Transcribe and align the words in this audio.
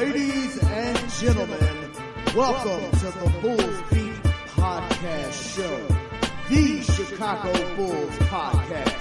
Ladies 0.00 0.56
and 0.62 1.10
gentlemen, 1.10 1.92
welcome 2.34 2.90
to 3.00 3.04
the 3.04 3.30
Bulls 3.42 3.82
Beat 3.92 4.14
Podcast 4.54 5.54
Show, 5.54 5.86
the 6.48 6.80
Chicago 6.80 7.76
Bulls 7.76 8.10
podcast. 8.20 8.96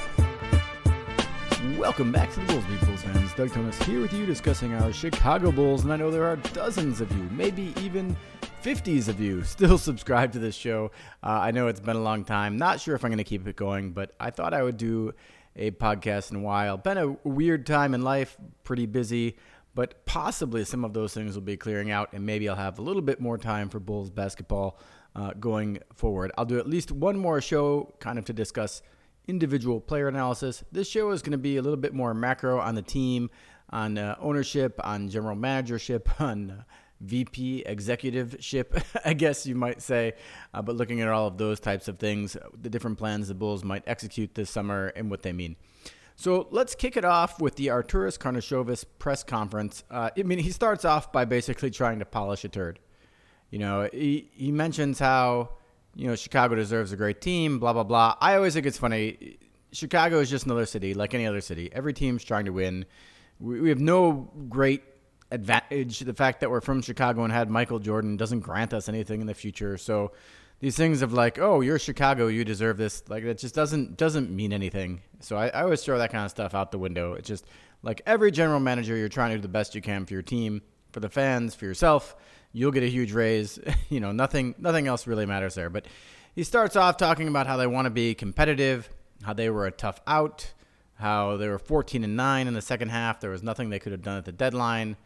Welcome 1.77 2.11
back 2.11 2.33
to 2.33 2.41
the 2.41 2.45
Bulls 2.47 2.65
Beat 2.65 2.85
Bulls 2.85 3.01
fans. 3.01 3.31
Doug 3.31 3.49
Thomas 3.53 3.81
here 3.83 4.01
with 4.01 4.11
you 4.11 4.25
discussing 4.25 4.73
our 4.73 4.91
Chicago 4.91 5.53
Bulls, 5.53 5.85
and 5.85 5.93
I 5.93 5.95
know 5.95 6.11
there 6.11 6.27
are 6.27 6.35
dozens 6.35 6.99
of 6.99 7.09
you, 7.13 7.29
maybe 7.31 7.73
even 7.79 8.17
50s 8.61 9.07
of 9.07 9.21
you, 9.21 9.41
still 9.45 9.77
subscribe 9.77 10.33
to 10.33 10.39
this 10.39 10.53
show. 10.53 10.91
Uh, 11.23 11.27
I 11.27 11.51
know 11.51 11.67
it's 11.67 11.79
been 11.79 11.95
a 11.95 12.01
long 12.01 12.25
time. 12.25 12.57
Not 12.57 12.81
sure 12.81 12.93
if 12.93 13.05
I'm 13.05 13.11
going 13.11 13.19
to 13.19 13.23
keep 13.23 13.47
it 13.47 13.55
going, 13.55 13.91
but 13.91 14.15
I 14.19 14.31
thought 14.31 14.53
I 14.53 14.61
would 14.61 14.75
do 14.75 15.13
a 15.55 15.71
podcast 15.71 16.31
in 16.31 16.37
a 16.37 16.41
while. 16.41 16.75
Been 16.75 16.97
a 16.97 17.07
weird 17.23 17.65
time 17.65 17.93
in 17.93 18.01
life, 18.01 18.35
pretty 18.63 18.85
busy, 18.85 19.37
but 19.79 20.05
possibly 20.05 20.65
some 20.65 20.83
of 20.83 20.91
those 20.91 21.13
things 21.13 21.35
will 21.35 21.41
be 21.41 21.55
clearing 21.55 21.89
out, 21.89 22.11
and 22.11 22.25
maybe 22.25 22.49
I'll 22.49 22.57
have 22.57 22.79
a 22.79 22.81
little 22.81 23.01
bit 23.01 23.21
more 23.21 23.37
time 23.37 23.69
for 23.69 23.79
Bulls 23.79 24.09
basketball 24.09 24.77
uh, 25.15 25.31
going 25.39 25.79
forward. 25.95 26.33
I'll 26.37 26.43
do 26.43 26.59
at 26.59 26.67
least 26.67 26.91
one 26.91 27.17
more 27.17 27.39
show 27.39 27.95
kind 28.01 28.19
of 28.19 28.25
to 28.25 28.33
discuss 28.33 28.81
individual 29.25 29.79
player 29.79 30.09
analysis. 30.09 30.65
This 30.69 30.89
show 30.89 31.11
is 31.11 31.21
going 31.21 31.31
to 31.31 31.37
be 31.37 31.55
a 31.55 31.61
little 31.61 31.77
bit 31.77 31.93
more 31.93 32.13
macro 32.13 32.59
on 32.59 32.75
the 32.75 32.81
team, 32.81 33.29
on 33.69 33.97
uh, 33.97 34.17
ownership, 34.19 34.81
on 34.83 35.07
general 35.07 35.37
managership, 35.37 36.09
on 36.19 36.51
uh, 36.51 36.63
VP 36.99 37.63
executive 37.65 38.35
ship, 38.41 38.77
I 39.05 39.13
guess 39.13 39.47
you 39.47 39.55
might 39.55 39.81
say. 39.81 40.11
Uh, 40.53 40.61
but 40.61 40.75
looking 40.75 40.99
at 40.99 41.07
all 41.07 41.27
of 41.27 41.37
those 41.37 41.61
types 41.61 41.87
of 41.87 41.99
things, 41.99 42.35
the 42.61 42.69
different 42.69 42.97
plans 42.97 43.29
the 43.29 43.33
Bulls 43.33 43.63
might 43.63 43.83
execute 43.87 44.35
this 44.35 44.49
summer 44.49 44.87
and 44.87 45.09
what 45.09 45.21
they 45.21 45.31
mean. 45.31 45.55
So 46.19 46.49
let's 46.51 46.75
kick 46.75 46.97
it 46.97 47.05
off 47.05 47.39
with 47.39 47.55
the 47.55 47.67
Arturas 47.67 48.19
Karnisovas 48.19 48.83
press 48.99 49.23
conference. 49.23 49.85
Uh, 49.89 50.09
I 50.17 50.23
mean, 50.23 50.39
he 50.39 50.51
starts 50.51 50.83
off 50.83 51.13
by 51.13 51.23
basically 51.23 51.71
trying 51.71 51.99
to 51.99 52.05
polish 52.05 52.43
a 52.43 52.49
turd. 52.49 52.77
You 53.51 53.59
know, 53.59 53.87
he, 53.93 54.29
he 54.33 54.51
mentions 54.51 54.99
how, 54.99 55.51
you 55.95 56.07
know, 56.07 56.17
Chicago 56.17 56.55
deserves 56.55 56.91
a 56.91 56.97
great 56.97 57.21
team, 57.21 57.57
blah, 57.57 57.71
blah, 57.71 57.85
blah. 57.85 58.17
I 58.19 58.35
always 58.35 58.53
think 58.53 58.65
it's 58.65 58.77
funny. 58.77 59.37
Chicago 59.71 60.19
is 60.19 60.29
just 60.29 60.43
another 60.43 60.65
city, 60.65 60.93
like 60.93 61.13
any 61.13 61.25
other 61.25 61.39
city. 61.39 61.69
Every 61.71 61.93
team's 61.93 62.25
trying 62.25 62.43
to 62.43 62.51
win. 62.51 62.85
We, 63.39 63.61
we 63.61 63.69
have 63.69 63.79
no 63.79 64.29
great 64.49 64.83
advantage. 65.31 65.99
The 65.99 66.13
fact 66.13 66.41
that 66.41 66.51
we're 66.51 66.59
from 66.59 66.81
Chicago 66.81 67.23
and 67.23 67.31
had 67.31 67.49
Michael 67.49 67.79
Jordan 67.79 68.17
doesn't 68.17 68.41
grant 68.41 68.73
us 68.73 68.89
anything 68.89 69.21
in 69.21 69.27
the 69.27 69.33
future. 69.33 69.77
So 69.77 70.11
these 70.59 70.75
things 70.75 71.01
of 71.01 71.13
like, 71.13 71.39
oh, 71.39 71.61
you're 71.61 71.79
Chicago, 71.79 72.27
you 72.27 72.43
deserve 72.43 72.77
this, 72.77 73.03
like 73.07 73.23
that 73.23 73.37
just 73.37 73.55
doesn't 73.55 73.97
doesn't 73.97 74.29
mean 74.29 74.51
anything. 74.51 75.01
So 75.21 75.37
I, 75.37 75.47
I 75.47 75.61
always 75.63 75.83
throw 75.83 75.97
that 75.97 76.11
kind 76.11 76.25
of 76.25 76.31
stuff 76.31 76.53
out 76.53 76.71
the 76.71 76.79
window. 76.79 77.13
It's 77.13 77.27
just 77.27 77.45
like 77.81 78.01
every 78.05 78.31
general 78.31 78.59
manager, 78.59 78.95
you're 78.95 79.09
trying 79.09 79.31
to 79.31 79.37
do 79.37 79.41
the 79.41 79.47
best 79.47 79.73
you 79.73 79.81
can 79.81 80.05
for 80.05 80.13
your 80.13 80.21
team, 80.21 80.61
for 80.91 80.99
the 80.99 81.09
fans, 81.09 81.55
for 81.55 81.65
yourself. 81.65 82.15
You'll 82.51 82.71
get 82.71 82.83
a 82.83 82.89
huge 82.89 83.13
raise. 83.13 83.59
you 83.89 83.99
know, 83.99 84.11
nothing 84.11 84.55
nothing 84.57 84.87
else 84.87 85.07
really 85.07 85.25
matters 85.25 85.55
there. 85.55 85.69
But 85.69 85.85
he 86.35 86.43
starts 86.43 86.75
off 86.75 86.97
talking 86.97 87.27
about 87.27 87.47
how 87.47 87.57
they 87.57 87.67
want 87.67 87.85
to 87.85 87.91
be 87.91 88.13
competitive, 88.13 88.89
how 89.23 89.33
they 89.33 89.49
were 89.49 89.65
a 89.65 89.71
tough 89.71 90.01
out, 90.07 90.51
how 90.95 91.37
they 91.37 91.47
were 91.47 91.59
14 91.59 92.03
and 92.03 92.17
9 92.17 92.47
in 92.47 92.53
the 92.53 92.61
second 92.61 92.89
half. 92.89 93.21
There 93.21 93.31
was 93.31 93.43
nothing 93.43 93.69
they 93.69 93.79
could 93.79 93.93
have 93.93 94.01
done 94.01 94.17
at 94.17 94.25
the 94.25 94.31
deadline 94.33 94.97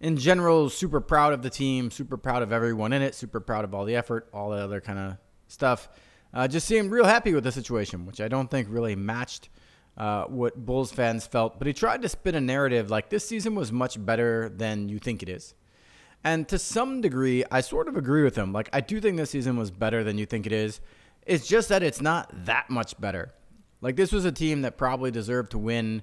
in 0.00 0.16
general, 0.16 0.68
super 0.68 1.00
proud 1.00 1.32
of 1.32 1.42
the 1.42 1.50
team, 1.50 1.90
super 1.90 2.16
proud 2.16 2.42
of 2.42 2.52
everyone 2.52 2.92
in 2.92 3.02
it, 3.02 3.14
super 3.14 3.40
proud 3.40 3.64
of 3.64 3.74
all 3.74 3.84
the 3.84 3.96
effort, 3.96 4.28
all 4.32 4.50
the 4.50 4.58
other 4.58 4.80
kind 4.80 4.98
of 4.98 5.16
stuff. 5.48 5.88
Uh, 6.34 6.46
just 6.46 6.66
seemed 6.66 6.90
real 6.90 7.06
happy 7.06 7.32
with 7.32 7.44
the 7.44 7.52
situation, 7.52 8.04
which 8.04 8.20
I 8.20 8.28
don't 8.28 8.50
think 8.50 8.68
really 8.70 8.94
matched 8.94 9.48
uh, 9.96 10.24
what 10.24 10.66
Bulls 10.66 10.92
fans 10.92 11.26
felt. 11.26 11.58
But 11.58 11.66
he 11.66 11.72
tried 11.72 12.02
to 12.02 12.08
spin 12.08 12.34
a 12.34 12.40
narrative 12.40 12.90
like 12.90 13.08
this 13.08 13.26
season 13.26 13.54
was 13.54 13.72
much 13.72 14.04
better 14.04 14.50
than 14.50 14.88
you 14.88 14.98
think 14.98 15.22
it 15.22 15.28
is. 15.28 15.54
And 16.22 16.46
to 16.48 16.58
some 16.58 17.00
degree, 17.00 17.44
I 17.50 17.60
sort 17.60 17.88
of 17.88 17.96
agree 17.96 18.22
with 18.22 18.36
him. 18.36 18.52
Like, 18.52 18.68
I 18.72 18.80
do 18.80 19.00
think 19.00 19.16
this 19.16 19.30
season 19.30 19.56
was 19.56 19.70
better 19.70 20.02
than 20.02 20.18
you 20.18 20.26
think 20.26 20.44
it 20.44 20.52
is. 20.52 20.80
It's 21.24 21.46
just 21.46 21.68
that 21.68 21.82
it's 21.82 22.00
not 22.00 22.30
that 22.46 22.68
much 22.68 23.00
better. 23.00 23.32
Like, 23.80 23.96
this 23.96 24.12
was 24.12 24.24
a 24.24 24.32
team 24.32 24.62
that 24.62 24.76
probably 24.76 25.10
deserved 25.10 25.52
to 25.52 25.58
win 25.58 26.02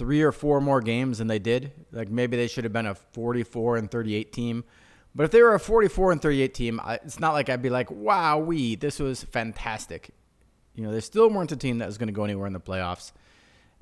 three 0.00 0.22
or 0.22 0.32
four 0.32 0.62
more 0.62 0.80
games 0.80 1.18
than 1.18 1.26
they 1.26 1.38
did. 1.38 1.72
Like 1.92 2.08
maybe 2.08 2.34
they 2.34 2.46
should 2.46 2.64
have 2.64 2.72
been 2.72 2.86
a 2.86 2.94
44 2.94 3.76
and 3.76 3.90
38 3.90 4.32
team. 4.32 4.64
But 5.14 5.24
if 5.24 5.30
they 5.30 5.42
were 5.42 5.52
a 5.52 5.60
44 5.60 6.12
and 6.12 6.22
38 6.22 6.54
team, 6.54 6.80
it's 7.04 7.20
not 7.20 7.34
like 7.34 7.50
I'd 7.50 7.60
be 7.60 7.68
like, 7.68 7.90
wow, 7.90 8.38
we, 8.38 8.76
this 8.76 8.98
was 8.98 9.24
fantastic. 9.24 10.08
You 10.74 10.84
know, 10.84 10.90
they 10.90 11.02
still 11.02 11.28
weren't 11.28 11.52
a 11.52 11.56
team 11.56 11.76
that 11.78 11.86
was 11.86 11.98
going 11.98 12.06
to 12.06 12.14
go 12.14 12.24
anywhere 12.24 12.46
in 12.46 12.54
the 12.54 12.60
playoffs. 12.60 13.12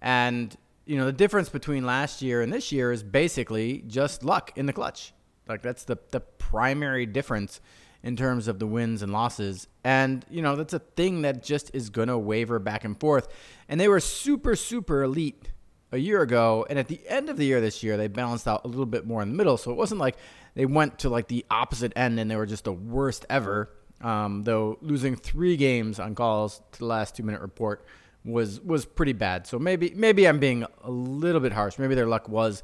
And, 0.00 0.56
you 0.86 0.96
know, 0.96 1.04
the 1.06 1.12
difference 1.12 1.50
between 1.50 1.86
last 1.86 2.20
year 2.20 2.42
and 2.42 2.52
this 2.52 2.72
year 2.72 2.90
is 2.90 3.04
basically 3.04 3.84
just 3.86 4.24
luck 4.24 4.50
in 4.56 4.66
the 4.66 4.72
clutch. 4.72 5.12
Like 5.46 5.62
that's 5.62 5.84
the, 5.84 5.98
the 6.10 6.18
primary 6.18 7.06
difference 7.06 7.60
in 8.02 8.16
terms 8.16 8.48
of 8.48 8.58
the 8.58 8.66
wins 8.66 9.02
and 9.02 9.12
losses. 9.12 9.68
And, 9.84 10.26
you 10.28 10.42
know, 10.42 10.56
that's 10.56 10.74
a 10.74 10.80
thing 10.80 11.22
that 11.22 11.44
just 11.44 11.72
is 11.76 11.90
going 11.90 12.08
to 12.08 12.18
waver 12.18 12.58
back 12.58 12.82
and 12.82 12.98
forth. 12.98 13.28
And 13.68 13.78
they 13.78 13.86
were 13.86 14.00
super, 14.00 14.56
super 14.56 15.04
elite 15.04 15.50
a 15.90 15.98
year 15.98 16.22
ago, 16.22 16.66
and 16.68 16.78
at 16.78 16.88
the 16.88 17.00
end 17.08 17.30
of 17.30 17.36
the 17.36 17.44
year 17.44 17.60
this 17.60 17.82
year, 17.82 17.96
they 17.96 18.08
balanced 18.08 18.46
out 18.46 18.64
a 18.64 18.68
little 18.68 18.86
bit 18.86 19.06
more 19.06 19.22
in 19.22 19.30
the 19.30 19.34
middle. 19.34 19.56
So 19.56 19.70
it 19.70 19.76
wasn't 19.76 20.00
like 20.00 20.16
they 20.54 20.66
went 20.66 20.98
to 21.00 21.08
like 21.08 21.28
the 21.28 21.44
opposite 21.50 21.92
end 21.96 22.20
and 22.20 22.30
they 22.30 22.36
were 22.36 22.46
just 22.46 22.64
the 22.64 22.72
worst 22.72 23.24
ever. 23.30 23.70
Um, 24.00 24.44
though 24.44 24.78
losing 24.80 25.16
three 25.16 25.56
games 25.56 25.98
on 25.98 26.14
calls 26.14 26.60
to 26.72 26.78
the 26.78 26.84
last 26.84 27.16
two 27.16 27.24
minute 27.24 27.40
report 27.40 27.84
was 28.24 28.60
was 28.60 28.84
pretty 28.84 29.12
bad. 29.12 29.46
So 29.46 29.58
maybe 29.58 29.92
maybe 29.94 30.28
I'm 30.28 30.38
being 30.38 30.64
a 30.84 30.90
little 30.90 31.40
bit 31.40 31.52
harsh. 31.52 31.78
Maybe 31.78 31.94
their 31.94 32.06
luck 32.06 32.28
was 32.28 32.62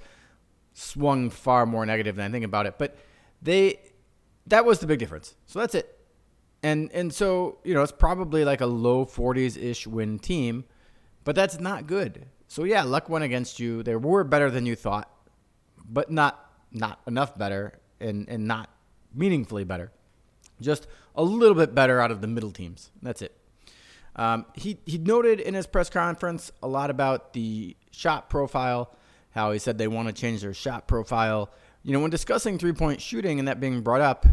swung 0.74 1.30
far 1.30 1.66
more 1.66 1.86
negative 1.86 2.16
than 2.16 2.30
I 2.30 2.32
think 2.32 2.44
about 2.44 2.66
it. 2.66 2.74
But 2.78 2.96
they 3.42 3.80
that 4.46 4.64
was 4.64 4.78
the 4.78 4.86
big 4.86 4.98
difference. 4.98 5.34
So 5.46 5.58
that's 5.58 5.74
it. 5.74 5.98
And 6.62 6.90
and 6.92 7.12
so 7.12 7.58
you 7.64 7.74
know 7.74 7.82
it's 7.82 7.92
probably 7.92 8.44
like 8.44 8.60
a 8.60 8.66
low 8.66 9.04
40s 9.04 9.60
ish 9.60 9.86
win 9.86 10.18
team, 10.18 10.64
but 11.24 11.34
that's 11.34 11.58
not 11.58 11.86
good. 11.86 12.26
So 12.48 12.64
yeah, 12.64 12.82
luck 12.82 13.08
went 13.08 13.24
against 13.24 13.58
you. 13.58 13.82
They 13.82 13.96
were 13.96 14.24
better 14.24 14.50
than 14.50 14.66
you 14.66 14.76
thought, 14.76 15.10
but 15.88 16.10
not 16.10 16.40
not 16.72 17.00
enough 17.06 17.36
better 17.36 17.78
and 18.00 18.28
and 18.28 18.46
not 18.46 18.70
meaningfully 19.14 19.64
better. 19.64 19.92
Just 20.60 20.86
a 21.14 21.22
little 21.22 21.54
bit 21.54 21.74
better 21.74 22.00
out 22.00 22.10
of 22.10 22.20
the 22.20 22.26
middle 22.26 22.50
teams. 22.50 22.90
That's 23.02 23.22
it. 23.22 23.36
Um, 24.16 24.46
he 24.54 24.78
he 24.86 24.98
noted 24.98 25.40
in 25.40 25.54
his 25.54 25.66
press 25.66 25.90
conference 25.90 26.52
a 26.62 26.68
lot 26.68 26.90
about 26.90 27.32
the 27.32 27.76
shot 27.90 28.30
profile, 28.30 28.94
how 29.30 29.52
he 29.52 29.58
said 29.58 29.78
they 29.78 29.88
want 29.88 30.08
to 30.08 30.14
change 30.14 30.42
their 30.42 30.54
shot 30.54 30.86
profile. 30.86 31.50
You 31.82 31.92
know, 31.92 32.00
when 32.00 32.10
discussing 32.10 32.58
three 32.58 32.72
point 32.72 33.00
shooting 33.00 33.38
and 33.38 33.48
that 33.48 33.60
being 33.60 33.80
brought 33.80 34.00
up, 34.00 34.26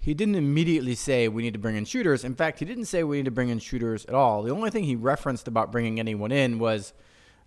he 0.00 0.14
didn't 0.14 0.34
immediately 0.34 0.94
say 0.94 1.28
we 1.28 1.42
need 1.42 1.54
to 1.54 1.58
bring 1.58 1.76
in 1.76 1.84
shooters. 1.84 2.24
In 2.24 2.34
fact, 2.34 2.58
he 2.58 2.64
didn't 2.64 2.86
say 2.86 3.04
we 3.04 3.18
need 3.18 3.24
to 3.24 3.30
bring 3.30 3.48
in 3.48 3.58
shooters 3.58 4.04
at 4.06 4.14
all. 4.14 4.42
The 4.42 4.50
only 4.50 4.70
thing 4.70 4.84
he 4.84 4.96
referenced 4.96 5.48
about 5.48 5.70
bringing 5.70 6.00
anyone 6.00 6.32
in 6.32 6.58
was 6.58 6.92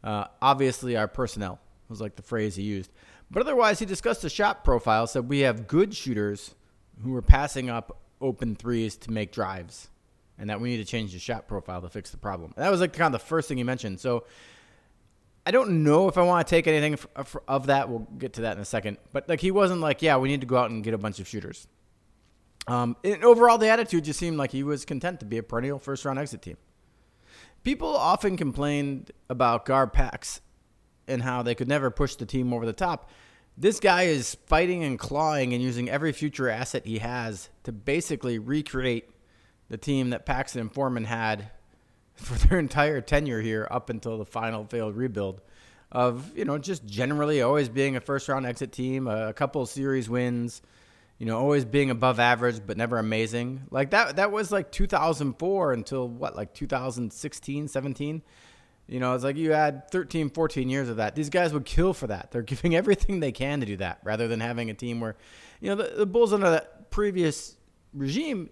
uh, 0.08 0.26
obviously, 0.42 0.96
our 0.96 1.10
personnel 1.10 1.60
was 1.90 2.00
like 2.00 2.16
the 2.16 2.22
phrase 2.22 2.56
he 2.56 2.64
used. 2.64 2.90
But 3.30 3.42
otherwise, 3.42 3.80
he 3.80 3.86
discussed 3.86 4.22
the 4.22 4.30
shot 4.30 4.64
profile, 4.64 5.06
said 5.06 5.28
we 5.28 5.40
have 5.40 5.68
good 5.68 5.94
shooters 5.94 6.56
who 7.04 7.14
are 7.14 7.22
passing 7.22 7.70
up 7.70 8.00
open 8.22 8.56
threes 8.56 8.96
to 8.96 9.12
make 9.12 9.34
drives, 9.34 9.90
and 10.40 10.50
that 10.50 10.62
we 10.62 10.70
need 10.70 10.78
to 10.78 10.86
change 10.86 11.12
the 11.12 11.20
shot 11.20 11.46
profile 11.50 11.82
to 11.82 11.90
fix 11.90 12.10
the 12.10 12.18
problem. 12.18 12.54
And 12.56 12.64
that 12.64 12.72
was 12.72 12.80
like 12.80 12.94
kind 12.94 13.14
of 13.14 13.22
the 13.22 13.28
first 13.28 13.50
thing 13.50 13.58
he 13.58 13.66
mentioned. 13.66 14.00
So 14.00 14.24
I 15.46 15.52
don't 15.52 15.84
know 15.84 16.08
if 16.08 16.18
I 16.18 16.22
want 16.22 16.48
to 16.48 16.50
take 16.50 16.68
anything 16.68 16.98
of 17.46 17.68
that. 17.68 17.90
We'll 17.90 18.08
get 18.18 18.32
to 18.34 18.42
that 18.42 18.56
in 18.56 18.62
a 18.62 18.66
second. 18.66 19.00
But 19.12 19.28
like 19.28 19.42
he 19.42 19.52
wasn't 19.52 19.82
like, 19.82 20.02
yeah, 20.02 20.16
we 20.16 20.30
need 20.30 20.40
to 20.40 20.48
go 20.48 20.56
out 20.56 20.72
and 20.72 20.86
get 20.86 20.94
a 20.94 20.98
bunch 20.98 21.20
of 21.20 21.28
shooters. 21.28 21.68
Um, 22.66 22.96
and 23.04 23.26
overall, 23.26 23.58
the 23.58 23.68
attitude 23.68 24.06
just 24.06 24.20
seemed 24.20 24.38
like 24.38 24.52
he 24.52 24.64
was 24.64 24.86
content 24.86 25.20
to 25.20 25.26
be 25.26 25.38
a 25.38 25.44
perennial 25.44 25.80
first 25.80 26.06
round 26.06 26.18
exit 26.18 26.42
team. 26.42 26.56
People 27.68 27.98
often 27.98 28.38
complained 28.38 29.12
about 29.30 29.66
Gar 29.66 29.88
Garpax 29.88 30.40
and 31.06 31.22
how 31.22 31.44
they 31.44 31.54
could 31.54 31.68
never 31.68 31.92
push 31.92 32.16
the 32.16 32.26
team 32.26 32.54
over 32.54 32.66
the 32.66 32.72
top. 32.72 33.10
This 33.58 33.82
guy 33.82 34.04
is 34.04 34.38
fighting 34.46 34.86
and 34.86 34.98
clawing 34.98 35.52
and 35.52 35.62
using 35.62 35.90
every 35.90 36.14
future 36.14 36.48
asset 36.48 36.86
he 36.86 37.00
has 37.00 37.50
to 37.64 37.74
basically 37.74 38.40
recreate 38.40 39.10
the 39.68 39.76
team 39.76 40.12
that 40.12 40.26
Paxson 40.26 40.62
and 40.62 40.74
Forman 40.74 41.04
had 41.04 41.52
for 42.16 42.36
their 42.36 42.58
entire 42.58 43.02
tenure 43.02 43.42
here 43.42 43.68
up 43.70 43.90
until 43.90 44.18
the 44.18 44.26
final 44.26 44.64
failed 44.64 44.96
rebuild 44.96 45.42
of, 45.92 46.38
you 46.38 46.46
know, 46.46 46.58
just 46.58 46.86
generally 46.86 47.42
always 47.42 47.68
being 47.68 47.98
a 47.98 48.00
first 48.00 48.30
round 48.30 48.46
exit 48.46 48.72
team, 48.72 49.08
a 49.08 49.34
couple 49.34 49.66
series 49.66 50.10
wins, 50.10 50.62
you 51.18 51.26
know, 51.26 51.38
always 51.38 51.66
being 51.66 51.90
above 51.90 52.20
average 52.20 52.62
but 52.66 52.78
never 52.78 52.98
amazing. 52.98 53.64
Like 53.72 53.92
that 53.92 54.18
that 54.18 54.32
was 54.32 54.52
like 54.52 54.72
2004 54.72 55.74
until 55.74 56.08
what, 56.08 56.36
like 56.36 56.54
2016, 56.54 57.68
17. 57.68 58.22
You 58.88 59.02
know, 59.02 59.14
it's 59.14 59.24
like 59.24 59.36
you 59.36 59.52
had 59.52 59.92
13, 59.92 60.30
14 60.30 60.70
years 60.70 60.88
of 60.88 60.98
that. 60.98 61.14
These 61.14 61.30
guys 61.30 61.52
would 61.54 61.66
kill 61.66 61.94
for 61.94 62.08
that. 62.08 62.32
They're 62.32 62.42
giving 62.44 62.76
everything 62.76 63.20
they 63.20 63.32
can 63.32 63.60
to 63.60 63.66
do 63.66 63.78
that 63.78 64.00
rather 64.04 64.28
than 64.28 64.40
having 64.40 64.70
a 64.70 64.74
team 64.74 65.00
where, 65.00 65.16
you 65.60 65.70
know, 65.70 65.76
the, 65.76 65.96
the 65.98 66.06
Bulls 66.06 66.34
under 66.34 66.50
that 66.50 66.90
previous 66.92 67.58
regime, 67.94 68.50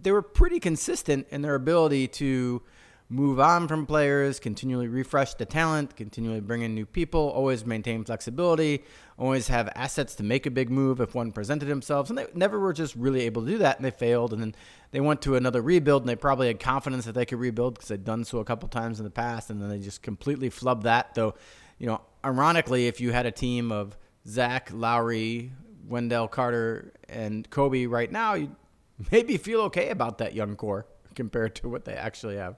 they 0.00 0.12
were 0.12 0.22
pretty 0.22 0.60
consistent 0.60 1.26
in 1.30 1.42
their 1.42 1.54
ability 1.54 2.08
to 2.08 2.62
move 3.08 3.38
on 3.38 3.68
from 3.68 3.86
players, 3.86 4.40
continually 4.40 4.88
refresh 4.88 5.34
the 5.34 5.44
talent, 5.44 5.96
continually 5.96 6.40
bring 6.40 6.62
in 6.62 6.74
new 6.74 6.86
people, 6.86 7.20
always 7.20 7.66
maintain 7.66 8.04
flexibility, 8.04 8.84
always 9.18 9.48
have 9.48 9.68
assets 9.74 10.14
to 10.14 10.22
make 10.22 10.46
a 10.46 10.50
big 10.50 10.70
move 10.70 11.00
if 11.00 11.14
one 11.14 11.30
presented 11.30 11.66
themselves. 11.66 12.10
And 12.10 12.18
they 12.18 12.26
never 12.34 12.58
were 12.58 12.72
just 12.72 12.94
really 12.96 13.22
able 13.22 13.42
to 13.42 13.48
do 13.48 13.58
that, 13.58 13.76
and 13.76 13.84
they 13.84 13.90
failed. 13.90 14.32
And 14.32 14.40
then 14.40 14.54
they 14.92 15.00
went 15.00 15.20
to 15.22 15.36
another 15.36 15.60
rebuild, 15.60 16.02
and 16.02 16.08
they 16.08 16.16
probably 16.16 16.46
had 16.46 16.58
confidence 16.58 17.04
that 17.04 17.14
they 17.14 17.26
could 17.26 17.38
rebuild 17.38 17.74
because 17.74 17.88
they'd 17.88 18.04
done 18.04 18.24
so 18.24 18.38
a 18.38 18.44
couple 18.44 18.68
times 18.68 18.98
in 18.98 19.04
the 19.04 19.10
past, 19.10 19.50
and 19.50 19.60
then 19.60 19.68
they 19.68 19.78
just 19.78 20.02
completely 20.02 20.48
flubbed 20.48 20.84
that. 20.84 21.14
Though, 21.14 21.34
you 21.78 21.86
know, 21.86 22.00
ironically, 22.24 22.86
if 22.86 23.00
you 23.00 23.12
had 23.12 23.26
a 23.26 23.32
team 23.32 23.70
of 23.72 23.96
Zach, 24.26 24.70
Lauri, 24.72 25.52
Wendell 25.86 26.28
Carter, 26.28 26.92
and 27.08 27.48
Coby 27.50 27.88
right 27.88 28.10
now, 28.10 28.34
you 28.34 28.56
maybe 29.12 29.36
feel 29.36 29.62
okay 29.62 29.90
about 29.90 30.18
that 30.18 30.34
young 30.34 30.56
core 30.56 30.86
compared 31.14 31.54
to 31.56 31.68
what 31.68 31.84
they 31.84 31.94
actually 31.94 32.36
have. 32.36 32.56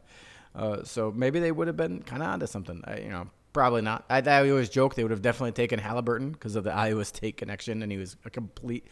Uh, 0.54 0.84
so 0.84 1.10
maybe 1.10 1.40
they 1.40 1.52
would 1.52 1.66
have 1.66 1.76
been 1.76 2.02
kind 2.02 2.22
of 2.22 2.28
onto 2.28 2.46
something. 2.46 2.82
I, 2.86 2.98
you 2.98 3.08
know, 3.08 3.28
probably 3.52 3.82
not. 3.82 4.04
I, 4.08 4.20
I 4.20 4.48
always 4.50 4.68
joke 4.68 4.94
they 4.94 5.02
would 5.02 5.10
have 5.10 5.22
definitely 5.22 5.52
taken 5.52 5.78
Halliburton 5.78 6.32
because 6.32 6.56
of 6.56 6.64
the 6.64 6.72
Iowa 6.74 7.04
State 7.04 7.36
connection, 7.38 7.82
and 7.82 7.90
he 7.90 7.98
was 7.98 8.16
a 8.24 8.30
complete, 8.30 8.86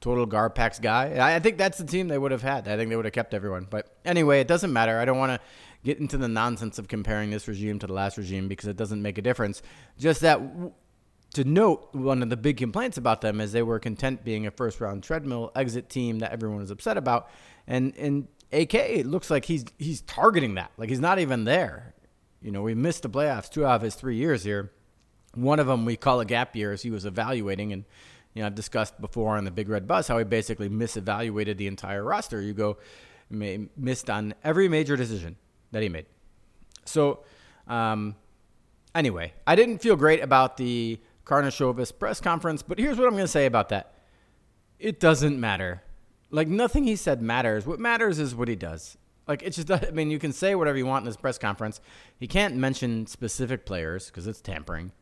total 0.00 0.26
Garpax 0.26 0.80
guy. 0.80 1.14
I, 1.14 1.36
I 1.36 1.38
think 1.40 1.58
that's 1.58 1.78
the 1.78 1.84
team 1.84 2.08
they 2.08 2.18
would 2.18 2.32
have 2.32 2.42
had. 2.42 2.68
I 2.68 2.76
think 2.76 2.90
they 2.90 2.96
would 2.96 3.04
have 3.04 3.14
kept 3.14 3.34
everyone. 3.34 3.66
But 3.68 3.96
anyway, 4.04 4.40
it 4.40 4.48
doesn't 4.48 4.72
matter. 4.72 4.98
I 4.98 5.04
don't 5.04 5.18
want 5.18 5.32
to 5.32 5.40
get 5.84 5.98
into 5.98 6.18
the 6.18 6.28
nonsense 6.28 6.78
of 6.78 6.88
comparing 6.88 7.30
this 7.30 7.48
regime 7.48 7.78
to 7.78 7.86
the 7.86 7.92
last 7.92 8.18
regime 8.18 8.48
because 8.48 8.68
it 8.68 8.76
doesn't 8.76 9.00
make 9.00 9.18
a 9.18 9.22
difference. 9.22 9.62
Just 9.98 10.20
that. 10.20 10.40
to 11.34 11.44
note, 11.44 11.88
one 11.92 12.22
of 12.22 12.30
the 12.30 12.36
big 12.36 12.56
complaints 12.56 12.96
about 12.96 13.20
them 13.20 13.40
is 13.40 13.52
they 13.52 13.62
were 13.62 13.78
content 13.78 14.24
being 14.24 14.46
a 14.46 14.50
first 14.50 14.80
round 14.80 15.02
treadmill 15.02 15.52
exit 15.54 15.88
team 15.88 16.18
that 16.20 16.32
everyone 16.32 16.58
was 16.58 16.70
upset 16.70 16.96
about. 16.96 17.30
And 17.66 17.96
and 17.96 18.28
AK 18.52 18.74
it 18.74 19.06
looks 19.06 19.30
like 19.30 19.44
he's 19.44 19.64
he's 19.78 20.00
targeting 20.02 20.54
that. 20.54 20.72
Like 20.76 20.88
he's 20.88 21.00
not 21.00 21.18
even 21.18 21.44
there. 21.44 21.94
You 22.40 22.50
know, 22.50 22.62
we 22.62 22.74
missed 22.74 23.02
the 23.02 23.10
playoffs 23.10 23.50
two 23.50 23.66
out 23.66 23.76
of 23.76 23.82
his 23.82 23.94
three 23.94 24.16
years 24.16 24.44
here. 24.44 24.72
One 25.34 25.58
of 25.60 25.66
them 25.66 25.84
we 25.84 25.96
call 25.96 26.20
a 26.20 26.24
gap 26.24 26.56
year 26.56 26.72
as 26.72 26.82
he 26.82 26.90
was 26.90 27.04
evaluating 27.04 27.72
and 27.72 27.84
you 28.34 28.42
know, 28.42 28.46
I've 28.46 28.54
discussed 28.54 29.00
before 29.00 29.36
on 29.36 29.44
the 29.44 29.50
Big 29.50 29.68
Red 29.68 29.86
Bus 29.86 30.08
how 30.08 30.18
he 30.18 30.24
basically 30.24 30.68
misevaluated 30.68 31.56
the 31.56 31.66
entire 31.66 32.04
roster. 32.04 32.40
You 32.40 32.54
go 32.54 32.78
missed 33.30 34.08
on 34.08 34.34
every 34.44 34.68
major 34.68 34.96
decision 34.96 35.36
that 35.72 35.82
he 35.82 35.88
made. 35.88 36.06
So, 36.84 37.24
um, 37.66 38.16
anyway, 38.94 39.34
I 39.46 39.56
didn't 39.56 39.78
feel 39.78 39.96
great 39.96 40.22
about 40.22 40.56
the 40.56 41.00
Karnisovas 41.26 41.96
press 41.98 42.20
conference, 42.20 42.62
but 42.62 42.78
here's 42.78 42.96
what 42.96 43.06
I'm 43.06 43.12
going 43.12 43.24
to 43.24 43.28
say 43.28 43.46
about 43.46 43.68
that. 43.70 43.94
It 44.78 45.00
doesn't 45.00 45.38
matter 45.38 45.82
like 46.30 46.48
nothing 46.48 46.84
he 46.84 46.96
said 46.96 47.22
matters. 47.22 47.66
What 47.66 47.80
matters 47.80 48.18
is 48.18 48.34
what 48.34 48.48
he 48.48 48.56
does. 48.56 48.96
Like 49.26 49.42
it's 49.42 49.56
just 49.56 49.70
I 49.88 49.90
mean 49.90 50.10
you 50.10 50.18
can 50.18 50.32
say 50.32 50.54
whatever 50.54 50.78
you 50.78 50.86
want 50.86 51.02
in 51.02 51.06
this 51.06 51.16
press 51.16 51.38
conference. 51.38 51.80
He 52.18 52.26
can't 52.26 52.56
mention 52.56 53.06
specific 53.06 53.66
players 53.66 54.06
because 54.06 54.26
it's 54.26 54.40
tampering. 54.40 54.92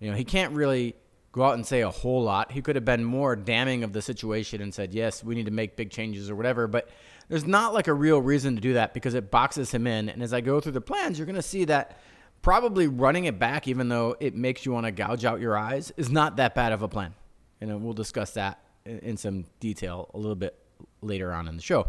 You 0.00 0.10
know, 0.10 0.16
he 0.16 0.24
can't 0.24 0.52
really 0.52 0.96
go 1.32 1.42
out 1.42 1.54
and 1.54 1.66
say 1.66 1.80
a 1.80 1.90
whole 1.90 2.22
lot. 2.22 2.52
He 2.52 2.62
could 2.62 2.76
have 2.76 2.84
been 2.84 3.04
more 3.04 3.34
damning 3.36 3.82
of 3.82 3.92
the 3.92 4.02
situation 4.02 4.60
and 4.60 4.72
said, 4.72 4.92
"Yes, 4.92 5.24
we 5.24 5.34
need 5.34 5.46
to 5.46 5.52
make 5.52 5.76
big 5.76 5.90
changes 5.90 6.30
or 6.30 6.36
whatever." 6.36 6.66
But 6.66 6.88
there's 7.28 7.46
not 7.46 7.72
like 7.72 7.88
a 7.88 7.94
real 7.94 8.20
reason 8.20 8.54
to 8.54 8.60
do 8.60 8.74
that 8.74 8.92
because 8.94 9.14
it 9.14 9.30
boxes 9.30 9.70
him 9.70 9.86
in. 9.86 10.08
And 10.08 10.22
as 10.22 10.32
I 10.34 10.40
go 10.40 10.60
through 10.60 10.72
the 10.72 10.80
plans, 10.80 11.18
you're 11.18 11.26
going 11.26 11.36
to 11.36 11.42
see 11.42 11.64
that 11.64 11.98
probably 12.42 12.86
running 12.86 13.24
it 13.24 13.38
back, 13.38 13.66
even 13.66 13.88
though 13.88 14.16
it 14.20 14.34
makes 14.34 14.66
you 14.66 14.72
want 14.72 14.84
to 14.84 14.92
gouge 14.92 15.24
out 15.24 15.40
your 15.40 15.56
eyes, 15.56 15.90
is 15.96 16.10
not 16.10 16.36
that 16.36 16.54
bad 16.54 16.72
of 16.72 16.82
a 16.82 16.88
plan. 16.88 17.14
And 17.60 17.82
we'll 17.82 17.94
discuss 17.94 18.32
that 18.32 18.63
in 18.86 19.16
some 19.16 19.44
detail 19.60 20.10
a 20.14 20.18
little 20.18 20.34
bit 20.34 20.58
later 21.00 21.32
on 21.32 21.48
in 21.48 21.56
the 21.56 21.62
show. 21.62 21.88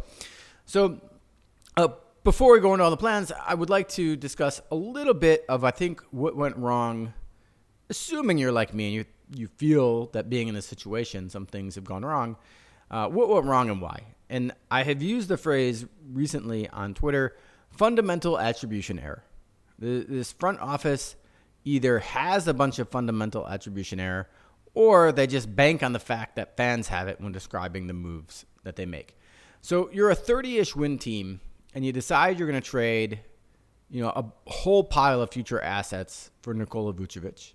So, 0.65 1.01
uh, 1.77 1.89
before 2.23 2.53
we 2.53 2.59
go 2.59 2.73
into 2.73 2.83
all 2.83 2.89
the 2.89 2.97
plans, 2.97 3.31
I 3.45 3.53
would 3.53 3.69
like 3.69 3.87
to 3.89 4.15
discuss 4.15 4.61
a 4.71 4.75
little 4.75 5.13
bit 5.13 5.45
of 5.47 5.63
I 5.63 5.71
think 5.71 6.01
what 6.11 6.35
went 6.35 6.57
wrong. 6.57 7.13
Assuming 7.89 8.37
you're 8.37 8.51
like 8.51 8.73
me 8.73 8.85
and 8.85 8.93
you 8.93 9.05
you 9.35 9.47
feel 9.47 10.07
that 10.07 10.29
being 10.29 10.47
in 10.47 10.55
this 10.55 10.65
situation, 10.65 11.29
some 11.29 11.45
things 11.45 11.75
have 11.75 11.83
gone 11.83 12.03
wrong. 12.03 12.37
Uh, 12.89 13.07
what 13.07 13.29
went 13.29 13.45
wrong 13.45 13.69
and 13.69 13.81
why? 13.81 14.03
And 14.29 14.53
I 14.71 14.83
have 14.83 15.01
used 15.01 15.27
the 15.27 15.37
phrase 15.37 15.85
recently 16.11 16.67
on 16.69 16.93
Twitter: 16.93 17.35
fundamental 17.69 18.39
attribution 18.39 18.97
error. 18.97 19.23
This 19.77 20.31
front 20.31 20.59
office 20.61 21.15
either 21.63 21.99
has 21.99 22.47
a 22.47 22.53
bunch 22.53 22.79
of 22.79 22.89
fundamental 22.89 23.47
attribution 23.47 23.99
error 23.99 24.29
or 24.75 25.11
they 25.11 25.25
just 25.25 25.55
bank 25.55 25.81
on 25.81 25.93
the 25.93 25.99
fact 25.99 26.35
that 26.35 26.55
fans 26.55 26.89
have 26.89 27.07
it 27.07 27.19
when 27.19 27.31
describing 27.31 27.87
the 27.87 27.93
moves 27.93 28.45
that 28.63 28.75
they 28.75 28.85
make. 28.85 29.17
So 29.61 29.89
you're 29.91 30.11
a 30.11 30.15
30-ish 30.15 30.75
win 30.75 30.99
team 30.99 31.41
and 31.73 31.83
you 31.83 31.91
decide 31.91 32.37
you're 32.37 32.47
going 32.47 32.61
to 32.61 32.69
trade, 32.69 33.21
you 33.89 34.01
know, 34.01 34.09
a 34.09 34.25
whole 34.51 34.83
pile 34.83 35.21
of 35.21 35.31
future 35.31 35.59
assets 35.59 36.29
for 36.41 36.53
Nikola 36.53 36.93
Vucevic. 36.93 37.53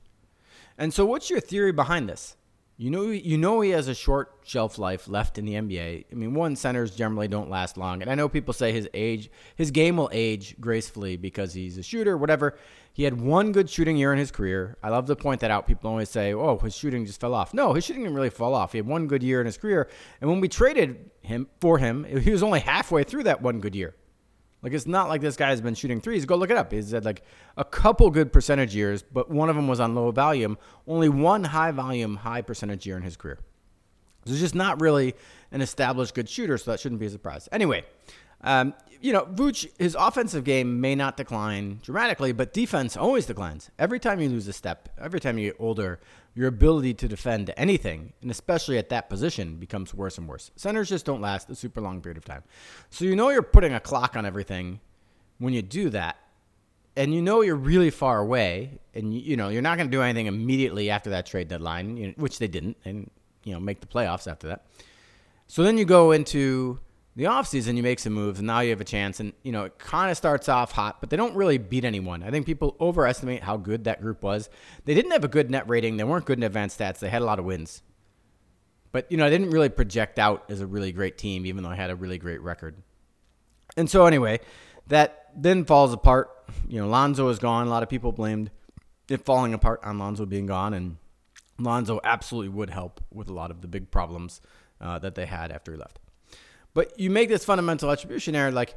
And 0.76 0.92
so 0.92 1.04
what's 1.04 1.30
your 1.30 1.40
theory 1.40 1.72
behind 1.72 2.08
this? 2.08 2.36
You 2.80 2.88
know, 2.88 3.02
you 3.02 3.36
know 3.36 3.60
he 3.60 3.72
has 3.72 3.88
a 3.88 3.94
short 3.94 4.32
shelf 4.42 4.78
life 4.78 5.06
left 5.06 5.36
in 5.36 5.44
the 5.44 5.52
NBA. 5.52 6.06
I 6.10 6.14
mean, 6.14 6.32
one 6.32 6.56
centers 6.56 6.96
generally 6.96 7.28
don't 7.28 7.50
last 7.50 7.76
long, 7.76 8.00
and 8.00 8.10
I 8.10 8.14
know 8.14 8.26
people 8.26 8.54
say 8.54 8.72
his 8.72 8.88
age, 8.94 9.30
his 9.54 9.70
game 9.70 9.98
will 9.98 10.08
age 10.14 10.58
gracefully 10.58 11.18
because 11.18 11.52
he's 11.52 11.76
a 11.76 11.82
shooter, 11.82 12.16
whatever. 12.16 12.56
He 12.94 13.02
had 13.02 13.20
one 13.20 13.52
good 13.52 13.68
shooting 13.68 13.98
year 13.98 14.14
in 14.14 14.18
his 14.18 14.30
career. 14.30 14.78
I 14.82 14.88
love 14.88 15.04
to 15.08 15.14
point 15.14 15.42
that 15.42 15.50
out. 15.50 15.66
People 15.66 15.90
always 15.90 16.08
say, 16.08 16.32
"Oh, 16.32 16.56
his 16.56 16.74
shooting 16.74 17.04
just 17.04 17.20
fell 17.20 17.34
off." 17.34 17.52
No, 17.52 17.74
his 17.74 17.84
shooting 17.84 18.04
didn't 18.04 18.16
really 18.16 18.30
fall 18.30 18.54
off. 18.54 18.72
He 18.72 18.78
had 18.78 18.86
one 18.86 19.08
good 19.08 19.22
year 19.22 19.40
in 19.40 19.46
his 19.46 19.58
career, 19.58 19.86
and 20.22 20.30
when 20.30 20.40
we 20.40 20.48
traded 20.48 21.10
him 21.20 21.48
for 21.60 21.76
him, 21.76 22.04
he 22.04 22.30
was 22.30 22.42
only 22.42 22.60
halfway 22.60 23.04
through 23.04 23.24
that 23.24 23.42
one 23.42 23.60
good 23.60 23.74
year. 23.74 23.94
Like 24.62 24.72
it's 24.72 24.86
not 24.86 25.08
like 25.08 25.20
this 25.20 25.36
guy 25.36 25.48
has 25.48 25.60
been 25.60 25.74
shooting 25.74 26.00
threes. 26.00 26.24
Go 26.24 26.36
look 26.36 26.50
it 26.50 26.56
up. 26.56 26.72
He's 26.72 26.90
had 26.90 27.04
like 27.04 27.22
a 27.56 27.64
couple 27.64 28.10
good 28.10 28.32
percentage 28.32 28.74
years, 28.74 29.02
but 29.02 29.30
one 29.30 29.48
of 29.48 29.56
them 29.56 29.68
was 29.68 29.80
on 29.80 29.94
low 29.94 30.10
volume. 30.10 30.58
Only 30.86 31.08
one 31.08 31.44
high 31.44 31.70
volume, 31.70 32.16
high 32.16 32.42
percentage 32.42 32.86
year 32.86 32.96
in 32.96 33.02
his 33.02 33.16
career. 33.16 33.38
So 34.26 34.32
he's 34.32 34.40
just 34.40 34.54
not 34.54 34.80
really 34.80 35.14
an 35.50 35.62
established 35.62 36.14
good 36.14 36.28
shooter, 36.28 36.58
so 36.58 36.70
that 36.70 36.80
shouldn't 36.80 37.00
be 37.00 37.06
a 37.06 37.10
surprise. 37.10 37.48
Anyway, 37.52 37.84
um, 38.42 38.74
you 39.00 39.12
know, 39.12 39.24
Vooch, 39.24 39.66
his 39.78 39.96
offensive 39.98 40.44
game 40.44 40.80
may 40.80 40.94
not 40.94 41.16
decline 41.16 41.80
dramatically, 41.82 42.32
but 42.32 42.52
defense 42.52 42.96
always 42.96 43.26
declines. 43.26 43.70
Every 43.78 43.98
time 43.98 44.20
you 44.20 44.28
lose 44.28 44.46
a 44.46 44.52
step, 44.52 44.90
every 45.00 45.20
time 45.20 45.38
you 45.38 45.50
get 45.50 45.60
older, 45.60 46.00
your 46.34 46.48
ability 46.48 46.94
to 46.94 47.08
defend 47.08 47.52
anything, 47.56 48.12
and 48.22 48.30
especially 48.30 48.78
at 48.78 48.88
that 48.90 49.10
position, 49.10 49.56
becomes 49.56 49.92
worse 49.92 50.16
and 50.16 50.28
worse. 50.28 50.50
Centers 50.56 50.88
just 50.88 51.04
don't 51.04 51.20
last 51.20 51.50
a 51.50 51.54
super 51.54 51.80
long 51.80 52.00
period 52.00 52.16
of 52.16 52.24
time. 52.24 52.42
So 52.90 53.04
you 53.04 53.16
know 53.16 53.30
you're 53.30 53.42
putting 53.42 53.74
a 53.74 53.80
clock 53.80 54.16
on 54.16 54.24
everything 54.24 54.80
when 55.38 55.52
you 55.52 55.62
do 55.62 55.90
that, 55.90 56.18
and 56.96 57.14
you 57.14 57.20
know 57.22 57.40
you're 57.40 57.56
really 57.56 57.90
far 57.90 58.20
away, 58.20 58.78
and 58.94 59.12
you, 59.12 59.20
you 59.20 59.36
know 59.36 59.48
you're 59.48 59.62
not 59.62 59.76
going 59.76 59.88
to 59.88 59.96
do 59.96 60.02
anything 60.02 60.26
immediately 60.26 60.90
after 60.90 61.10
that 61.10 61.26
trade 61.26 61.48
deadline, 61.48 61.96
you 61.96 62.06
know, 62.08 62.14
which 62.16 62.38
they 62.38 62.48
didn't, 62.48 62.76
and 62.84 63.10
you 63.44 63.52
know 63.52 63.60
make 63.60 63.80
the 63.80 63.86
playoffs 63.86 64.30
after 64.30 64.46
that. 64.48 64.66
So 65.48 65.64
then 65.64 65.76
you 65.76 65.84
go 65.84 66.12
into 66.12 66.78
the 67.16 67.24
offseason, 67.24 67.76
you 67.76 67.82
make 67.82 67.98
some 67.98 68.12
moves, 68.12 68.38
and 68.38 68.46
now 68.46 68.60
you 68.60 68.70
have 68.70 68.80
a 68.80 68.84
chance. 68.84 69.20
And, 69.20 69.32
you 69.42 69.52
know, 69.52 69.64
it 69.64 69.78
kind 69.78 70.10
of 70.10 70.16
starts 70.16 70.48
off 70.48 70.72
hot, 70.72 71.00
but 71.00 71.10
they 71.10 71.16
don't 71.16 71.34
really 71.34 71.58
beat 71.58 71.84
anyone. 71.84 72.22
I 72.22 72.30
think 72.30 72.46
people 72.46 72.76
overestimate 72.80 73.42
how 73.42 73.56
good 73.56 73.84
that 73.84 74.00
group 74.00 74.22
was. 74.22 74.48
They 74.84 74.94
didn't 74.94 75.10
have 75.10 75.24
a 75.24 75.28
good 75.28 75.50
net 75.50 75.68
rating, 75.68 75.96
they 75.96 76.04
weren't 76.04 76.24
good 76.24 76.38
in 76.38 76.44
advanced 76.44 76.78
stats, 76.78 77.00
they 77.00 77.08
had 77.08 77.22
a 77.22 77.24
lot 77.24 77.38
of 77.38 77.44
wins. 77.44 77.82
But, 78.92 79.10
you 79.10 79.16
know, 79.16 79.26
I 79.26 79.30
didn't 79.30 79.50
really 79.50 79.68
project 79.68 80.18
out 80.18 80.44
as 80.48 80.60
a 80.60 80.66
really 80.66 80.92
great 80.92 81.18
team, 81.18 81.46
even 81.46 81.62
though 81.62 81.70
I 81.70 81.76
had 81.76 81.90
a 81.90 81.96
really 81.96 82.18
great 82.18 82.40
record. 82.40 82.76
And 83.76 83.88
so, 83.88 84.06
anyway, 84.06 84.40
that 84.88 85.30
then 85.36 85.64
falls 85.64 85.92
apart. 85.92 86.30
You 86.68 86.80
know, 86.80 86.88
Lonzo 86.88 87.28
is 87.28 87.38
gone. 87.38 87.66
A 87.66 87.70
lot 87.70 87.82
of 87.82 87.88
people 87.88 88.12
blamed 88.12 88.50
it 89.08 89.24
falling 89.24 89.54
apart 89.54 89.80
on 89.84 89.98
Lonzo 89.98 90.26
being 90.26 90.46
gone, 90.46 90.74
and 90.74 90.96
Lonzo 91.58 92.00
absolutely 92.02 92.48
would 92.48 92.70
help 92.70 93.00
with 93.12 93.28
a 93.28 93.32
lot 93.32 93.50
of 93.50 93.60
the 93.60 93.68
big 93.68 93.90
problems 93.90 94.40
uh, 94.80 94.98
that 95.00 95.14
they 95.14 95.26
had 95.26 95.52
after 95.52 95.72
he 95.72 95.78
left. 95.78 95.98
But 96.74 96.98
you 96.98 97.10
make 97.10 97.28
this 97.28 97.44
fundamental 97.44 97.90
attribution 97.90 98.34
error 98.34 98.50
like, 98.50 98.76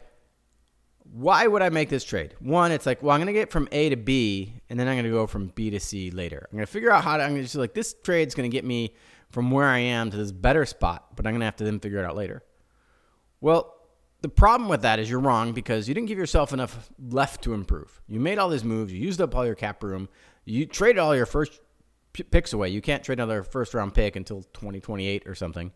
why 1.12 1.46
would 1.46 1.62
I 1.62 1.70
make 1.70 1.90
this 1.90 2.04
trade? 2.04 2.34
One, 2.40 2.72
it's 2.72 2.86
like, 2.86 3.04
well, 3.04 3.12
I'm 3.12 3.20
going 3.20 3.28
to 3.28 3.34
get 3.34 3.52
from 3.52 3.68
A 3.72 3.90
to 3.90 3.96
B, 3.96 4.54
and 4.70 4.80
then 4.80 4.88
I'm 4.88 4.96
going 4.96 5.06
to 5.06 5.12
go 5.12 5.28
from 5.28 5.48
B 5.48 5.70
to 5.70 5.80
C 5.80 6.10
later. 6.12 6.48
I'm 6.52 6.58
going 6.58 6.66
to 6.66 6.72
figure 6.72 6.92
out 6.92 7.04
how 7.04 7.18
to, 7.18 7.24
I'm 7.24 7.32
going 7.32 7.42
to 7.42 7.44
just 7.44 7.56
like, 7.56 7.74
this 7.74 7.94
trade's 8.04 8.34
going 8.34 8.50
to 8.50 8.56
get 8.56 8.66
me 8.66 8.96
from 9.30 9.52
where 9.52 9.68
I 9.68 9.80
am 9.80 10.12
to 10.12 10.18
this 10.18 10.32
better 10.32 10.66
spot, 10.66 11.16
but 11.16 11.26
I'm 11.26 11.34
going 11.34 11.42
to 11.42 11.46
have 11.46 11.58
to 11.58 11.64
then 11.64 11.80
figure 11.80 12.00
it 12.00 12.06
out 12.06 12.16
later. 12.16 12.44
Well, 13.42 13.76
the 14.22 14.30
problem 14.30 14.70
with 14.70 14.84
that 14.84 15.00
is 15.00 15.10
you're 15.10 15.20
wrong 15.20 15.52
because 15.52 15.88
you 15.88 15.94
didn't 15.94 16.08
give 16.08 16.18
yourself 16.18 16.54
enough 16.54 16.90
left 16.98 17.44
to 17.44 17.54
improve. 17.54 18.02
You 18.08 18.20
made 18.20 18.38
all 18.38 18.50
these 18.50 18.64
moves, 18.64 18.94
you 18.94 19.00
used 19.00 19.20
up 19.20 19.36
all 19.36 19.46
your 19.46 19.56
cap 19.56 19.84
room, 19.84 20.08
you 20.46 20.66
traded 20.66 21.00
all 21.00 21.16
your 21.16 21.26
first 21.26 21.60
picks 22.32 22.54
away. 22.54 22.70
You 22.70 22.80
can't 22.80 23.04
trade 23.04 23.20
another 23.20 23.44
first 23.44 23.74
round 23.74 23.94
pick 23.94 24.16
until 24.16 24.44
2028 24.54 25.28
or 25.28 25.36
something 25.36 25.72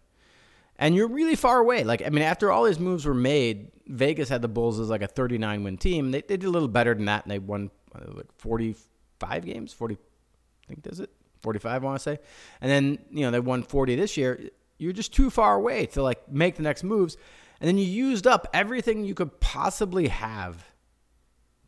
and 0.80 0.96
you're 0.96 1.08
really 1.08 1.36
far 1.36 1.60
away. 1.60 1.84
Like, 1.84 2.04
I 2.06 2.10
mean, 2.10 2.24
after 2.24 2.52
all 2.52 2.64
these 2.64 2.80
moves 2.80 3.06
were 3.06 3.14
made, 3.14 3.72
Vegas 3.88 4.30
had 4.30 4.42
the 4.42 4.48
Bulls 4.48 4.80
as 4.80 4.90
like 4.90 5.02
a 5.02 5.08
39 5.08 5.64
win 5.64 5.78
team. 5.78 6.12
They, 6.12 6.22
they 6.22 6.38
did 6.38 6.46
a 6.46 6.50
little 6.50 6.68
better 6.68 6.94
than 6.94 7.06
that, 7.06 7.24
and 7.24 7.32
they 7.32 7.40
won 7.40 7.72
uh, 7.96 8.00
like 8.14 8.32
45 8.38 9.46
games. 9.46 9.74
40, 9.74 9.96
I 9.96 10.68
think 10.68 10.84
does 10.84 11.00
it 11.00 11.10
45. 11.42 11.84
I 11.84 11.86
want 11.86 11.98
to 12.00 12.04
say, 12.04 12.20
and 12.62 12.70
then 12.70 13.00
you 13.10 13.22
know 13.22 13.32
they 13.32 13.40
won 13.40 13.64
40 13.64 13.96
this 13.96 14.18
year. 14.18 14.50
You're 14.78 14.94
just 14.94 15.14
too 15.14 15.30
far 15.30 15.56
away 15.56 15.88
to 15.88 16.04
like 16.04 16.30
make 16.32 16.56
the 16.56 16.64
next 16.64 16.84
moves, 16.84 17.18
and 17.60 17.68
then 17.68 17.78
you 17.78 17.86
used 17.86 18.28
up 18.28 18.48
everything 18.54 19.04
you 19.04 19.16
could 19.16 19.40
possibly 19.40 20.08
have 20.10 20.64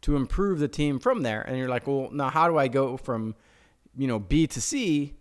to 0.01 0.15
improve 0.15 0.59
the 0.59 0.67
team 0.67 0.99
from 0.99 1.23
there. 1.23 1.41
And 1.41 1.57
you're 1.57 1.69
like, 1.69 1.87
well, 1.87 2.09
now 2.11 2.29
how 2.29 2.47
do 2.47 2.57
I 2.57 2.67
go 2.67 2.97
from, 2.97 3.35
you 3.97 4.07
know, 4.07 4.19
B 4.19 4.47
to 4.47 4.61
C? 4.61 5.15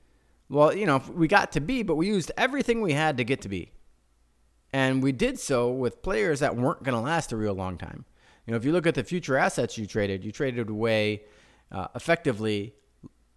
Well, 0.48 0.74
you 0.74 0.86
know, 0.86 1.02
we 1.12 1.26
got 1.26 1.52
to 1.52 1.60
B, 1.60 1.82
but 1.82 1.96
we 1.96 2.06
used 2.06 2.30
everything 2.36 2.80
we 2.80 2.92
had 2.92 3.16
to 3.16 3.24
get 3.24 3.40
to 3.42 3.48
B. 3.48 3.72
And 4.72 5.02
we 5.02 5.12
did 5.12 5.38
so 5.38 5.70
with 5.70 6.02
players 6.02 6.40
that 6.40 6.56
weren't 6.56 6.82
going 6.82 6.94
to 6.94 7.00
last 7.00 7.32
a 7.32 7.36
real 7.36 7.54
long 7.54 7.78
time. 7.78 8.04
You 8.46 8.52
know, 8.52 8.56
if 8.56 8.64
you 8.64 8.72
look 8.72 8.86
at 8.86 8.94
the 8.94 9.04
future 9.04 9.36
assets 9.36 9.78
you 9.78 9.86
traded, 9.86 10.24
you 10.24 10.32
traded 10.32 10.68
away 10.68 11.22
uh, 11.70 11.88
effectively, 11.94 12.74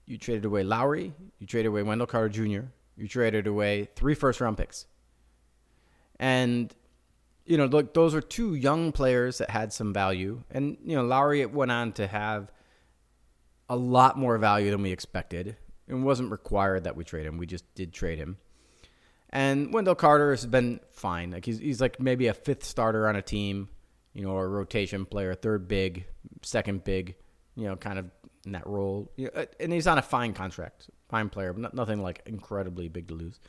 you 0.06 0.18
traded 0.18 0.46
away 0.46 0.64
Lauri, 0.64 1.14
you 1.40 1.48
traded 1.48 1.68
away 1.68 1.84
Wendell 1.84 2.08
Carter 2.08 2.30
Jr., 2.30 2.68
you 2.98 3.08
traded 3.08 3.48
away 3.48 3.90
three 3.96 4.14
first 4.14 4.42
round 4.42 4.58
picks. 4.58 4.86
And, 6.20 6.74
you 7.46 7.58
know, 7.58 7.66
look, 7.66 7.94
those 7.94 8.14
are 8.14 8.22
two 8.22 8.56
young 8.56 8.92
players 8.92 9.40
that 9.40 9.50
had 9.50 9.74
some 9.74 9.94
value. 9.94 10.44
And, 10.52 10.78
you 10.86 10.96
know, 10.96 11.04
Lauri 11.04 11.46
went 11.46 11.72
on 11.72 11.94
to 11.94 12.08
have 12.08 12.52
a 13.70 13.76
lot 13.76 14.18
more 14.18 14.38
value 14.38 14.70
than 14.70 14.82
we 14.82 14.92
expected. 14.92 15.56
It 15.88 15.96
wasn't 15.96 16.32
required 16.32 16.84
that 16.84 16.96
we 16.96 17.04
trade 17.04 17.26
him. 17.26 17.38
We 17.38 17.48
just 17.48 17.66
did 17.74 17.92
trade 17.92 18.18
him. 18.18 18.38
And 19.34 19.74
Wendell 19.74 19.96
Carter 19.96 20.32
has 20.32 20.46
been 20.46 20.80
fine. 20.92 21.32
Like 21.32 21.46
he's, 21.46 21.60
he's 21.60 21.80
like 21.80 22.00
maybe 22.00 22.28
a 22.28 22.34
fifth 22.34 22.64
starter 22.64 23.08
on 23.08 23.16
a 23.16 23.22
team, 23.22 23.70
you 24.14 24.24
know, 24.24 24.32
or 24.32 24.46
a 24.46 24.50
rotation 24.50 25.06
player, 25.06 25.34
third 25.34 25.68
big, 25.68 26.06
second 26.42 26.84
big, 26.84 27.16
you 27.56 27.66
know, 27.66 27.76
kind 27.76 27.98
of 27.98 28.12
in 28.46 28.52
that 28.54 28.68
role. 28.68 29.12
Know, 29.18 29.30
uh, 29.36 29.46
and 29.60 29.72
he's 29.72 29.88
on 29.88 29.98
a 29.98 30.02
fine 30.02 30.34
contract, 30.34 30.90
fine 31.10 31.30
player, 31.30 31.54
but 31.54 31.74
nothing 31.74 32.02
like 32.02 32.22
incredibly 32.26 32.90
big 32.90 33.08
to 33.08 33.14
lose. 33.14 33.40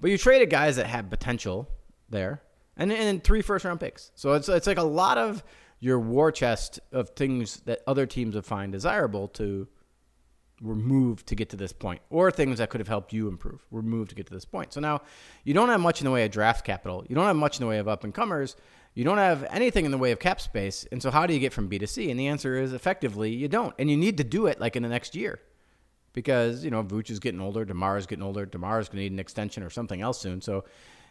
But 0.00 0.10
you 0.10 0.18
traded 0.18 0.50
guys 0.50 0.76
that 0.76 0.86
had 0.86 1.10
potential 1.10 1.68
there, 2.08 2.42
and 2.76 2.92
and 2.92 3.22
three 3.22 3.42
first 3.42 3.64
round 3.64 3.80
picks. 3.80 4.10
So 4.14 4.32
it's 4.32 4.48
it's 4.48 4.66
like 4.66 4.78
a 4.78 4.82
lot 4.82 5.18
of 5.18 5.44
your 5.80 6.00
war 6.00 6.32
chest 6.32 6.80
of 6.92 7.10
things 7.10 7.60
that 7.60 7.80
other 7.86 8.06
teams 8.06 8.34
would 8.34 8.44
find 8.44 8.72
desirable 8.72 9.28
to 9.28 9.68
remove 10.60 11.24
to 11.26 11.34
get 11.34 11.50
to 11.50 11.56
this 11.56 11.72
point, 11.72 12.00
or 12.10 12.30
things 12.30 12.58
that 12.58 12.70
could 12.70 12.80
have 12.80 12.88
helped 12.88 13.12
you 13.12 13.28
improve 13.28 13.64
were 13.70 13.82
moved 13.82 14.10
to 14.10 14.14
get 14.14 14.26
to 14.26 14.34
this 14.34 14.44
point. 14.44 14.72
So 14.72 14.80
now 14.80 15.02
you 15.44 15.54
don't 15.54 15.68
have 15.68 15.80
much 15.80 16.00
in 16.00 16.04
the 16.04 16.10
way 16.10 16.24
of 16.24 16.30
draft 16.30 16.64
capital. 16.64 17.04
You 17.08 17.14
don't 17.14 17.26
have 17.26 17.36
much 17.36 17.58
in 17.58 17.64
the 17.64 17.68
way 17.68 17.78
of 17.78 17.88
up 17.88 18.04
and 18.04 18.12
comers. 18.14 18.56
You 18.94 19.04
don't 19.04 19.18
have 19.18 19.46
anything 19.50 19.84
in 19.84 19.90
the 19.90 19.98
way 19.98 20.10
of 20.10 20.18
cap 20.18 20.40
space. 20.40 20.86
And 20.90 21.00
so 21.00 21.10
how 21.10 21.26
do 21.26 21.34
you 21.34 21.40
get 21.40 21.52
from 21.52 21.68
B 21.68 21.78
to 21.78 21.86
C? 21.86 22.10
And 22.10 22.18
the 22.18 22.26
answer 22.26 22.56
is 22.56 22.72
effectively 22.72 23.30
you 23.30 23.46
don't. 23.46 23.74
And 23.78 23.90
you 23.90 23.96
need 23.96 24.16
to 24.18 24.24
do 24.24 24.46
it 24.46 24.60
like 24.60 24.74
in 24.74 24.82
the 24.82 24.88
next 24.88 25.14
year. 25.14 25.38
Because, 26.14 26.64
you 26.64 26.70
know, 26.70 26.82
Vooch 26.82 27.10
is 27.10 27.20
getting 27.20 27.40
older, 27.40 27.64
DeMar 27.64 27.96
is 27.96 28.06
getting 28.06 28.24
older, 28.24 28.44
DeMar 28.44 28.80
is 28.80 28.88
gonna 28.88 29.02
need 29.02 29.12
an 29.12 29.20
extension 29.20 29.62
or 29.62 29.70
something 29.70 30.00
else 30.00 30.20
soon. 30.20 30.40
So 30.40 30.64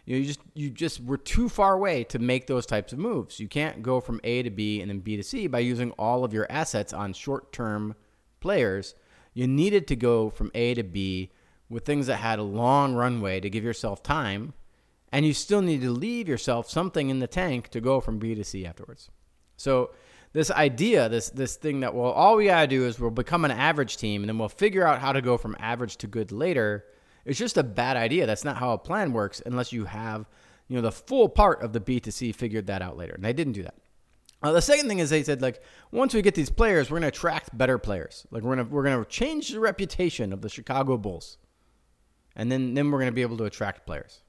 you, 0.06 0.16
know, 0.16 0.20
you 0.20 0.25
just 0.25 0.39
you 0.54 0.70
just 0.70 1.01
were 1.01 1.18
too 1.18 1.48
far 1.48 1.74
away 1.74 2.04
to 2.06 2.20
make 2.20 2.48
those 2.48 2.66
types 2.66 2.92
of 2.92 3.00
moves. 3.00 3.39
You 3.39 3.48
can't 3.48 3.82
go 3.82 4.01
from 4.01 4.20
A 4.24 4.44
to 4.44 4.50
B 4.50 4.82
and 4.82 4.89
then 4.89 5.00
B 5.00 5.16
to 5.16 5.24
C 5.24 5.48
by 5.48 5.60
using 5.60 5.92
all 5.92 6.25
of 6.25 6.34
your 6.34 6.48
assets 6.50 6.92
on 6.92 7.13
short 7.13 7.54
term 7.54 7.96
players 8.39 8.96
you 9.38 9.48
needed 9.48 9.86
to 9.86 9.96
go 9.96 10.32
from 10.32 10.50
A 10.56 10.74
to 10.74 10.82
B 10.82 11.29
with 11.70 11.86
things 11.86 12.08
that 12.08 12.15
had 12.15 12.39
a 12.39 12.44
long 12.44 12.96
runway 12.96 13.39
to 13.39 13.51
give 13.51 13.63
yourself 13.63 14.01
time, 14.01 14.53
and 15.12 15.27
you 15.27 15.34
still 15.36 15.62
need 15.62 15.82
to 15.82 15.91
leave 15.91 16.27
yourself 16.27 16.67
something 16.67 17.12
in 17.12 17.20
the 17.20 17.27
tank 17.27 17.67
to 17.70 17.79
go 17.79 18.01
from 18.01 18.17
B 18.17 18.34
to 18.34 18.44
C 18.44 18.65
afterwards. 18.65 19.12
So 19.56 19.91
this 20.34 20.50
idea, 20.50 21.08
this 21.08 21.29
this 21.29 21.56
thing 21.56 21.82
that 21.82 21.94
well, 21.94 22.10
all 22.13 22.36
we 22.36 22.46
gotta 22.46 22.65
do 22.65 22.88
is 22.88 23.00
we'll 23.00 23.12
become 23.12 23.46
an 23.46 23.51
average 23.51 23.98
team, 23.98 24.24
and 24.24 24.29
then 24.29 24.39
we'll 24.39 24.50
figure 24.50 24.88
out 24.88 25.01
how 25.01 25.12
to 25.12 25.22
go 25.22 25.38
from 25.38 25.56
average 25.60 25.98
to 25.98 26.08
good 26.08 26.32
later. 26.32 26.86
It's 27.24 27.38
just 27.38 27.58
a 27.58 27.63
bad 27.63 27.96
idea. 27.96 28.25
That's 28.25 28.44
not 28.44 28.58
how 28.58 28.72
a 28.72 28.77
plan 28.79 29.13
works 29.13 29.39
unless 29.46 29.72
you 29.72 29.86
have, 29.86 30.25
you 30.67 30.77
know, 30.77 30.82
the 30.82 30.91
full 30.91 31.29
part 31.29 31.62
of 31.62 31.74
the 31.74 31.79
B 31.79 32.00
to 32.00 32.12
C 32.12 32.32
figured 32.32 32.65
that 32.67 32.82
out 32.82 32.98
later. 32.98 33.13
And 33.13 33.24
they 33.24 33.34
didn't 33.34 33.53
do 33.53 33.62
that. 33.62 33.75
Uh, 34.44 34.51
the 34.51 34.62
second 34.62 34.88
thing 34.88 35.00
is 35.00 35.10
they 35.10 35.24
said 35.24 35.41
like 35.41 35.62
once 35.91 36.13
we 36.13 36.22
get 36.22 36.36
these 36.36 36.50
players, 36.50 36.91
we're 36.91 37.00
to 37.00 37.08
attract 37.08 37.58
better 37.58 37.77
players. 37.77 38.27
Like 38.29 38.44
we're 38.44 38.56
to 38.56 38.63
we're 38.63 38.84
to 38.84 39.10
change 39.10 39.50
the 39.50 39.60
reputation 39.60 40.32
of 40.32 40.41
the 40.41 40.50
Chicago 40.50 40.98
Bulls, 40.98 41.38
and 42.36 42.51
then 42.51 42.74
then 42.74 42.91
we're 42.91 43.03
to 43.06 43.12
be 43.12 43.24
able 43.24 43.38
to 43.38 43.46
attract 43.46 43.86
players. 43.86 44.22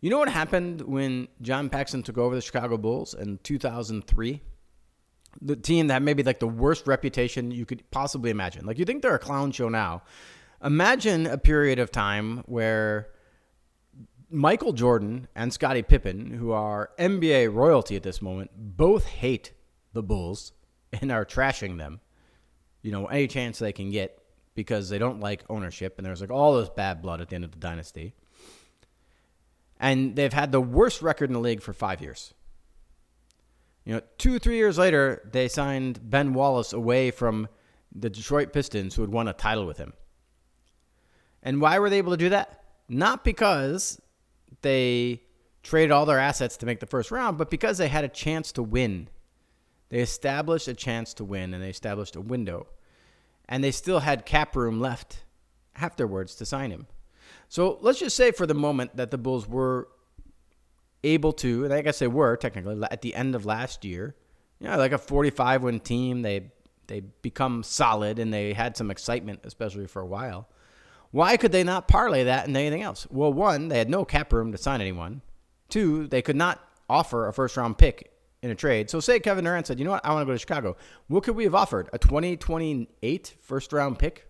You 0.00 0.10
know 0.10 0.18
what 0.18 0.28
happened 0.28 0.82
when 0.82 1.28
John 1.42 1.68
Paxson 1.68 2.02
took 2.02 2.18
over 2.18 2.34
the 2.34 2.40
Chicago 2.40 2.76
Bulls 2.76 3.14
in 3.14 3.38
2003? 3.42 4.42
The 5.42 5.56
team 5.56 5.88
that 5.88 6.02
maybe 6.02 6.22
like 6.22 6.40
the 6.40 6.48
worst 6.48 6.86
reputation 6.86 7.50
you 7.50 7.66
could 7.66 7.90
possibly 7.90 8.30
imagine. 8.30 8.64
Like 8.64 8.78
you 8.78 8.84
think 8.84 9.02
they're 9.02 9.14
a 9.14 9.18
clown 9.18 9.52
show 9.52 9.68
now. 9.68 10.02
Imagine 10.64 11.26
a 11.26 11.36
period 11.36 11.78
of 11.78 11.90
time 11.90 12.38
where 12.46 13.08
Michael 14.30 14.72
Jordan 14.72 15.28
and 15.34 15.52
Scottie 15.52 15.82
Pippen, 15.82 16.32
who 16.32 16.50
are 16.52 16.90
NBA 16.98 17.52
royalty 17.52 17.96
at 17.96 18.02
this 18.02 18.20
moment, 18.20 18.50
both 18.56 19.06
hate 19.06 19.52
the 19.92 20.02
Bulls 20.02 20.52
and 20.92 21.12
are 21.12 21.24
trashing 21.24 21.78
them. 21.78 22.00
You 22.82 22.92
know, 22.92 23.06
any 23.06 23.26
chance 23.26 23.58
they 23.58 23.72
can 23.72 23.90
get 23.90 24.20
because 24.54 24.88
they 24.88 24.98
don't 24.98 25.20
like 25.20 25.44
ownership 25.48 25.98
and 25.98 26.06
there's 26.06 26.20
like 26.20 26.30
all 26.30 26.58
this 26.58 26.68
bad 26.70 27.02
blood 27.02 27.20
at 27.20 27.28
the 27.28 27.34
end 27.34 27.44
of 27.44 27.52
the 27.52 27.58
dynasty. 27.58 28.14
And 29.78 30.16
they've 30.16 30.32
had 30.32 30.52
the 30.52 30.60
worst 30.60 31.02
record 31.02 31.28
in 31.28 31.34
the 31.34 31.40
league 31.40 31.62
for 31.62 31.72
five 31.72 32.00
years. 32.00 32.32
You 33.84 33.94
know, 33.94 34.00
two, 34.18 34.38
three 34.38 34.56
years 34.56 34.78
later, 34.78 35.28
they 35.30 35.48
signed 35.48 36.00
Ben 36.02 36.34
Wallace 36.34 36.72
away 36.72 37.10
from 37.10 37.48
the 37.94 38.10
Detroit 38.10 38.52
Pistons, 38.52 38.94
who 38.94 39.02
had 39.02 39.12
won 39.12 39.28
a 39.28 39.32
title 39.32 39.66
with 39.66 39.78
him. 39.78 39.92
And 41.42 41.60
why 41.60 41.78
were 41.78 41.88
they 41.88 41.98
able 41.98 42.12
to 42.12 42.16
do 42.16 42.30
that? 42.30 42.64
Not 42.88 43.22
because 43.22 44.00
they 44.62 45.22
traded 45.62 45.90
all 45.90 46.06
their 46.06 46.18
assets 46.18 46.56
to 46.58 46.66
make 46.66 46.80
the 46.80 46.86
first 46.86 47.10
round, 47.10 47.38
but 47.38 47.50
because 47.50 47.78
they 47.78 47.88
had 47.88 48.04
a 48.04 48.08
chance 48.08 48.52
to 48.52 48.62
win. 48.62 49.08
They 49.88 49.98
established 49.98 50.68
a 50.68 50.74
chance 50.74 51.14
to 51.14 51.24
win 51.24 51.54
and 51.54 51.62
they 51.62 51.70
established 51.70 52.16
a 52.16 52.20
window. 52.20 52.68
And 53.48 53.62
they 53.62 53.70
still 53.70 54.00
had 54.00 54.26
cap 54.26 54.56
room 54.56 54.80
left 54.80 55.24
afterwards 55.76 56.34
to 56.36 56.46
sign 56.46 56.70
him. 56.70 56.86
So 57.48 57.78
let's 57.80 58.00
just 58.00 58.16
say 58.16 58.32
for 58.32 58.46
the 58.46 58.54
moment 58.54 58.96
that 58.96 59.10
the 59.10 59.18
Bulls 59.18 59.48
were 59.48 59.88
able 61.04 61.32
to, 61.34 61.64
and 61.64 61.72
I 61.72 61.82
guess 61.82 61.98
they 61.98 62.08
were 62.08 62.36
technically 62.36 62.80
at 62.90 63.02
the 63.02 63.14
end 63.14 63.34
of 63.34 63.46
last 63.46 63.84
year, 63.84 64.16
you 64.58 64.68
know, 64.68 64.76
like 64.76 64.92
a 64.92 64.98
45 64.98 65.62
win 65.62 65.80
team, 65.80 66.22
they 66.22 66.50
they 66.86 67.00
become 67.00 67.64
solid 67.64 68.20
and 68.20 68.32
they 68.32 68.52
had 68.52 68.76
some 68.76 68.90
excitement, 68.90 69.40
especially 69.44 69.86
for 69.88 70.00
a 70.00 70.06
while. 70.06 70.48
Why 71.10 71.36
could 71.36 71.52
they 71.52 71.64
not 71.64 71.88
parlay 71.88 72.24
that 72.24 72.46
into 72.46 72.60
anything 72.60 72.82
else? 72.82 73.06
Well, 73.10 73.32
one, 73.32 73.68
they 73.68 73.78
had 73.78 73.90
no 73.90 74.04
cap 74.04 74.32
room 74.32 74.52
to 74.52 74.58
sign 74.58 74.80
anyone. 74.80 75.22
Two, 75.68 76.06
they 76.06 76.22
could 76.22 76.36
not 76.36 76.60
offer 76.88 77.26
a 77.26 77.32
first 77.32 77.56
round 77.56 77.78
pick 77.78 78.12
in 78.42 78.50
a 78.50 78.54
trade. 78.54 78.90
So 78.90 79.00
say 79.00 79.18
Kevin 79.18 79.44
Durant 79.44 79.66
said, 79.66 79.78
you 79.78 79.84
know 79.84 79.92
what, 79.92 80.04
I 80.04 80.12
want 80.12 80.22
to 80.22 80.26
go 80.26 80.32
to 80.32 80.38
Chicago. 80.38 80.76
What 81.08 81.24
could 81.24 81.36
we 81.36 81.44
have 81.44 81.54
offered? 81.54 81.88
A 81.92 81.98
2028 81.98 83.34
first 83.40 83.72
round 83.72 83.98
pick 83.98 84.28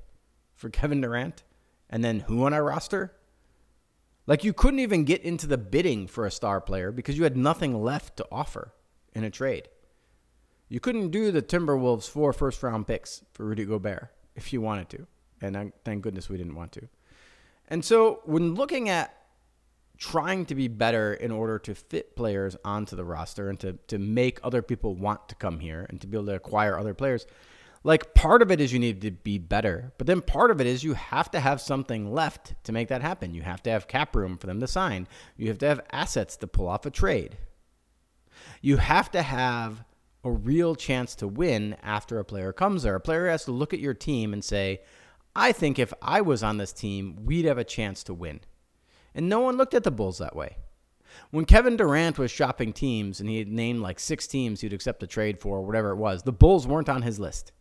for 0.54 0.71
Kevin 0.71 1.00
Durant? 1.00 1.45
And 1.90 2.04
then 2.04 2.21
who 2.21 2.45
on 2.45 2.52
our 2.52 2.64
roster? 2.64 3.12
Like 4.26 4.42
you 4.42 4.52
couldn't 4.52 4.80
even 4.80 5.04
get 5.04 5.23
into 5.23 5.47
the 5.47 5.59
bidding 5.59 6.06
for 6.06 6.26
a 6.26 6.30
star 6.30 6.61
player 6.61 6.90
because 6.90 7.16
you 7.16 7.25
had 7.25 7.37
nothing 7.37 7.80
left 7.83 8.16
to 8.16 8.26
offer 8.33 8.73
in 9.14 9.23
a 9.23 9.30
trade. 9.30 9.68
You 10.68 10.80
couldn't 10.80 11.11
do 11.11 11.30
the 11.30 11.42
Timberwolves 11.42 12.09
four 12.09 12.33
first 12.33 12.62
round 12.62 12.88
picks 12.88 13.23
for 13.33 13.45
Rudy 13.45 13.64
Gobert 13.64 14.09
if 14.35 14.52
you 14.52 14.61
wanted 14.61 14.88
to. 14.90 15.06
And 15.40 15.57
I, 15.57 15.73
thank 15.85 16.02
goodness 16.02 16.28
we 16.28 16.37
didn't 16.37 16.55
want 16.55 16.73
to. 16.73 16.88
And 17.69 17.85
so 17.85 18.21
when 18.25 18.55
looking 18.55 18.88
at 18.88 19.14
trying 19.99 20.45
to 20.47 20.55
be 20.55 20.69
better 20.69 21.14
in 21.14 21.31
order 21.31 21.59
to 21.59 21.75
fit 21.75 22.16
players 22.16 22.57
onto 22.64 22.97
the 22.97 23.05
roster 23.05 23.49
and 23.49 23.59
to, 23.61 23.73
to 23.88 23.99
make 23.99 24.38
other 24.43 24.62
people 24.62 24.95
want 24.95 25.28
to 25.28 25.35
come 25.35 25.59
here 25.61 25.87
and 25.88 26.00
to 26.00 26.07
be 26.07 26.16
able 26.16 26.26
to 26.26 26.35
acquire 26.35 26.78
other 26.78 26.95
players, 26.95 27.26
like 27.83 28.14
part 28.14 28.43
of 28.43 28.50
it 28.50 28.61
is 28.61 28.73
you 28.73 28.78
need 28.78 29.00
to 29.02 29.11
be 29.11 29.38
better, 29.38 29.93
but 29.97 30.07
then 30.07 30.21
part 30.21 30.50
of 30.50 30.61
it 30.61 30.66
is 30.66 30.83
you 30.83 30.95
have 30.95 31.31
to 31.31 31.40
have 31.40 31.61
something 31.61 32.12
left 32.12 32.55
to 32.64 32.73
make 32.73 32.88
that 32.88 33.00
happen. 33.00 33.33
You 33.33 33.43
have 33.43 33.62
to 33.62 33.71
have 33.71 33.87
cap 33.88 34.16
room 34.16 34.38
for 34.38 34.47
them 34.47 34.61
to 34.61 34.66
sign. 34.66 35.07
You 35.37 35.49
have 35.49 35.59
to 35.59 35.69
have 35.69 35.81
assets 35.93 36.37
to 36.38 36.47
pull 36.47 36.69
off 36.69 36.85
a 36.85 36.90
trade. 36.90 37.38
You 38.61 38.78
have 38.78 39.11
to 39.12 39.23
have 39.23 39.85
a 40.25 40.31
real 40.31 40.75
chance 40.75 41.14
to 41.14 41.28
win 41.28 41.76
after 41.83 42.19
a 42.19 42.25
player 42.25 42.52
comes 42.52 42.83
there. 42.83 42.97
A 42.97 43.00
player 43.00 43.28
has 43.28 43.45
to 43.45 43.52
look 43.52 43.73
at 43.73 43.81
your 43.81 43.95
team 43.95 44.33
and 44.33 44.45
say, 44.45 44.81
I 45.38 45.52
think 45.52 45.78
if 45.78 45.93
I 46.00 46.23
was 46.23 46.43
on 46.43 46.57
this 46.57 46.73
team, 46.73 47.26
we'd 47.26 47.45
have 47.45 47.59
a 47.59 47.64
chance 47.64 48.02
to 48.05 48.14
win. 48.14 48.40
And 49.14 49.28
no 49.28 49.40
one 49.40 49.59
looked 49.59 49.75
at 49.75 49.85
the 49.85 49.90
Bulls 49.90 50.16
that 50.19 50.35
way. 50.35 50.57
When 51.31 51.45
Kevin 51.45 51.76
Durant 51.76 52.19
was 52.19 52.31
shopping 52.31 52.73
teams 52.73 53.21
and 53.21 53.28
he 53.28 53.38
had 53.38 53.49
named 53.49 53.81
like 53.81 54.00
six 54.00 54.26
teams 54.26 54.62
he'd 54.62 54.73
accept 54.73 55.02
a 55.02 55.07
trade 55.07 55.38
for, 55.38 55.59
or 55.59 55.62
whatever 55.62 55.90
it 55.90 55.97
was, 55.97 56.23
the 56.23 56.33
Bulls 56.33 56.66
weren't 56.66 56.88
on 56.88 57.02
his 57.02 57.21
list. 57.21 57.52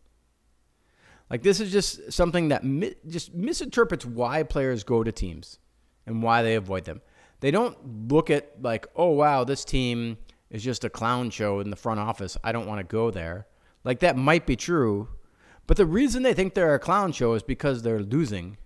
Like 1.28 1.42
this 1.42 1.60
is 1.60 1.70
just 1.70 2.12
something 2.12 2.48
that 2.48 2.64
mi- 2.64 2.94
just 3.06 3.34
misinterprets 3.34 4.06
why 4.06 4.42
players 4.42 4.82
go 4.82 5.04
to 5.04 5.12
teams 5.12 5.58
and 6.06 6.22
why 6.22 6.42
they 6.42 6.54
avoid 6.54 6.84
them. 6.84 7.02
They 7.40 7.50
don't 7.50 8.08
look 8.10 8.30
at 8.30 8.62
like, 8.62 8.86
oh 8.96 9.10
wow, 9.10 9.44
this 9.44 9.66
team 9.66 10.16
is 10.48 10.64
just 10.64 10.84
a 10.84 10.90
clown 10.90 11.28
show 11.28 11.60
in 11.60 11.68
the 11.68 11.76
front 11.76 12.00
office. 12.00 12.38
I 12.42 12.52
don't 12.52 12.66
want 12.66 12.80
to 12.80 12.84
go 12.84 13.10
there. 13.10 13.46
Like 13.84 14.00
that 14.00 14.16
might 14.16 14.46
be 14.46 14.56
true, 14.56 15.08
but 15.66 15.76
the 15.76 15.86
reason 15.86 16.22
they 16.22 16.34
think 16.34 16.54
they're 16.54 16.74
a 16.74 16.78
clown 16.78 17.12
show 17.12 17.34
is 17.34 17.42
because 17.42 17.82
they're 17.82 18.02
losing. 18.02 18.56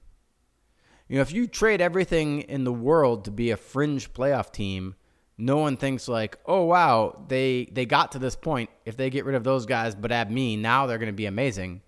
You 1.08 1.16
know, 1.16 1.22
if 1.22 1.32
you 1.32 1.46
trade 1.46 1.80
everything 1.80 2.42
in 2.42 2.64
the 2.64 2.72
world 2.72 3.24
to 3.24 3.30
be 3.30 3.50
a 3.50 3.56
fringe 3.56 4.12
playoff 4.12 4.52
team, 4.52 4.94
no 5.36 5.56
one 5.56 5.76
thinks 5.76 6.06
like, 6.06 6.38
oh 6.46 6.64
wow, 6.64 7.24
they 7.28 7.68
they 7.72 7.86
got 7.86 8.12
to 8.12 8.18
this 8.18 8.36
point. 8.36 8.70
If 8.84 8.96
they 8.96 9.10
get 9.10 9.24
rid 9.24 9.34
of 9.34 9.42
those 9.42 9.66
guys 9.66 9.94
but 9.94 10.12
add 10.12 10.30
me, 10.30 10.56
now 10.56 10.86
they're 10.86 10.98
going 10.98 11.06
to 11.08 11.12
be 11.12 11.26
amazing. 11.26 11.82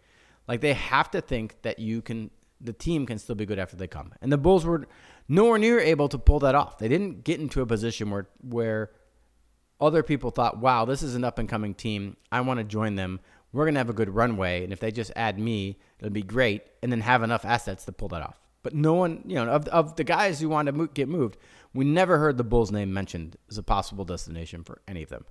Like 0.48 0.60
they 0.60 0.72
have 0.72 1.10
to 1.12 1.20
think 1.20 1.60
that 1.62 1.78
you 1.78 2.02
can, 2.02 2.30
the 2.60 2.72
team 2.72 3.06
can 3.06 3.18
still 3.18 3.34
be 3.36 3.46
good 3.46 3.58
after 3.58 3.76
they 3.76 3.86
come. 3.86 4.12
And 4.20 4.32
the 4.32 4.38
Bulls 4.38 4.64
were 4.64 4.88
nowhere 5.28 5.58
near 5.58 5.78
able 5.78 6.08
to 6.08 6.18
pull 6.18 6.40
that 6.40 6.54
off. 6.54 6.78
They 6.78 6.88
didn't 6.88 7.24
get 7.24 7.40
into 7.40 7.60
a 7.60 7.66
position 7.66 8.10
where 8.10 8.28
where 8.40 8.90
other 9.80 10.02
people 10.02 10.30
thought, 10.30 10.58
wow, 10.58 10.84
this 10.84 11.02
is 11.02 11.14
an 11.14 11.24
up 11.24 11.38
and 11.38 11.48
coming 11.48 11.74
team. 11.74 12.16
I 12.30 12.40
want 12.40 12.58
to 12.58 12.64
join 12.64 12.94
them. 12.94 13.20
We're 13.52 13.64
going 13.64 13.74
to 13.74 13.80
have 13.80 13.90
a 13.90 13.94
good 13.94 14.10
runway. 14.10 14.64
And 14.64 14.72
if 14.72 14.80
they 14.80 14.90
just 14.90 15.12
add 15.14 15.38
me, 15.38 15.78
it'll 15.98 16.10
be 16.10 16.22
great. 16.22 16.62
And 16.82 16.90
then 16.90 17.00
have 17.00 17.22
enough 17.22 17.44
assets 17.44 17.84
to 17.84 17.92
pull 17.92 18.08
that 18.08 18.22
off. 18.22 18.40
But 18.62 18.74
no 18.74 18.94
one, 18.94 19.22
you 19.26 19.34
know, 19.34 19.48
of, 19.48 19.66
of 19.68 19.96
the 19.96 20.04
guys 20.04 20.40
who 20.40 20.48
wanted 20.48 20.76
to 20.76 20.86
get 20.94 21.08
moved, 21.08 21.36
we 21.74 21.84
never 21.84 22.18
heard 22.18 22.36
the 22.38 22.44
Bulls' 22.44 22.70
name 22.70 22.92
mentioned 22.92 23.36
as 23.50 23.58
a 23.58 23.62
possible 23.62 24.04
destination 24.04 24.62
for 24.62 24.80
any 24.86 25.02
of 25.02 25.08
them. 25.08 25.24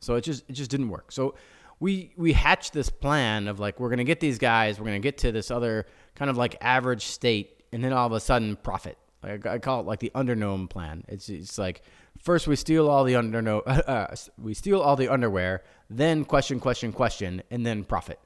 So 0.00 0.14
it 0.14 0.22
just 0.22 0.44
it 0.48 0.52
just 0.52 0.70
didn't 0.70 0.88
work. 0.88 1.12
So 1.12 1.34
we 1.80 2.12
we 2.16 2.32
hatched 2.32 2.72
this 2.72 2.90
plan 2.90 3.48
of 3.48 3.58
like 3.60 3.80
we're 3.80 3.90
gonna 3.90 4.04
get 4.04 4.20
these 4.20 4.38
guys, 4.38 4.78
we're 4.78 4.86
gonna 4.86 4.98
get 5.00 5.18
to 5.18 5.32
this 5.32 5.50
other 5.50 5.86
kind 6.14 6.30
of 6.30 6.36
like 6.36 6.56
average 6.60 7.04
state, 7.06 7.64
and 7.72 7.82
then 7.82 7.92
all 7.92 8.06
of 8.06 8.12
a 8.12 8.20
sudden 8.20 8.56
profit. 8.56 8.98
Like 9.22 9.46
I 9.46 9.58
call 9.58 9.80
it 9.80 9.86
like 9.86 10.00
the 10.00 10.12
undergnome 10.14 10.70
plan. 10.70 11.04
It's 11.08 11.28
it's 11.28 11.58
like 11.58 11.82
first 12.26 12.48
we 12.48 12.56
steal 12.56 12.90
all 12.90 13.04
the 13.04 13.12
underno 13.12 13.62
uh, 13.66 14.08
we 14.36 14.52
steal 14.52 14.80
all 14.80 14.96
the 14.96 15.08
underwear, 15.08 15.62
then 15.88 16.24
question 16.24 16.58
question 16.58 16.92
question, 16.92 17.42
and 17.50 17.64
then 17.64 17.84
profit. 17.84 18.18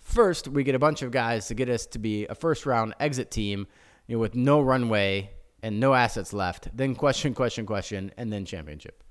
First, 0.00 0.48
we 0.48 0.64
get 0.64 0.74
a 0.74 0.78
bunch 0.78 1.02
of 1.02 1.10
guys 1.10 1.46
to 1.48 1.54
get 1.54 1.68
us 1.68 1.84
to 1.86 1.98
be 1.98 2.26
a 2.26 2.34
first 2.34 2.64
round 2.64 2.94
exit 2.98 3.30
team, 3.30 3.66
you 4.06 4.16
know, 4.16 4.20
with 4.20 4.34
no 4.34 4.62
runway 4.62 5.30
and 5.62 5.78
no 5.78 5.92
assets 5.92 6.32
left. 6.32 6.74
Then 6.74 6.94
question 6.94 7.34
question 7.40 7.66
question, 7.66 8.10
and 8.16 8.32
then 8.32 8.46
championship. 8.46 9.04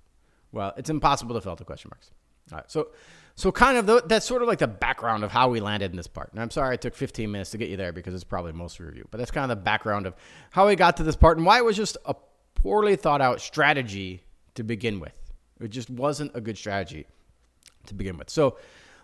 Well, 0.52 0.74
it's 0.78 0.90
impossible 0.90 1.36
to 1.36 1.42
fill 1.42 1.52
out 1.52 1.60
the 1.60 1.66
question 1.66 1.92
marks. 1.94 2.10
All 2.52 2.58
right, 2.58 2.72
so 2.72 2.88
so 3.36 3.52
kind 3.52 3.78
of 3.78 3.86
the, 3.86 4.02
that's 4.04 4.26
sort 4.26 4.42
of 4.42 4.48
like 4.48 4.58
the 4.58 4.68
background 4.68 5.24
of 5.24 5.32
how 5.32 5.50
we 5.50 5.60
landed 5.60 5.92
in 5.92 5.98
this 5.98 6.08
part. 6.08 6.32
And 6.32 6.42
I'm 6.42 6.50
sorry 6.50 6.74
I 6.74 6.78
took 6.78 6.96
15 6.96 7.32
minutes 7.32 7.52
to 7.52 7.60
get 7.60 7.70
you 7.70 7.78
there 7.78 7.94
because 7.94 8.16
it's 8.16 8.24
probably 8.24 8.52
most 8.52 8.80
review, 8.80 9.08
but 9.12 9.20
that's 9.20 9.30
kind 9.30 9.44
of 9.44 9.56
the 9.56 9.64
background 9.64 10.08
of 10.08 10.16
how 10.50 10.66
we 10.66 10.76
got 10.76 10.98
to 10.98 11.04
this 11.04 11.16
part 11.16 11.38
and 11.38 11.46
why 11.46 11.60
it 11.60 11.66
was 11.66 11.78
just 11.78 11.98
a 12.06 12.16
poorly 12.58 12.96
thought 12.96 13.22
out 13.22 13.42
strategy 13.42 14.24
to 14.56 14.64
begin 14.64 15.00
with. 15.00 15.14
It 15.60 15.70
just 15.70 15.90
wasn't 15.90 16.32
a 16.36 16.42
good 16.42 16.58
strategy 16.58 17.08
to 17.88 17.94
begin 17.94 18.18
with. 18.18 18.30
So 18.30 18.58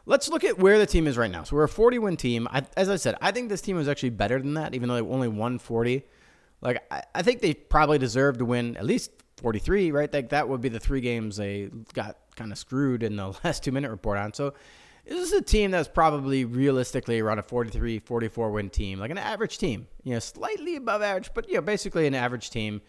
let's 0.06 0.30
look 0.30 0.44
at 0.44 0.60
where 0.60 0.78
the 0.78 0.86
team 0.86 1.08
is 1.08 1.18
right 1.18 1.32
now. 1.32 1.44
So 1.44 1.56
we're 1.56 1.64
a 1.64 1.70
40 1.70 2.00
win 2.00 2.18
team. 2.18 2.48
I, 2.52 2.64
as 2.78 2.90
I 2.90 2.96
said, 2.98 3.16
I 3.22 3.32
think 3.32 3.50
this 3.50 3.62
team 3.62 3.76
was 3.76 3.88
actually 3.88 4.12
better 4.12 4.40
than 4.40 4.56
that, 4.56 4.76
even 4.76 4.90
though 4.90 4.96
they 4.96 5.02
only 5.02 5.28
won 5.28 5.60
40. 5.60 6.04
Like 6.62 6.84
I, 6.92 7.04
I 7.16 7.22
think 7.22 7.42
they 7.42 7.54
probably 7.54 7.98
deserve 7.98 8.38
to 8.40 8.46
win 8.46 8.78
at 8.78 8.86
least 8.86 9.12
43, 9.38 9.92
right? 9.92 10.12
Like 10.12 10.30
that 10.30 10.48
would 10.48 10.62
be 10.62 10.70
the 10.70 10.80
three 10.80 11.02
games 11.02 11.38
they 11.38 11.70
got 11.94 12.18
kind 12.36 12.52
of 12.52 12.58
screwed 12.58 13.04
in 13.04 13.16
the 13.16 13.28
last 13.44 13.64
two 13.64 13.72
minute 13.72 13.92
report 13.92 14.18
on. 14.18 14.34
So 14.34 14.54
this 15.06 15.20
is 15.20 15.34
a 15.34 15.42
team 15.42 15.72
that's 15.72 15.88
probably 15.88 16.46
realistically 16.46 17.20
around 17.20 17.40
a 17.40 17.44
43, 17.44 18.00
44 18.00 18.52
win 18.52 18.70
team, 18.70 19.00
like 19.00 19.12
an 19.12 19.18
average 19.18 19.58
team, 19.58 19.88
you 20.04 20.14
know, 20.14 20.20
slightly 20.20 20.76
above 20.76 21.02
average, 21.02 21.32
but 21.34 21.48
you 21.50 21.56
know, 21.56 21.62
basically 21.62 22.08
an 22.08 22.16
average 22.16 22.50
team. 22.50 22.82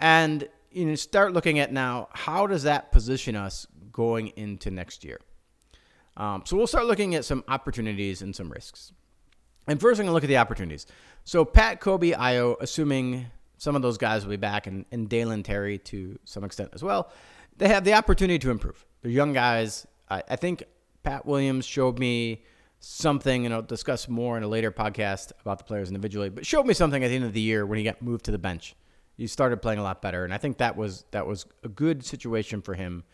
And 0.00 0.48
you 0.72 0.86
know, 0.86 0.94
start 0.94 1.32
looking 1.32 1.58
at 1.58 1.72
now 1.72 2.08
how 2.12 2.46
does 2.46 2.64
that 2.64 2.90
position 2.90 3.36
us 3.36 3.66
going 3.92 4.28
into 4.36 4.70
next 4.70 5.04
year. 5.04 5.20
Um, 6.16 6.42
so 6.44 6.56
we'll 6.56 6.66
start 6.66 6.86
looking 6.86 7.14
at 7.14 7.24
some 7.24 7.44
opportunities 7.48 8.22
and 8.22 8.34
some 8.34 8.50
risks. 8.50 8.92
And 9.66 9.80
first, 9.80 10.00
I'm 10.00 10.06
going 10.06 10.10
to 10.10 10.14
look 10.14 10.24
at 10.24 10.28
the 10.28 10.38
opportunities. 10.38 10.86
So 11.24 11.44
Pat, 11.44 11.80
Coby, 11.80 12.14
Ayo, 12.16 12.56
assuming 12.60 13.26
some 13.58 13.76
of 13.76 13.82
those 13.82 13.98
guys 13.98 14.24
will 14.24 14.30
be 14.30 14.36
back, 14.36 14.66
and, 14.66 14.84
and 14.90 15.08
Dalen 15.08 15.42
Terry 15.42 15.78
to 15.78 16.18
some 16.24 16.44
extent 16.44 16.70
as 16.72 16.82
well, 16.82 17.12
they 17.58 17.68
have 17.68 17.84
the 17.84 17.92
opportunity 17.92 18.38
to 18.38 18.50
improve. 18.50 18.84
They're 19.02 19.10
young 19.10 19.32
guys. 19.32 19.86
I, 20.08 20.22
I 20.28 20.36
think 20.36 20.64
Pat 21.02 21.26
Williams 21.26 21.66
showed 21.66 21.98
me 21.98 22.42
something, 22.80 23.44
and 23.44 23.54
I'll 23.54 23.62
discuss 23.62 24.08
more 24.08 24.36
in 24.36 24.42
a 24.42 24.48
later 24.48 24.72
podcast 24.72 25.32
about 25.42 25.58
the 25.58 25.64
players 25.64 25.88
individually, 25.88 26.30
but 26.30 26.46
showed 26.46 26.66
me 26.66 26.74
something 26.74 27.04
at 27.04 27.08
the 27.08 27.14
end 27.14 27.24
of 27.24 27.34
the 27.34 27.40
year 27.40 27.66
when 27.66 27.78
he 27.78 27.84
got 27.84 28.00
moved 28.00 28.24
to 28.24 28.30
the 28.30 28.38
bench. 28.38 28.74
He 29.20 29.26
started 29.26 29.60
playing 29.60 29.78
a 29.78 29.82
lot 29.82 30.00
better, 30.00 30.24
and 30.24 30.32
I 30.32 30.38
think 30.38 30.56
that 30.58 30.78
was 30.78 31.04
that 31.10 31.26
was 31.26 31.44
a 31.62 31.68
good 31.68 32.06
situation 32.06 32.62
for 32.62 32.72
him 32.72 33.04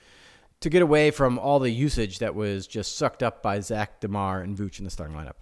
to 0.60 0.70
get 0.70 0.80
away 0.80 1.10
from 1.10 1.36
all 1.36 1.58
the 1.58 1.68
usage 1.68 2.20
that 2.20 2.32
was 2.32 2.68
just 2.68 2.96
sucked 2.96 3.24
up 3.24 3.42
by 3.42 3.58
Zach 3.58 3.98
DeMar 3.98 4.40
and 4.40 4.56
Vooch 4.56 4.78
in 4.78 4.84
the 4.84 4.90
starting 4.92 5.16
lineup. 5.16 5.34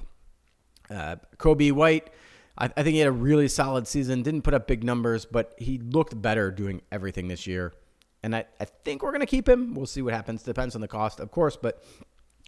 Uh, 0.88 1.16
Coby 1.36 1.70
White, 1.70 2.08
I, 2.56 2.70
I, 2.78 2.82
think 2.82 2.94
he 2.94 2.98
had 3.00 3.08
a 3.08 3.12
really 3.12 3.46
solid 3.46 3.86
season. 3.86 4.22
Didn't 4.22 4.40
put 4.40 4.54
up 4.54 4.66
big 4.66 4.82
numbers, 4.82 5.26
but 5.26 5.54
he 5.58 5.76
looked 5.76 6.20
better 6.22 6.50
doing 6.50 6.80
everything 6.90 7.28
this 7.28 7.46
year. 7.46 7.74
And 8.22 8.34
I, 8.34 8.46
I 8.58 8.64
think 8.64 9.02
we're 9.02 9.10
going 9.10 9.20
to 9.20 9.26
keep 9.26 9.46
him. 9.46 9.74
We'll 9.74 9.84
see 9.84 10.00
what 10.00 10.14
happens. 10.14 10.44
Depends 10.44 10.74
on 10.74 10.80
the 10.80 10.88
cost, 10.88 11.20
of 11.20 11.30
course, 11.30 11.58
but 11.60 11.84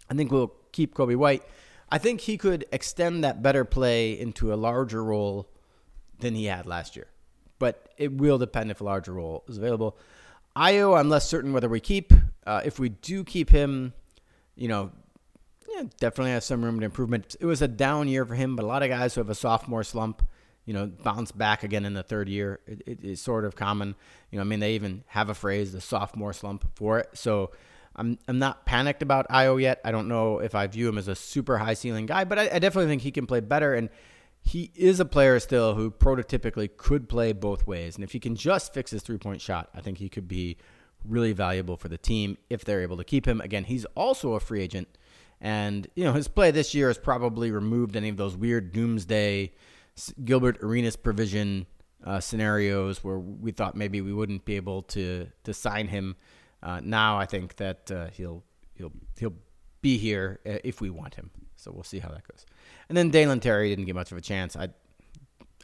I 0.09 0.15
think 0.15 0.31
we'll 0.31 0.55
keep 0.71 0.95
Coby 0.95 1.15
White. 1.15 1.43
I 1.91 1.99
think 1.99 2.21
he 2.21 2.35
could 2.35 2.65
extend 2.71 3.23
that 3.23 3.43
better 3.43 3.63
play 3.63 4.19
into 4.19 4.51
a 4.51 4.55
larger 4.55 5.03
role 5.03 5.51
than 6.17 6.33
he 6.33 6.45
had 6.45 6.65
last 6.65 6.95
year. 6.95 7.09
But 7.59 7.89
it 7.97 8.13
will 8.13 8.37
depend 8.37 8.71
if 8.71 8.81
a 8.81 8.83
larger 8.83 9.13
role 9.13 9.43
is 9.47 9.57
available. 9.57 9.97
Ayo, 10.55 10.97
I'm 10.97 11.09
less 11.09 11.27
certain 11.27 11.53
whether 11.53 11.69
we 11.69 11.79
keep. 11.79 12.13
Uh, 12.45 12.61
if 12.65 12.79
we 12.79 12.89
do 12.89 13.23
keep 13.23 13.49
him, 13.49 13.93
you 14.55 14.67
know, 14.67 14.91
yeah, 15.69 15.83
definitely 15.99 16.31
has 16.31 16.45
some 16.45 16.63
room 16.63 16.79
to 16.79 16.85
improvement. 16.85 17.35
It 17.39 17.45
was 17.45 17.61
a 17.61 17.67
down 17.67 18.07
year 18.07 18.25
for 18.25 18.35
him, 18.35 18.55
but 18.55 18.63
a 18.63 18.67
lot 18.67 18.83
of 18.83 18.89
guys 18.89 19.13
who 19.13 19.21
have 19.21 19.29
a 19.29 19.35
sophomore 19.35 19.83
slump, 19.83 20.25
you 20.65 20.73
know, 20.73 20.87
bounce 20.87 21.31
back 21.31 21.63
again 21.63 21.85
in 21.85 21.93
the 21.93 22.03
third 22.03 22.27
year. 22.27 22.59
It, 22.65 22.81
it 22.85 23.03
is 23.03 23.21
sort 23.21 23.45
of 23.45 23.55
common. 23.55 23.95
You 24.31 24.37
know, 24.37 24.41
I 24.41 24.45
mean, 24.45 24.59
they 24.59 24.75
even 24.75 25.03
have 25.07 25.29
a 25.29 25.35
phrase, 25.35 25.73
the 25.73 25.81
sophomore 25.81 26.33
slump, 26.33 26.67
for 26.75 26.99
it. 26.99 27.09
So 27.13 27.51
I'm 27.95 28.17
I'm 28.27 28.39
not 28.39 28.65
panicked 28.65 29.01
about 29.01 29.27
Ayo 29.29 29.61
yet. 29.61 29.81
I 29.83 29.91
don't 29.91 30.07
know 30.07 30.39
if 30.39 30.55
I 30.55 30.67
view 30.67 30.87
him 30.87 30.97
as 30.97 31.07
a 31.07 31.15
super 31.15 31.57
high 31.57 31.73
ceiling 31.73 32.05
guy, 32.05 32.23
but 32.23 32.39
I, 32.39 32.49
I 32.53 32.59
definitely 32.59 32.87
think 32.87 33.01
he 33.01 33.11
can 33.11 33.27
play 33.27 33.39
better. 33.39 33.73
And 33.73 33.89
he 34.47 34.71
is 34.75 34.99
a 34.99 35.05
player 35.05 35.39
still 35.39 35.75
who 35.75 35.91
prototypically 35.91 36.69
could 36.77 37.09
play 37.09 37.33
both 37.33 37.67
ways. 37.67 37.95
And 37.95 38.03
if 38.03 38.13
he 38.13 38.19
can 38.19 38.35
just 38.35 38.73
fix 38.73 38.91
his 38.91 39.01
three 39.01 39.17
point 39.17 39.41
shot, 39.41 39.69
I 39.75 39.81
think 39.81 39.97
he 39.97 40.07
could 40.07 40.27
be 40.27 40.57
really 41.03 41.33
valuable 41.33 41.75
for 41.75 41.89
the 41.89 41.97
team 41.97 42.37
if 42.49 42.63
they're 42.63 42.81
able 42.81 42.97
to 42.97 43.03
keep 43.03 43.27
him. 43.27 43.41
Again, 43.41 43.65
he's 43.65 43.85
also 43.95 44.33
a 44.33 44.39
free 44.39 44.61
agent. 44.61 44.87
And, 45.41 45.87
you 45.95 46.03
know, 46.05 46.13
his 46.13 46.27
play 46.27 46.51
this 46.51 46.73
year 46.73 46.87
has 46.87 46.97
probably 46.97 47.51
removed 47.51 47.95
any 47.95 48.09
of 48.09 48.17
those 48.17 48.35
weird 48.37 48.71
doomsday 48.71 49.51
Gilbert 50.23 50.57
Arenas 50.63 50.95
provision 50.95 51.67
uh, 52.03 52.19
scenarios 52.19 53.03
where 53.03 53.19
we 53.19 53.51
thought 53.51 53.75
maybe 53.75 53.99
we 54.01 54.13
wouldn't 54.13 54.45
be 54.45 54.55
able 54.55 54.83
to 54.83 55.27
to 55.43 55.53
sign 55.53 55.87
him. 55.87 56.15
Uh, 56.63 56.79
now 56.83 57.17
I 57.17 57.25
think 57.25 57.57
that 57.57 57.91
uh, 57.91 58.07
he'll 58.13 58.43
he'll 58.75 58.93
he'll 59.17 59.33
be 59.81 59.97
here 59.97 60.39
uh, 60.45 60.57
if 60.63 60.79
we 60.79 60.89
want 60.89 61.15
him. 61.15 61.31
So 61.57 61.71
we'll 61.71 61.83
see 61.83 61.99
how 61.99 62.09
that 62.09 62.27
goes. 62.27 62.45
And 62.87 62.97
then 62.97 63.09
Dalen 63.09 63.39
Terry 63.39 63.69
didn't 63.69 63.85
get 63.85 63.95
much 63.95 64.11
of 64.11 64.17
a 64.17 64.21
chance. 64.21 64.55
I 64.55 64.69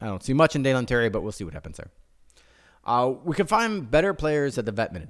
I 0.01 0.07
don't 0.07 0.23
see 0.23 0.33
much 0.33 0.55
in 0.55 0.63
Dalen 0.63 0.85
Terry, 0.85 1.09
but 1.09 1.21
we'll 1.21 1.31
see 1.31 1.43
what 1.43 1.53
happens 1.53 1.77
there. 1.77 1.89
Uh, 2.83 3.13
we 3.23 3.35
can 3.35 3.47
find 3.47 3.89
better 3.89 4.13
players 4.13 4.57
at 4.57 4.65
the 4.65 4.71
vet 4.71 4.91
minute 4.91 5.09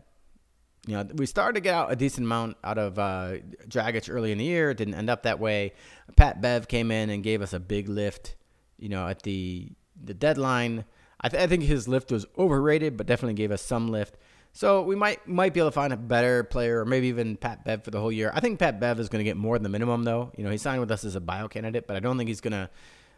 you 0.85 0.95
know, 0.95 1.07
we 1.15 1.25
started 1.25 1.55
to 1.55 1.61
get 1.61 1.73
out 1.73 1.91
a 1.91 1.95
decent 1.95 2.25
amount 2.25 2.57
out 2.63 2.77
of 2.77 2.99
uh, 2.99 3.35
Dragic 3.67 4.13
early 4.13 4.31
in 4.31 4.37
the 4.37 4.43
year. 4.43 4.71
It 4.71 4.77
didn't 4.77 4.95
end 4.95 5.09
up 5.09 5.23
that 5.23 5.39
way. 5.39 5.73
Pat 6.17 6.41
Bev 6.41 6.67
came 6.67 6.91
in 6.91 7.09
and 7.09 7.23
gave 7.23 7.41
us 7.41 7.53
a 7.53 7.59
big 7.59 7.87
lift. 7.87 8.35
You 8.77 8.89
know, 8.89 9.07
at 9.07 9.23
the 9.23 9.71
the 10.01 10.13
deadline, 10.13 10.83
I, 11.21 11.29
th- 11.29 11.41
I 11.41 11.47
think 11.47 11.63
his 11.63 11.87
lift 11.87 12.11
was 12.11 12.25
overrated, 12.37 12.97
but 12.97 13.07
definitely 13.07 13.35
gave 13.35 13.51
us 13.51 13.61
some 13.61 13.87
lift. 13.87 14.17
So 14.53 14.83
we 14.83 14.95
might 14.95 15.27
might 15.27 15.53
be 15.53 15.59
able 15.59 15.69
to 15.69 15.75
find 15.75 15.91
a 15.91 15.97
better 15.97 16.43
player, 16.43 16.81
or 16.81 16.85
maybe 16.85 17.07
even 17.07 17.37
Pat 17.37 17.65
Bev 17.65 17.83
for 17.83 17.91
the 17.91 17.99
whole 17.99 18.11
year. 18.11 18.31
I 18.33 18.39
think 18.39 18.59
Pat 18.59 18.79
Bev 18.79 18.99
is 18.99 19.09
going 19.09 19.19
to 19.19 19.23
get 19.23 19.35
more 19.35 19.57
than 19.57 19.63
the 19.63 19.69
minimum, 19.69 20.03
though. 20.03 20.31
You 20.37 20.43
know, 20.43 20.51
he 20.51 20.57
signed 20.57 20.79
with 20.79 20.91
us 20.91 21.03
as 21.03 21.15
a 21.15 21.21
buyout 21.21 21.49
candidate, 21.49 21.87
but 21.87 21.97
I 21.97 21.99
don't 21.99 22.17
think 22.17 22.27
he's 22.27 22.41
going 22.41 22.53
to 22.53 22.69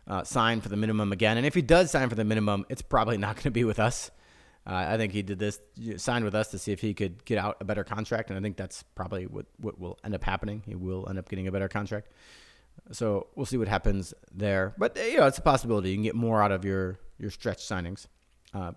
uh, 0.08 0.24
sign 0.24 0.62
for 0.62 0.70
the 0.70 0.78
minimum 0.78 1.12
again. 1.12 1.38
And 1.38 1.46
if 1.46 1.54
he 1.54 1.62
does 1.62 1.92
sign 1.92 2.08
for 2.08 2.16
the 2.16 2.24
minimum, 2.24 2.66
it's 2.70 2.82
probably 2.82 3.18
not 3.18 3.36
going 3.36 3.44
to 3.44 3.52
be 3.52 3.66
with 3.66 3.80
us. 3.80 4.12
Uh, 4.68 4.74
I 4.74 4.98
think 4.98 5.14
he 5.14 5.22
did 5.22 5.38
this, 5.38 5.60
signed 5.98 6.26
with 6.26 6.34
us 6.34 6.50
to 6.52 6.58
see 6.58 6.72
if 6.72 6.80
he 6.80 6.94
could 6.94 7.24
get 7.26 7.38
out 7.38 7.58
a 7.60 7.66
better 7.66 7.84
contract, 7.84 8.30
and 8.30 8.40
I 8.40 8.42
think 8.42 8.58
that's 8.58 8.82
probably 8.96 9.28
what, 9.28 9.46
what 9.58 9.80
will 9.80 10.00
end 10.04 10.16
up 10.16 10.24
happening. 10.24 10.64
He 10.66 10.74
will 10.74 11.06
end 11.08 11.20
up 11.20 11.30
getting 11.30 11.48
a 11.48 11.52
better 11.52 11.68
contract. 11.68 12.08
So 12.92 13.28
we'll 13.36 13.46
see 13.46 13.58
what 13.58 13.68
happens 13.68 14.14
there. 14.34 14.74
But 14.78 14.98
you 14.98 15.18
know, 15.18 15.28
it's 15.28 15.38
a 15.38 15.42
possibility. 15.42 15.90
You 15.90 15.96
can 15.98 16.04
get 16.04 16.16
more 16.16 16.42
out 16.42 16.52
of 16.52 16.66
your 16.66 17.00
your 17.18 17.30
stretch 17.30 17.60
signings. 17.60 18.08
Uh, 18.54 18.72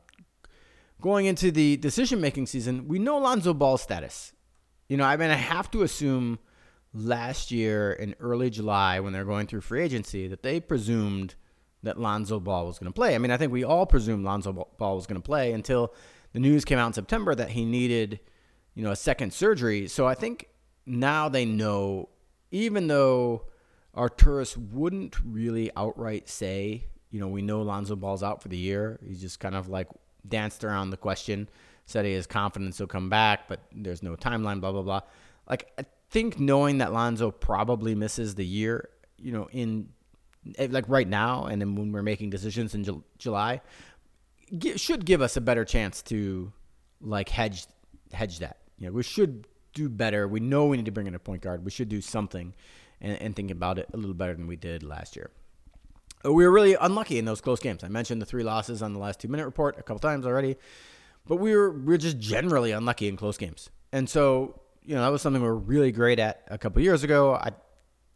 going 1.00 1.26
into 1.26 1.50
the 1.50 1.76
decision 1.76 2.20
making 2.20 2.46
season, 2.46 2.88
we 2.88 2.98
know 2.98 3.18
Lonzo 3.18 3.54
Ball's 3.54 3.82
status. 3.82 4.32
You 4.88 4.96
know, 4.96 5.04
I 5.04 5.16
mean, 5.16 5.30
I 5.30 5.34
have 5.34 5.70
to 5.72 5.82
assume 5.82 6.38
last 6.94 7.50
year 7.50 7.92
in 7.92 8.14
early 8.20 8.50
July 8.50 9.00
when 9.00 9.12
they're 9.12 9.24
going 9.24 9.46
through 9.46 9.60
free 9.60 9.82
agency 9.82 10.28
that 10.28 10.42
they 10.42 10.60
presumed– 10.60 11.34
that 11.82 11.98
Lonzo 11.98 12.40
Ball 12.40 12.66
was 12.66 12.78
going 12.78 12.90
to 12.90 12.94
play. 12.94 13.14
I 13.14 13.18
mean, 13.18 13.30
I 13.30 13.36
think 13.36 13.52
we 13.52 13.64
all 13.64 13.86
presumed 13.86 14.24
Lonzo 14.24 14.52
Ball 14.52 14.96
was 14.96 15.06
going 15.06 15.20
to 15.20 15.24
play 15.24 15.52
until 15.52 15.94
the 16.32 16.40
news 16.40 16.64
came 16.64 16.78
out 16.78 16.88
in 16.88 16.92
September 16.92 17.34
that 17.34 17.50
he 17.50 17.64
needed, 17.64 18.20
you 18.74 18.82
know, 18.82 18.90
a 18.90 18.96
second 18.96 19.32
surgery. 19.32 19.88
So 19.88 20.06
I 20.06 20.14
think 20.14 20.48
now 20.86 21.28
they 21.28 21.44
know, 21.44 22.08
even 22.50 22.88
though 22.88 23.46
Arturas 23.96 24.56
wouldn't 24.56 25.16
really 25.24 25.70
outright 25.76 26.28
say, 26.28 26.86
you 27.10 27.20
know, 27.20 27.28
we 27.28 27.42
know 27.42 27.62
Lonzo 27.62 27.96
Ball's 27.96 28.22
out 28.22 28.42
for 28.42 28.48
the 28.48 28.58
year. 28.58 28.98
He's 29.06 29.20
just 29.20 29.40
kind 29.40 29.54
of 29.54 29.68
like 29.68 29.88
danced 30.26 30.64
around 30.64 30.90
the 30.90 30.96
question, 30.96 31.48
said 31.86 32.04
he 32.04 32.12
has 32.12 32.26
confidence 32.26 32.78
he'll 32.78 32.86
come 32.86 33.08
back, 33.08 33.48
but 33.48 33.60
there's 33.72 34.02
no 34.02 34.14
timeline, 34.16 34.60
blah, 34.60 34.72
blah, 34.72 34.82
blah. 34.82 35.00
Like, 35.48 35.70
I 35.78 35.84
think 36.10 36.38
knowing 36.38 36.78
that 36.78 36.92
Lonzo 36.92 37.30
probably 37.30 37.94
misses 37.94 38.34
the 38.34 38.44
year, 38.44 38.88
you 39.16 39.32
know, 39.32 39.48
in 39.52 39.88
eh, 40.56 40.68
like 40.70 40.88
right 40.88 41.08
now, 41.08 41.46
and 41.46 41.60
then 41.60 41.74
when 41.74 41.92
we're 41.92 42.02
making 42.02 42.30
decisions 42.30 42.74
in 42.74 42.84
Ju- 42.84 43.04
July, 43.18 43.60
should 44.76 45.04
give 45.04 45.20
us 45.20 45.36
a 45.36 45.40
better 45.40 45.64
chance 45.64 46.02
to 46.02 46.52
like 47.00 47.28
hedge 47.28 47.66
hedge 48.12 48.38
that. 48.38 48.58
You 48.78 48.86
know, 48.86 48.92
we 48.92 49.02
should 49.02 49.46
do 49.74 49.88
better. 49.88 50.26
We 50.26 50.40
know 50.40 50.66
we 50.66 50.76
need 50.76 50.86
to 50.86 50.92
bring 50.92 51.06
in 51.06 51.14
a 51.14 51.18
point 51.18 51.42
guard. 51.42 51.64
We 51.64 51.70
should 51.70 51.88
do 51.88 52.00
something 52.00 52.54
and, 53.00 53.20
and 53.20 53.36
think 53.36 53.50
about 53.50 53.78
it 53.78 53.88
a 53.92 53.96
little 53.96 54.14
better 54.14 54.34
than 54.34 54.46
we 54.46 54.56
did 54.56 54.82
last 54.82 55.16
year. 55.16 55.30
Uh, 56.24 56.32
we 56.32 56.44
were 56.44 56.50
really 56.50 56.74
unlucky 56.74 57.18
in 57.18 57.24
those 57.24 57.40
close 57.40 57.60
games. 57.60 57.84
I 57.84 57.88
mentioned 57.88 58.20
the 58.20 58.26
three 58.26 58.42
losses 58.42 58.82
on 58.82 58.92
the 58.92 58.98
last 58.98 59.20
two 59.20 59.28
minute 59.28 59.44
report 59.44 59.78
a 59.78 59.82
couple 59.82 60.00
times 60.00 60.26
already, 60.26 60.56
but 61.26 61.36
we 61.36 61.54
were 61.54 61.70
we 61.70 61.94
are 61.94 61.98
just 61.98 62.18
generally 62.18 62.72
unlucky 62.72 63.08
in 63.08 63.16
close 63.16 63.36
games. 63.36 63.70
And 63.92 64.08
so, 64.08 64.60
you 64.84 64.94
know, 64.94 65.02
that 65.02 65.08
was 65.08 65.22
something 65.22 65.40
we 65.40 65.48
were 65.48 65.56
really 65.56 65.92
great 65.92 66.18
at 66.18 66.42
a 66.48 66.58
couple 66.58 66.82
years 66.82 67.04
ago. 67.04 67.34
I 67.34 67.52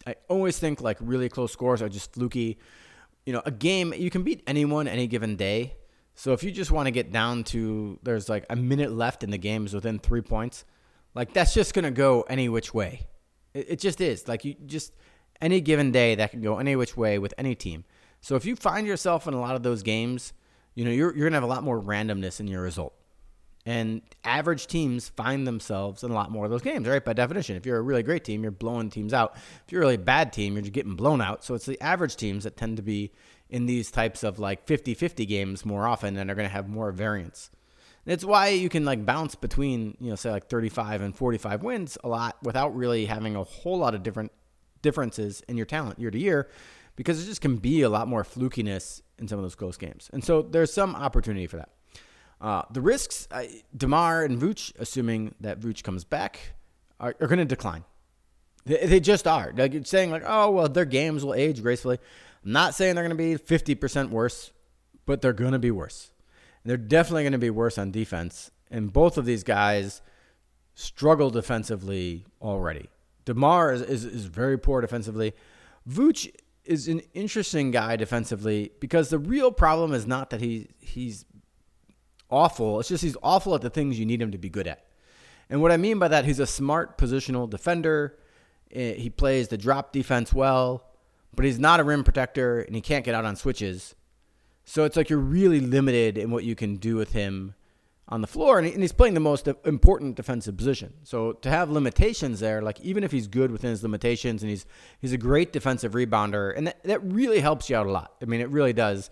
I 0.07 0.17
always 0.29 0.59
think 0.59 0.81
like 0.81 0.99
really 1.01 1.29
close 1.29 1.53
scores 1.53 1.83
are 1.83 1.89
just 1.89 2.13
fluky. 2.13 2.59
You 3.27 3.33
know, 3.33 3.43
a 3.45 3.51
game 3.51 3.95
you 3.97 4.11
can 4.11 4.23
beat 4.25 4.43
anyone 4.47 4.89
any 4.89 5.07
given 5.07 5.37
day. 5.37 5.77
So 6.15 6.33
if 6.33 6.43
you 6.43 6.51
just 6.51 6.71
want 6.71 6.87
to 6.87 6.91
get 6.91 7.13
down 7.13 7.45
to 7.45 7.99
there's 8.03 8.29
like 8.29 8.45
a 8.51 8.57
minute 8.57 8.93
left 8.93 9.23
in 9.23 9.31
the 9.31 9.39
games 9.39 9.73
within 9.73 9.99
three 9.99 10.21
points, 10.21 10.65
like 11.15 11.33
that's 11.33 11.55
just 11.55 11.73
gonna 11.73 11.91
go 11.91 12.23
any 12.23 12.49
which 12.49 12.75
way. 12.75 13.07
It, 13.55 13.67
it 13.71 13.79
just 13.79 14.01
is. 14.01 14.27
Like 14.27 14.45
you 14.45 14.55
just 14.67 14.93
any 15.41 15.61
given 15.61 15.93
day 15.93 16.15
that 16.17 16.31
can 16.31 16.41
go 16.41 16.59
any 16.59 16.77
which 16.77 16.97
way 16.97 17.19
with 17.19 17.35
any 17.39 17.55
team. 17.55 17.85
So 18.23 18.37
if 18.37 18.47
you 18.47 18.57
find 18.57 18.87
yourself 18.87 19.27
in 19.27 19.35
a 19.35 19.41
lot 19.41 19.57
of 19.57 19.63
those 19.63 19.83
games, 19.83 20.33
you 20.75 20.85
know, 20.85 20.91
you're, 20.91 21.15
you're 21.15 21.29
going 21.29 21.33
to 21.33 21.37
have 21.37 21.43
a 21.43 21.47
lot 21.47 21.65
more 21.65 21.81
randomness 21.81 22.41
in 22.41 22.47
your 22.47 22.63
result. 22.63 22.95
And 23.67 24.03
average 24.25 24.67
teams 24.67 25.09
find 25.09 25.47
themselves 25.47 26.03
in 26.03 26.11
a 26.11 26.15
lot 26.15 26.31
more 26.31 26.45
of 26.45 26.51
those 26.51 26.63
games, 26.63 26.89
right? 26.89 27.05
By 27.05 27.13
definition, 27.13 27.57
if 27.57 27.67
you're 27.67 27.79
a 27.79 27.83
really 27.83 28.03
great 28.03 28.25
team, 28.25 28.43
you're 28.43 28.51
blowing 28.51 28.91
teams 28.91 29.13
out. 29.13 29.35
If 29.37 29.71
you're 29.71 29.83
a 29.83 29.85
really 29.85 29.97
bad 29.99 30.33
team, 30.33 30.55
you're 30.55 30.63
just 30.63 30.73
getting 30.73 30.95
blown 30.95 31.21
out. 31.21 31.45
So 31.45 31.55
it's 31.55 31.67
the 31.67 31.81
average 31.81 32.17
teams 32.17 32.45
that 32.45 32.57
tend 32.57 32.77
to 32.79 32.83
be 32.83 33.13
in 33.51 33.67
these 33.67 33.91
types 33.91 34.23
of 34.23 34.39
like 34.39 34.67
50 34.67 34.95
50 34.95 35.27
games 35.27 35.65
more 35.65 35.87
often 35.87 36.17
and 36.17 36.31
are 36.31 36.35
going 36.35 36.49
to 36.49 36.53
have 36.53 36.69
more 36.69 36.91
variance. 36.91 37.51
It's 38.07 38.25
why 38.25 38.49
you 38.49 38.69
can 38.69 38.85
like 38.85 39.05
bounce 39.07 39.35
between, 39.35 39.97
you 40.01 40.11
know, 40.11 40.17
say 40.17 40.31
like 40.31 40.49
35 40.49 41.03
and 41.03 41.15
45 41.15 41.63
wins 41.63 41.99
a 42.03 42.09
lot 42.09 42.37
without 42.43 42.75
really 42.75 43.07
having 43.07 43.37
a 43.37 43.45
whole 43.45 43.79
lot 43.79 43.95
of 43.95 44.03
different 44.03 44.33
differences 44.81 45.43
in 45.47 45.57
your 45.57 45.67
talent 45.67 46.01
year 46.01 46.11
to 46.11 46.19
year 46.19 46.49
because 46.97 47.23
it 47.23 47.27
just 47.27 47.41
can 47.41 47.57
be 47.57 47.83
a 47.83 47.89
lot 47.89 48.09
more 48.09 48.23
flukiness 48.23 49.03
in 49.19 49.29
some 49.29 49.39
of 49.39 49.45
those 49.45 49.55
close 49.55 49.77
games. 49.77 50.11
And 50.13 50.25
so 50.25 50.43
there's 50.43 50.73
some 50.73 50.95
opportunity 50.95 51.47
for 51.47 51.57
that. 51.57 51.71
Uh, 52.41 52.63
the 52.71 52.81
risks, 52.81 53.29
DeMar 53.77 54.25
and 54.25 54.41
Vooch, 54.41 54.73
assuming 54.79 55.35
that 55.41 55.61
Vooch 55.61 55.85
comes 55.85 56.05
back, 56.05 56.55
are, 56.99 57.15
are 57.21 57.27
going 57.29 57.39
to 57.39 57.45
decline. 57.45 57.85
They, 58.65 58.87
they, 58.87 59.01
just 59.01 59.29
are. 59.29 59.53
Like 59.57 59.73
you're 59.73 59.85
saying, 59.85 60.11
like, 60.11 60.25
oh, 60.27 60.51
well, 60.51 60.69
their 60.69 60.85
games 60.85 61.25
will 61.25 61.35
age 61.35 61.63
gracefully. 61.63 61.99
I'm 62.45 62.53
not 62.53 62.75
saying 62.75 62.95
they're 62.95 63.09
going 63.09 63.17
to 63.17 63.39
be 63.39 63.75
50% 63.75 64.11
worse, 64.11 64.51
but 65.07 65.23
they're 65.23 65.33
going 65.33 65.53
to 65.53 65.59
be 65.59 65.71
worse. 65.71 66.11
And 66.63 66.71
they're 66.71 66.77
definitely 66.77 67.23
going 67.23 67.33
to 67.33 67.39
be 67.39 67.51
worse 67.51 67.79
on 67.79 67.93
defense. 67.93 68.51
And 68.71 68.93
both 68.93 69.19
of 69.19 69.25
these 69.25 69.45
guys 69.45 70.03
struggle 70.75 71.31
defensively 71.31 72.25
already. 72.41 72.89
DeMar 73.25 73.73
is, 73.73 73.83
is, 73.83 74.05
is 74.05 74.25
very 74.25 74.59
poor 74.59 74.81
defensively. 74.81 75.33
Vooch 75.89 76.29
is 76.65 76.89
an 76.89 77.03
interesting 77.15 77.71
guy 77.71 77.97
defensively 77.97 78.73
because 78.81 79.09
the 79.09 79.19
real 79.19 79.51
problem 79.51 79.93
is 79.93 80.07
not 80.07 80.31
that 80.31 80.41
he 80.41 80.69
he's 80.79 81.25
awful. 82.31 82.81
It's 82.81 82.89
just 82.89 83.03
he's 83.03 83.17
awful 83.23 83.55
at 83.55 83.61
the 83.61 83.71
things 83.71 83.99
you 83.99 84.07
need 84.07 84.23
him 84.23 84.33
to 84.33 84.39
be 84.39 84.49
good 84.49 84.67
at. 84.67 84.87
And 85.51 85.61
what 85.61 85.73
I 85.73 85.77
mean 85.77 85.99
by 85.99 86.09
that, 86.09 86.25
he's 86.25 86.39
a 86.39 86.47
smart 86.47 86.97
positional 86.97 87.49
defender. 87.49 88.19
Eh, 88.73 88.95
he 88.95 89.11
plays 89.11 89.49
the 89.49 89.59
drop 89.59 89.93
defense 89.93 90.33
well, 90.33 90.87
but 91.35 91.45
he's 91.45 91.59
not 91.59 91.81
a 91.81 91.85
rim 91.85 92.05
protector 92.05 92.61
and 92.61 92.75
he 92.75 92.81
can't 92.81 93.05
get 93.05 93.15
out 93.15 93.25
on 93.25 93.37
switches. 93.37 93.95
So 94.65 94.85
it's 94.85 94.97
like 94.97 95.11
you're 95.11 95.19
really 95.19 95.61
limited 95.61 96.17
in 96.17 96.31
what 96.31 96.45
you 96.45 96.55
can 96.55 96.77
do 96.77 96.97
with 96.97 97.13
him 97.13 97.55
on 98.09 98.21
the 98.21 98.27
floor, 98.27 98.59
and, 98.59 98.67
he's 98.67 98.93
playing 98.93 99.15
the 99.15 99.21
most 99.21 99.49
important 99.65 100.17
defensive 100.17 100.57
position. 100.57 100.93
So 101.05 101.33
to 101.33 101.49
have 101.49 101.71
limitations 101.71 102.41
there, 102.41 102.61
like 102.61 102.81
even 102.81 103.05
if 103.05 103.13
he's 103.13 103.27
good 103.27 103.51
within 103.51 103.71
his 103.71 103.83
limitations, 103.83 104.43
and 104.43 104.51
he's 104.51 104.67
he's 105.01 105.13
a 105.13 105.19
great 105.19 105.53
defensive 105.53 105.93
rebounder, 105.93 106.57
and 106.57 106.67
that, 106.67 106.83
that 106.85 107.03
really 107.05 107.41
helps 107.41 107.71
you 107.71 107.77
out 107.77 107.87
a 107.87 107.91
lot. 107.91 108.15
I 108.21 108.27
mean, 108.27 108.41
it 108.41 108.51
really 108.51 108.73
does, 108.73 109.09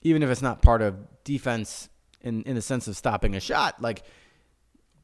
even 0.00 0.22
if 0.22 0.30
it's 0.30 0.42
not 0.42 0.62
part 0.62 0.82
of 0.82 0.96
defense 1.24 1.88
in 2.20 2.42
in 2.44 2.54
the 2.54 2.62
sense 2.62 2.88
of 2.88 2.96
stopping 2.96 3.36
a 3.36 3.40
shot. 3.40 3.80
Like 3.82 4.02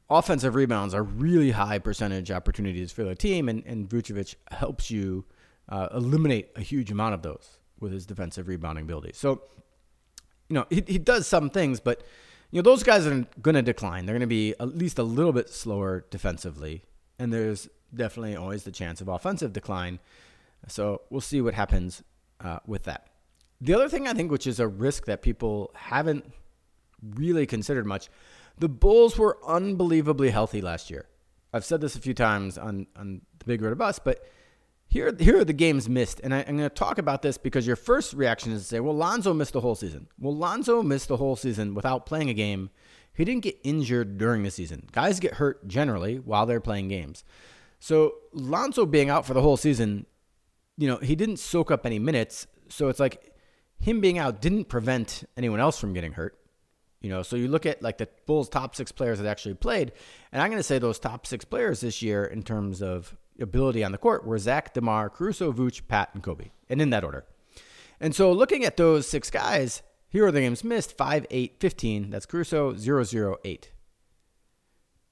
offensive 0.09 0.55
rebounds 0.55 0.93
are 0.93 1.03
really 1.03 1.51
high 1.51 1.79
percentage 1.79 2.31
opportunities 2.31 2.91
for 2.91 3.03
the 3.03 3.15
team, 3.15 3.47
and 3.47 3.63
and 3.65 3.87
Vucevic 3.87 4.35
helps 4.51 4.89
you 4.89 5.25
uh, 5.69 5.87
eliminate 5.93 6.49
a 6.55 6.61
huge 6.61 6.91
amount 6.91 7.13
of 7.13 7.21
those 7.21 7.59
with 7.79 7.91
his 7.91 8.05
defensive 8.05 8.47
rebounding 8.47 8.83
ability. 8.83 9.11
So, 9.13 9.43
you 10.49 10.55
know, 10.55 10.65
he 10.69 10.83
he 10.87 10.97
does 10.97 11.27
some 11.27 11.49
things, 11.49 11.79
but 11.79 12.03
you 12.51 12.61
know, 12.61 12.69
those 12.69 12.83
guys 12.83 13.05
are 13.05 13.25
going 13.41 13.55
to 13.55 13.61
decline. 13.61 14.05
They're 14.05 14.13
going 14.13 14.21
to 14.21 14.27
be 14.27 14.55
at 14.59 14.75
least 14.75 14.97
a 14.97 15.03
little 15.03 15.33
bit 15.33 15.49
slower 15.49 16.05
defensively. 16.09 16.83
And 17.19 17.31
there's 17.31 17.69
definitely 17.93 18.35
always 18.35 18.63
the 18.63 18.71
chance 18.71 19.01
of 19.01 19.07
offensive 19.07 19.53
decline. 19.53 19.99
So 20.67 21.01
we'll 21.09 21.21
see 21.21 21.41
what 21.41 21.53
happens 21.53 22.03
uh, 22.43 22.59
with 22.65 22.83
that. 22.83 23.07
The 23.61 23.73
other 23.73 23.89
thing 23.89 24.07
I 24.07 24.13
think, 24.13 24.31
which 24.31 24.47
is 24.47 24.59
a 24.59 24.67
risk 24.67 25.05
that 25.05 25.21
people 25.21 25.71
haven't 25.75 26.31
really 27.01 27.45
considered 27.45 27.85
much, 27.85 28.09
the 28.57 28.69
Bulls 28.69 29.17
were 29.17 29.37
unbelievably 29.45 30.31
healthy 30.31 30.61
last 30.61 30.89
year. 30.89 31.07
I've 31.53 31.65
said 31.65 31.81
this 31.81 31.95
a 31.95 32.01
few 32.01 32.13
times 32.13 32.57
on, 32.57 32.87
on 32.95 33.21
the 33.39 33.45
Big 33.45 33.61
Red 33.61 33.77
Bus, 33.77 33.99
but 33.99 34.23
here, 34.89 35.15
here 35.17 35.39
are 35.39 35.45
the 35.45 35.53
games 35.53 35.87
missed. 35.87 36.19
And 36.23 36.33
I, 36.33 36.39
am 36.39 36.57
going 36.57 36.69
to 36.69 36.69
talk 36.69 36.97
about 36.97 37.21
this 37.21 37.37
because 37.37 37.67
your 37.67 37.75
first 37.75 38.13
reaction 38.13 38.51
is 38.51 38.63
to 38.63 38.67
say, 38.67 38.79
well, 38.79 38.95
Lonzo 38.95 39.33
missed 39.33 39.53
the 39.53 39.61
whole 39.61 39.75
season. 39.75 40.07
Well, 40.19 40.35
Lonzo 40.35 40.81
missed 40.81 41.07
the 41.07 41.17
whole 41.17 41.35
season 41.35 41.75
without 41.75 42.07
playing 42.07 42.29
a 42.29 42.33
game. 42.33 42.71
He 43.13 43.23
didn't 43.23 43.43
get 43.43 43.59
injured 43.63 44.17
during 44.17 44.43
the 44.43 44.51
season. 44.51 44.87
Guys 44.91 45.19
get 45.19 45.35
hurt 45.35 45.67
generally 45.67 46.17
while 46.17 46.47
they're 46.47 46.59
playing 46.59 46.87
games. 46.87 47.23
So 47.79 48.15
Lonzo 48.33 48.85
being 48.85 49.09
out 49.09 49.27
for 49.27 49.35
the 49.35 49.41
whole 49.41 49.57
season, 49.57 50.07
you 50.75 50.87
know, 50.87 50.97
he 50.97 51.15
didn't 51.15 51.37
soak 51.37 51.69
up 51.69 51.85
any 51.85 51.99
minutes. 51.99 52.47
So 52.67 52.87
it's 52.87 52.99
like 52.99 53.33
him 53.77 54.01
being 54.01 54.17
out 54.17 54.41
didn't 54.41 54.65
prevent 54.65 55.23
anyone 55.37 55.59
else 55.59 55.79
from 55.79 55.93
getting 55.93 56.13
hurt. 56.13 56.39
You 57.01 57.09
know, 57.09 57.21
so 57.21 57.35
you 57.35 57.47
look 57.47 57.65
at 57.65 57.81
like 57.81 57.97
the 57.97 58.09
Bulls' 58.25 58.49
top 58.49 58.75
six 58.75 58.91
players 58.91 59.19
that 59.19 59.27
actually 59.27 59.53
played, 59.53 59.93
and 60.31 60.41
I'm 60.41 60.49
going 60.49 60.59
to 60.59 60.63
say 60.63 60.79
those 60.79 60.99
top 60.99 61.25
six 61.25 61.45
players 61.45 61.79
this 61.79 62.01
year 62.01 62.25
in 62.25 62.43
terms 62.43 62.81
of 62.81 63.15
ability 63.39 63.83
on 63.83 63.91
the 63.91 63.97
court 63.97 64.25
were 64.25 64.37
Zach, 64.37 64.73
DeMar, 64.73 65.09
Caruso, 65.09 65.51
Vooch, 65.51 65.87
Pat, 65.87 66.09
and 66.13 66.23
Coby, 66.23 66.51
and 66.69 66.81
in 66.81 66.89
that 66.89 67.03
order. 67.03 67.25
And 67.99 68.15
so 68.15 68.31
looking 68.31 68.63
at 68.65 68.77
those 68.77 69.07
six 69.07 69.29
guys, 69.29 69.81
here 70.09 70.25
are 70.25 70.31
the 70.31 70.41
games 70.41 70.63
missed 70.63 70.97
5, 70.97 71.25
8, 71.29 71.57
15. 71.59 72.09
That's 72.09 72.25
Caruso, 72.25 72.75
0, 72.75 73.03
0, 73.03 73.37
8. 73.43 73.71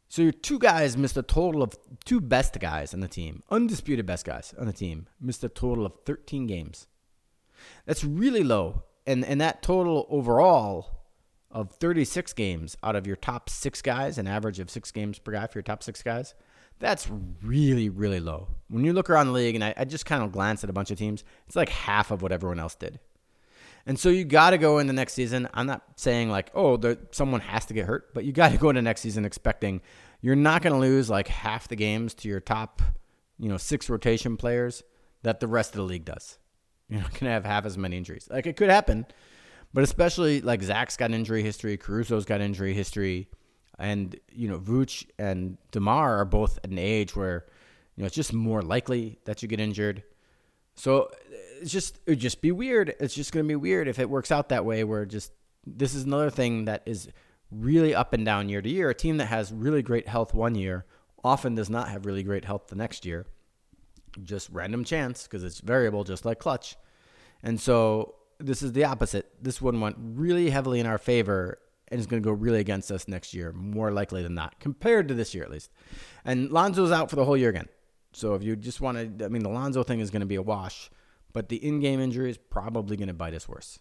So 0.10 0.22
your 0.22 0.32
two 0.32 0.58
guys 0.58 0.96
missed 0.96 1.18
a 1.18 1.22
total 1.22 1.62
of 1.62 1.78
two 2.06 2.22
best 2.22 2.60
guys 2.60 2.94
on 2.94 3.02
the 3.02 3.08
team, 3.08 3.44
undisputed 3.52 4.06
best 4.06 4.26
guys 4.26 4.54
on 4.58 4.66
the 4.66 4.74
team, 4.74 5.08
missed 5.20 5.44
a 5.44 5.50
total 5.50 5.86
of 5.86 5.94
13 6.06 6.48
games. 6.48 6.88
That's 7.86 8.04
really 8.04 8.44
low. 8.44 8.84
And 9.06 9.24
and 9.26 9.40
that 9.42 9.62
total 9.62 10.06
overall 10.10 10.98
of 11.52 11.72
36 11.72 12.34
games 12.34 12.78
out 12.84 12.96
of 12.96 13.08
your 13.08 13.16
top 13.16 13.50
six 13.50 13.82
guys, 13.82 14.18
an 14.18 14.28
average 14.28 14.60
of 14.60 14.70
six 14.70 14.92
games 14.92 15.20
per 15.20 15.32
guy 15.32 15.48
for 15.48 15.60
your 15.60 15.64
top 15.64 15.84
six 15.84 16.04
guys, 16.04 16.36
that's 16.80 17.10
really, 17.42 17.90
really 17.90 18.20
low. 18.20 18.48
When 18.70 18.84
you 18.84 18.94
look 18.94 19.10
around 19.10 19.28
the 19.28 19.34
league, 19.34 19.56
and 19.56 19.64
I, 19.64 19.74
I 19.78 19.86
just 19.86 20.06
kind 20.06 20.24
of 20.24 20.32
glanced 20.32 20.64
at 20.64 20.70
a 20.70 20.74
bunch 20.74 20.92
of 20.92 20.98
teams, 20.98 21.24
it's 21.48 21.56
like 21.56 21.70
half 21.70 22.12
of 22.12 22.22
what 22.22 22.32
everyone 22.32 22.60
else 22.60 22.76
did. 22.76 23.00
And 23.86 23.98
so 23.98 24.10
you 24.10 24.26
got 24.26 24.50
to 24.50 24.58
go 24.58 24.80
in 24.80 24.88
the 24.88 24.94
next 24.94 25.14
season. 25.14 25.48
I'm 25.54 25.66
not 25.66 25.82
saying 25.96 26.30
like, 26.30 26.52
oh, 26.54 26.80
someone 27.12 27.40
has 27.40 27.66
to 27.68 27.74
get 27.74 27.86
hurt, 27.86 28.14
but 28.14 28.26
you 28.26 28.34
got 28.34 28.52
to 28.52 28.58
go 28.60 28.70
into 28.70 28.82
next 28.82 29.02
season 29.02 29.24
expecting 29.24 29.82
you're 30.22 30.36
not 30.36 30.62
going 30.62 30.74
to 30.74 30.80
lose 30.80 31.10
like 31.10 31.28
half 31.28 31.68
the 31.68 31.76
games 31.76 32.14
to 32.16 32.28
your 32.28 32.40
top, 32.40 32.82
you 33.40 33.48
know, 33.48 33.58
six 33.58 33.90
rotation 33.90 34.36
players 34.36 34.84
that 35.24 35.40
the 35.40 35.48
rest 35.48 35.72
of 35.72 35.78
the 35.78 35.84
league 35.84 36.06
does. 36.06 36.38
You're 36.90 37.02
not 37.02 37.12
going 37.12 37.26
to 37.26 37.32
have 37.32 37.46
half 37.46 37.66
as 37.66 37.78
many 37.78 37.98
injuries. 37.98 38.28
Like 38.30 38.46
it 38.46 38.58
could 38.58 38.70
happen, 38.70 39.06
but 39.74 39.84
especially 39.84 40.42
like 40.42 40.62
Zach's 40.64 40.98
got 40.98 41.12
injury 41.12 41.44
history, 41.44 41.78
Caruso's 41.78 42.26
got 42.26 42.42
injury 42.42 42.74
history. 42.74 43.30
And 43.80 44.20
you 44.32 44.48
know, 44.48 44.58
Vooch 44.58 45.06
and 45.20 45.58
Demar 45.72 46.18
are 46.20 46.26
both 46.26 46.58
at 46.64 46.72
an 46.72 46.80
age 46.80 47.16
where 47.16 47.46
you 47.96 48.02
know 48.02 48.08
it's 48.08 48.16
just 48.16 48.34
more 48.34 48.62
likely 48.62 49.20
that 49.26 49.42
you 49.42 49.48
get 49.48 49.60
injured. 49.60 50.04
So 50.76 51.12
it's 51.62 51.72
just 51.72 51.98
it 52.06 52.12
would 52.12 52.20
just 52.20 52.42
be 52.42 52.52
weird. 52.52 52.96
It's 53.00 53.14
just 53.14 53.32
going 53.32 53.46
to 53.46 53.48
be 53.48 53.56
weird 53.56 53.88
if 53.88 54.00
it 54.00 54.10
works 54.10 54.32
out 54.32 54.50
that 54.50 54.66
way. 54.66 54.84
Where 54.84 55.06
just 55.06 55.32
this 55.66 55.94
is 55.94 56.04
another 56.04 56.30
thing 56.30 56.66
that 56.66 56.84
is 56.86 57.10
really 57.52 57.94
up 57.94 58.14
and 58.14 58.26
down 58.26 58.50
year 58.50 58.62
to 58.62 58.70
year. 58.70 58.90
A 58.90 58.96
team 58.96 59.18
that 59.18 59.26
has 59.26 59.52
really 59.52 59.82
great 59.82 60.08
health 60.08 60.34
one 60.34 60.56
year 60.56 60.86
often 61.24 61.56
does 61.56 61.70
not 61.70 61.90
have 61.90 62.06
really 62.06 62.24
great 62.24 62.46
health 62.46 62.68
the 62.68 62.76
next 62.76 63.06
year. 63.06 63.26
Just 64.24 64.50
random 64.52 64.84
chance 64.84 65.24
because 65.24 65.44
it's 65.44 65.60
variable, 65.60 66.04
just 66.04 66.26
like 66.26 66.40
clutch. 66.40 66.76
And 67.44 67.60
so 67.60 68.16
this 68.40 68.62
is 68.62 68.74
the 68.74 68.86
opposite. 68.86 69.32
This 69.42 69.62
one 69.62 69.80
went 69.80 69.98
really 70.00 70.50
heavily 70.50 70.80
in 70.80 70.86
our 70.86 70.98
favor 70.98 71.60
and 71.90 72.00
is 72.00 72.08
going 72.08 72.22
to 72.22 72.26
go 72.26 72.34
really 72.34 72.60
against 72.60 72.92
us 72.92 73.08
next 73.08 73.34
year, 73.34 73.52
more 73.54 73.92
likely 73.92 74.24
than 74.24 74.34
not, 74.34 74.60
compared 74.60 75.08
to 75.08 75.14
this 75.14 75.34
year 75.34 75.44
at 75.44 75.52
least. 75.52 75.72
And 76.26 76.52
Lonzo's 76.52 76.92
out 76.92 77.10
for 77.10 77.16
the 77.16 77.26
whole 77.26 77.38
year 77.38 77.50
again. 77.50 77.68
So 78.14 78.34
if 78.36 78.44
you 78.44 78.56
just 78.56 78.82
want 78.82 79.20
to, 79.20 79.26
I 79.26 79.28
mean, 79.30 79.44
the 79.44 79.50
Lonzo 79.50 79.84
thing 79.84 80.00
is 80.00 80.10
going 80.10 80.22
to 80.22 80.26
be 80.26 80.36
a 80.36 80.42
wash, 80.42 80.90
but 81.34 81.50
the 81.50 81.58
in-game 81.58 82.00
injury 82.00 82.30
is 82.30 82.38
probably 82.38 82.98
going 82.98 83.10
to 83.10 83.14
bite 83.14 83.34
us 83.34 83.48
worse. 83.48 83.80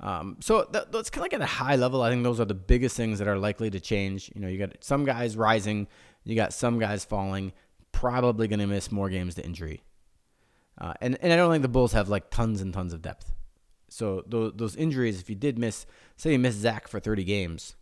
Um, 0.00 0.36
so 0.40 0.68
that, 0.72 0.92
that's 0.92 1.10
kind 1.10 1.22
of 1.22 1.32
like 1.32 1.34
at 1.34 1.40
a 1.40 1.46
high 1.46 1.76
level. 1.76 2.02
I 2.02 2.10
think 2.10 2.22
those 2.22 2.38
are 2.40 2.44
the 2.44 2.54
biggest 2.54 2.96
things 2.96 3.18
that 3.18 3.26
are 3.26 3.38
likely 3.38 3.68
to 3.70 3.80
change. 3.80 4.30
You 4.34 4.40
know, 4.40 4.48
you 4.48 4.58
got 4.58 4.76
some 4.84 5.04
guys 5.04 5.36
rising, 5.36 5.88
you 6.24 6.36
got 6.36 6.52
some 6.52 6.78
guys 6.78 7.04
falling. 7.04 7.52
Probably 7.90 8.46
going 8.46 8.60
to 8.60 8.66
miss 8.66 8.92
more 8.92 9.08
games 9.08 9.34
to 9.36 9.44
injury. 9.44 9.82
Uh, 10.80 10.92
and 11.00 11.18
and 11.20 11.32
I 11.32 11.36
don't 11.36 11.50
think 11.50 11.62
the 11.62 11.68
Bulls 11.68 11.92
have 11.94 12.08
like 12.08 12.30
tons 12.30 12.60
and 12.60 12.72
tons 12.72 12.92
of 12.92 13.02
depth. 13.02 13.32
So 13.88 14.22
those 14.26 14.52
those 14.56 14.76
injuries, 14.76 15.20
if 15.20 15.30
you 15.30 15.36
did 15.36 15.58
miss, 15.58 15.86
say 16.16 16.32
you 16.32 16.38
missed 16.38 16.58
Zach 16.58 16.88
for 16.88 17.00
30 17.00 17.24
games, 17.24 17.76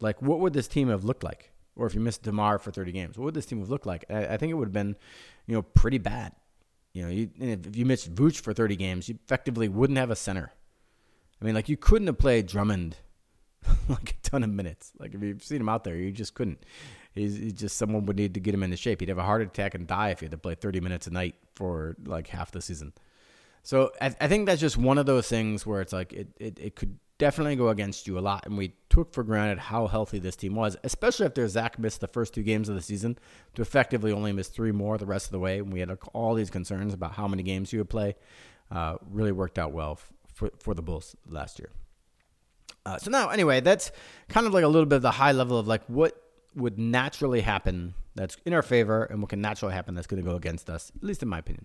like 0.00 0.20
what 0.20 0.40
would 0.40 0.52
this 0.52 0.68
team 0.68 0.88
have 0.88 1.04
looked 1.04 1.24
like? 1.24 1.52
Or 1.74 1.86
if 1.86 1.94
you 1.94 2.00
missed 2.00 2.22
Demar 2.22 2.58
for 2.58 2.70
30 2.70 2.92
games, 2.92 3.16
what 3.16 3.24
would 3.24 3.34
this 3.34 3.46
team 3.46 3.60
have 3.60 3.70
looked 3.70 3.86
like? 3.86 4.04
I, 4.10 4.26
I 4.26 4.36
think 4.36 4.50
it 4.50 4.54
would 4.54 4.68
have 4.68 4.72
been, 4.72 4.96
you 5.46 5.54
know, 5.54 5.62
pretty 5.62 5.98
bad. 5.98 6.32
You 6.92 7.02
know, 7.02 7.08
you, 7.08 7.30
if 7.38 7.74
you 7.74 7.86
missed 7.86 8.14
Vooch 8.14 8.40
for 8.40 8.52
30 8.52 8.76
games, 8.76 9.08
you 9.08 9.18
effectively 9.24 9.68
wouldn't 9.68 9.98
have 9.98 10.10
a 10.10 10.16
center. 10.16 10.52
I 11.40 11.44
mean, 11.44 11.54
like 11.54 11.68
you 11.68 11.78
couldn't 11.78 12.06
have 12.08 12.18
played 12.18 12.46
Drummond 12.46 12.96
like 13.88 14.10
a 14.10 14.28
ton 14.28 14.44
of 14.44 14.50
minutes. 14.50 14.92
Like 14.98 15.14
if 15.14 15.22
you've 15.22 15.42
seen 15.42 15.60
him 15.60 15.68
out 15.68 15.84
there, 15.84 15.96
you 15.96 16.12
just 16.12 16.34
couldn't. 16.34 16.64
He's, 17.14 17.36
he's, 17.36 17.52
just 17.52 17.76
someone 17.76 18.06
would 18.06 18.16
need 18.16 18.34
to 18.34 18.40
get 18.40 18.54
him 18.54 18.62
into 18.62 18.76
shape. 18.76 19.00
He'd 19.00 19.08
have 19.08 19.18
a 19.18 19.22
heart 19.22 19.42
attack 19.42 19.74
and 19.74 19.86
die 19.86 20.10
if 20.10 20.20
he 20.20 20.26
had 20.26 20.30
to 20.32 20.38
play 20.38 20.54
30 20.54 20.80
minutes 20.80 21.06
a 21.06 21.10
night 21.10 21.34
for 21.54 21.96
like 22.04 22.28
half 22.28 22.50
the 22.50 22.62
season. 22.62 22.92
So 23.62 23.92
I, 24.00 24.14
I 24.20 24.28
think 24.28 24.46
that's 24.46 24.60
just 24.60 24.76
one 24.76 24.98
of 24.98 25.06
those 25.06 25.28
things 25.28 25.66
where 25.66 25.80
it's 25.80 25.92
like 25.92 26.12
it, 26.12 26.28
it, 26.38 26.58
it 26.58 26.76
could 26.76 26.98
definitely 27.18 27.54
go 27.54 27.68
against 27.68 28.06
you 28.06 28.18
a 28.18 28.20
lot. 28.20 28.46
And 28.46 28.58
we 28.58 28.74
took 28.88 29.12
for 29.12 29.22
granted 29.22 29.58
how 29.58 29.86
healthy 29.86 30.18
this 30.18 30.34
team 30.34 30.56
was, 30.56 30.76
especially 30.82 31.26
after 31.26 31.46
Zach 31.46 31.78
missed 31.78 32.00
the 32.00 32.08
first 32.08 32.34
two 32.34 32.42
games 32.42 32.68
of 32.68 32.74
the 32.74 32.82
season 32.82 33.16
to 33.54 33.62
effectively 33.62 34.10
only 34.10 34.32
miss 34.32 34.48
three 34.48 34.72
more 34.72 34.98
the 34.98 35.06
rest 35.06 35.26
of 35.26 35.32
the 35.32 35.38
way. 35.38 35.58
And 35.58 35.72
we 35.72 35.80
had 35.80 35.96
all 36.12 36.34
these 36.34 36.50
concerns 36.50 36.92
about 36.92 37.12
how 37.12 37.28
many 37.28 37.44
games 37.44 37.72
you 37.72 37.78
would 37.78 37.90
play. 37.90 38.16
Uh, 38.70 38.96
really 39.10 39.32
worked 39.32 39.58
out 39.58 39.72
well 39.72 40.00
for, 40.32 40.50
for 40.58 40.74
the 40.74 40.82
Bulls 40.82 41.14
last 41.28 41.58
year. 41.58 41.70
Uh, 42.84 42.98
so 42.98 43.10
now, 43.10 43.28
anyway, 43.28 43.60
that's 43.60 43.92
kind 44.28 44.46
of 44.46 44.54
like 44.54 44.64
a 44.64 44.68
little 44.68 44.86
bit 44.86 44.96
of 44.96 45.02
the 45.02 45.12
high 45.12 45.32
level 45.32 45.58
of 45.58 45.68
like 45.68 45.84
what 45.86 46.20
would 46.56 46.78
naturally 46.78 47.42
happen 47.42 47.94
that's 48.14 48.36
in 48.44 48.52
our 48.52 48.62
favor 48.62 49.04
and 49.04 49.20
what 49.20 49.28
can 49.28 49.40
naturally 49.40 49.74
happen 49.74 49.94
that's 49.94 50.06
going 50.06 50.22
to 50.22 50.28
go 50.28 50.36
against 50.36 50.68
us, 50.68 50.90
at 50.96 51.04
least 51.04 51.22
in 51.22 51.28
my 51.28 51.38
opinion. 51.38 51.64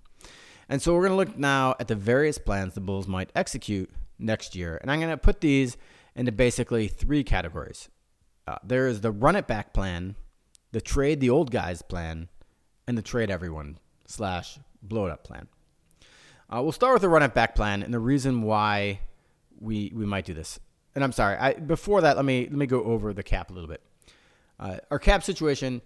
And 0.70 0.82
so 0.82 0.94
we're 0.94 1.08
going 1.08 1.12
to 1.12 1.32
look 1.32 1.38
now 1.38 1.76
at 1.80 1.88
the 1.88 1.96
various 1.96 2.38
plans 2.38 2.74
the 2.74 2.82
Bulls 2.82 3.08
might 3.08 3.32
execute 3.36 3.90
next 4.20 4.56
year. 4.56 4.78
And 4.82 4.92
I'm 4.92 5.00
going 5.00 5.12
to 5.12 5.18
put 5.18 5.42
these 5.42 5.78
into 6.16 6.32
basically 6.32 6.88
three 6.88 7.24
categories. 7.24 7.90
Uh, 8.48 8.58
there 8.64 8.88
is 8.88 9.02
the 9.02 9.12
run 9.12 9.36
it 9.36 9.48
back 9.48 9.74
plan, 9.74 10.16
the 10.72 10.82
trade 10.82 11.20
the 11.20 11.30
old 11.30 11.52
guys 11.52 11.82
plan, 11.82 12.30
and 12.88 12.98
the 12.98 13.02
trade 13.02 13.30
everyone 13.30 13.78
slash 14.08 14.60
blow 14.82 15.06
it 15.06 15.12
up 15.12 15.24
plan. 15.24 15.48
Uh, 16.50 16.62
we'll 16.62 16.72
start 16.72 16.94
with 16.94 17.02
the 17.02 17.10
run 17.10 17.24
it 17.24 17.34
back 17.34 17.56
plan 17.56 17.84
and 17.84 17.94
the 17.94 18.00
reason 18.00 18.42
why 18.42 19.02
we 19.60 19.92
we 19.94 20.06
might 20.06 20.26
do 20.26 20.34
this. 20.34 20.60
And 20.96 21.04
I'm 21.04 21.12
sorry, 21.12 21.38
I, 21.38 21.54
before 21.54 22.02
that, 22.02 22.16
let 22.16 22.26
me 22.26 22.44
let 22.44 22.54
me 22.58 22.66
go 22.66 22.84
over 22.84 23.14
the 23.14 23.24
cap 23.24 23.52
a 23.52 23.54
little 23.54 23.70
bit. 23.70 23.82
Uh, 24.60 24.78
our 24.90 24.98
cap 24.98 25.24
situation, 25.24 25.82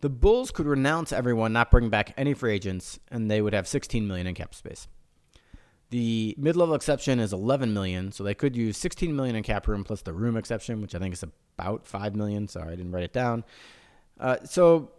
the 0.00 0.08
Bulls 0.08 0.50
could 0.50 0.66
renounce 0.66 1.12
everyone, 1.12 1.52
not 1.52 1.70
bring 1.70 1.90
back 1.90 2.14
any 2.16 2.34
free 2.34 2.54
agents, 2.54 2.98
and 3.10 3.30
they 3.30 3.42
would 3.42 3.52
have 3.52 3.68
16 3.68 4.06
million 4.06 4.26
in 4.26 4.34
cap 4.34 4.54
space. 4.54 4.88
The 5.90 6.34
mid-level 6.38 6.74
exception 6.74 7.18
is 7.18 7.32
11 7.32 7.74
million, 7.74 8.12
so 8.12 8.22
they 8.22 8.34
could 8.34 8.56
use 8.56 8.76
16 8.76 9.14
million 9.14 9.36
in 9.36 9.42
cap 9.42 9.66
room 9.66 9.82
plus 9.84 10.02
the 10.02 10.12
room 10.12 10.36
exception, 10.36 10.80
which 10.80 10.94
I 10.94 10.98
think 10.98 11.14
is 11.14 11.24
about 11.58 11.86
5 11.86 12.14
million. 12.14 12.46
Sorry, 12.48 12.72
I 12.72 12.76
didn't 12.76 12.92
write 12.92 13.02
it 13.02 13.12
down. 13.12 13.44
Uh, 14.18 14.36
so 14.44 14.92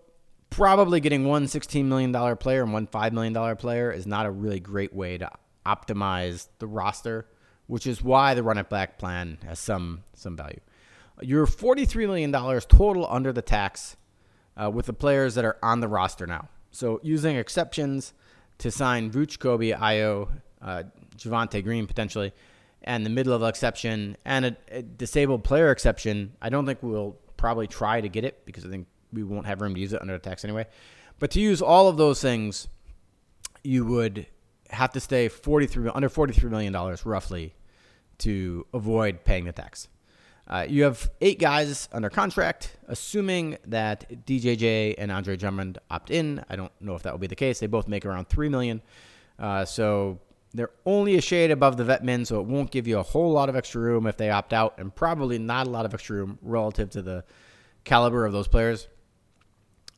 probably 0.50 1.00
getting 1.00 1.26
one 1.26 1.48
16 1.48 1.88
million 1.88 2.12
dollar 2.12 2.36
player 2.36 2.62
and 2.62 2.74
one 2.74 2.86
5 2.86 3.14
million 3.14 3.34
dollar 3.34 3.56
player 3.56 3.92
is 3.92 4.06
not 4.06 4.26
a 4.26 4.32
really 4.32 4.60
great 4.60 4.94
way 4.94 5.18
to 5.18 5.32
optimize 5.66 6.50
the 6.60 6.68
roster, 6.68 7.26
which 7.68 7.88
is 7.88 8.04
why 8.04 8.34
the 8.34 8.44
run 8.44 8.58
it 8.58 8.70
back 8.70 8.98
plan 8.98 9.38
has 9.46 9.60
some 9.60 10.04
some 10.14 10.36
value. 10.36 10.60
You're 11.22 11.46
$43 11.46 12.08
million 12.08 12.32
total 12.62 13.08
under 13.10 13.32
the 13.32 13.44
tax 13.44 13.96
uh, 14.56 14.70
with 14.70 14.86
the 14.86 14.94
players 14.94 15.36
that 15.36 15.46
are 15.46 15.58
on 15.62 15.80
the 15.80 15.88
roster 15.88 16.28
now. 16.28 16.48
So 16.72 17.00
using 17.04 17.36
exceptions 17.36 18.14
to 18.60 18.72
sign 18.72 19.12
Vooch, 19.12 19.38
Coby, 19.38 19.78
Ayo, 19.78 20.30
uh, 20.62 20.84
Javonte 21.18 21.64
Green 21.64 21.88
potentially, 21.88 22.34
and 22.84 23.06
the 23.06 23.10
mid-level 23.10 23.48
exception 23.48 24.18
and 24.26 24.46
a, 24.46 24.58
a, 24.70 24.82
disabled 24.82 25.44
player 25.44 25.72
exception, 25.72 26.34
I 26.42 26.50
don't 26.50 26.66
think 26.66 26.80
we'll 26.82 27.18
probably 27.38 27.68
try 27.68 28.02
to 28.02 28.10
get 28.10 28.24
it 28.24 28.46
because 28.46 28.66
I 28.66 28.70
think 28.70 28.88
we 29.14 29.24
won't 29.24 29.46
have 29.46 29.62
room 29.62 29.76
to 29.76 29.82
use 29.82 29.94
it 29.94 30.02
under 30.02 30.14
the 30.14 30.20
tax 30.20 30.44
anyway. 30.44 30.66
But 31.20 31.32
to 31.32 31.40
use 31.40 31.62
all 31.62 31.88
of 31.88 31.98
those 31.98 32.22
things, 32.22 32.68
you 33.64 33.86
would 33.86 34.26
have 34.70 34.92
to 34.94 35.00
stay 35.00 35.28
43 35.28 35.90
under 35.94 36.10
43 36.10 36.50
million 36.50 36.74
dollars 36.74 37.06
roughly 37.06 37.54
to 38.20 38.66
avoid 38.74 39.24
paying 39.26 39.46
the 39.46 39.52
tax. 39.52 39.88
Uh, 40.52 40.66
you 40.68 40.84
have 40.84 41.10
eight 41.22 41.40
guys 41.40 41.88
under 41.94 42.10
contract, 42.10 42.76
assuming 42.90 43.58
that 43.68 44.26
DJJ 44.26 44.96
and 44.98 45.10
Andre 45.10 45.38
Drummond 45.38 45.78
opt 45.90 46.12
in. 46.12 46.44
I 46.50 46.58
don't 46.58 46.74
know 46.82 46.94
if 46.96 47.04
that 47.04 47.14
will 47.14 47.20
be 47.20 47.28
the 47.28 47.38
case. 47.38 47.60
They 47.62 47.68
both 47.68 47.88
make 47.88 48.06
around 48.06 48.28
three 48.28 48.50
million, 48.50 48.82
uh, 49.40 49.64
so 49.64 50.20
they're 50.54 50.72
only 50.86 51.16
a 51.16 51.22
shade 51.22 51.52
above 51.52 51.78
the 51.78 51.86
vet 51.86 52.04
min, 52.04 52.26
so 52.26 52.42
it 52.42 52.48
won't 52.48 52.70
give 52.70 52.86
you 52.86 53.00
a 53.00 53.04
whole 53.04 53.32
lot 53.32 53.48
of 53.48 53.56
extra 53.56 53.80
room 53.80 54.06
if 54.06 54.18
they 54.18 54.30
opt 54.30 54.52
out, 54.52 54.76
and 54.78 54.94
probably 54.94 55.40
not 55.40 55.68
a 55.68 55.70
lot 55.70 55.86
of 55.86 55.94
extra 55.94 56.18
room 56.18 56.38
relative 56.42 56.90
to 56.90 57.02
the 57.02 57.24
caliber 57.86 58.26
of 58.26 58.34
those 58.34 58.50
players. 58.50 58.90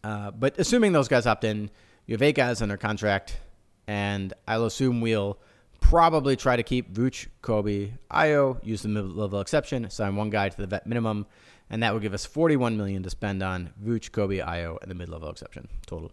Uh, 0.04 0.30
but 0.30 0.60
assuming 0.60 0.92
those 0.92 1.08
guys 1.08 1.26
opt 1.26 1.44
in, 1.44 1.72
you 2.06 2.14
have 2.14 2.22
eight 2.22 2.36
guys 2.36 2.62
under 2.62 2.78
contract, 2.78 3.40
and 3.88 4.34
I'll 4.48 4.66
assume 4.66 5.02
we'll 5.02 5.40
probably 5.84 6.36
try 6.36 6.56
to 6.56 6.64
keep 6.64 6.94
Vooch, 6.94 7.28
Coby, 7.42 7.92
Ayo, 8.10 8.58
use 8.64 8.82
the 8.82 8.88
mid-level 8.88 9.42
exception, 9.42 9.90
sign 9.90 10.16
one 10.16 10.30
guy 10.30 10.50
to 10.50 10.58
the 10.58 10.66
vet 10.66 10.88
minimum, 10.88 11.28
and 11.70 11.84
that 11.84 11.94
would 11.94 12.02
give 12.02 12.14
us 12.14 12.26
41 12.26 12.78
million 12.78 13.04
to 13.04 13.10
spend 13.10 13.44
on 13.44 13.72
Vooch, 13.84 14.12
Coby, 14.12 14.44
Ayo, 14.44 14.82
and 14.82 14.90
the 14.90 14.96
mid-level 14.96 15.30
exception 15.30 15.68
total. 15.86 16.12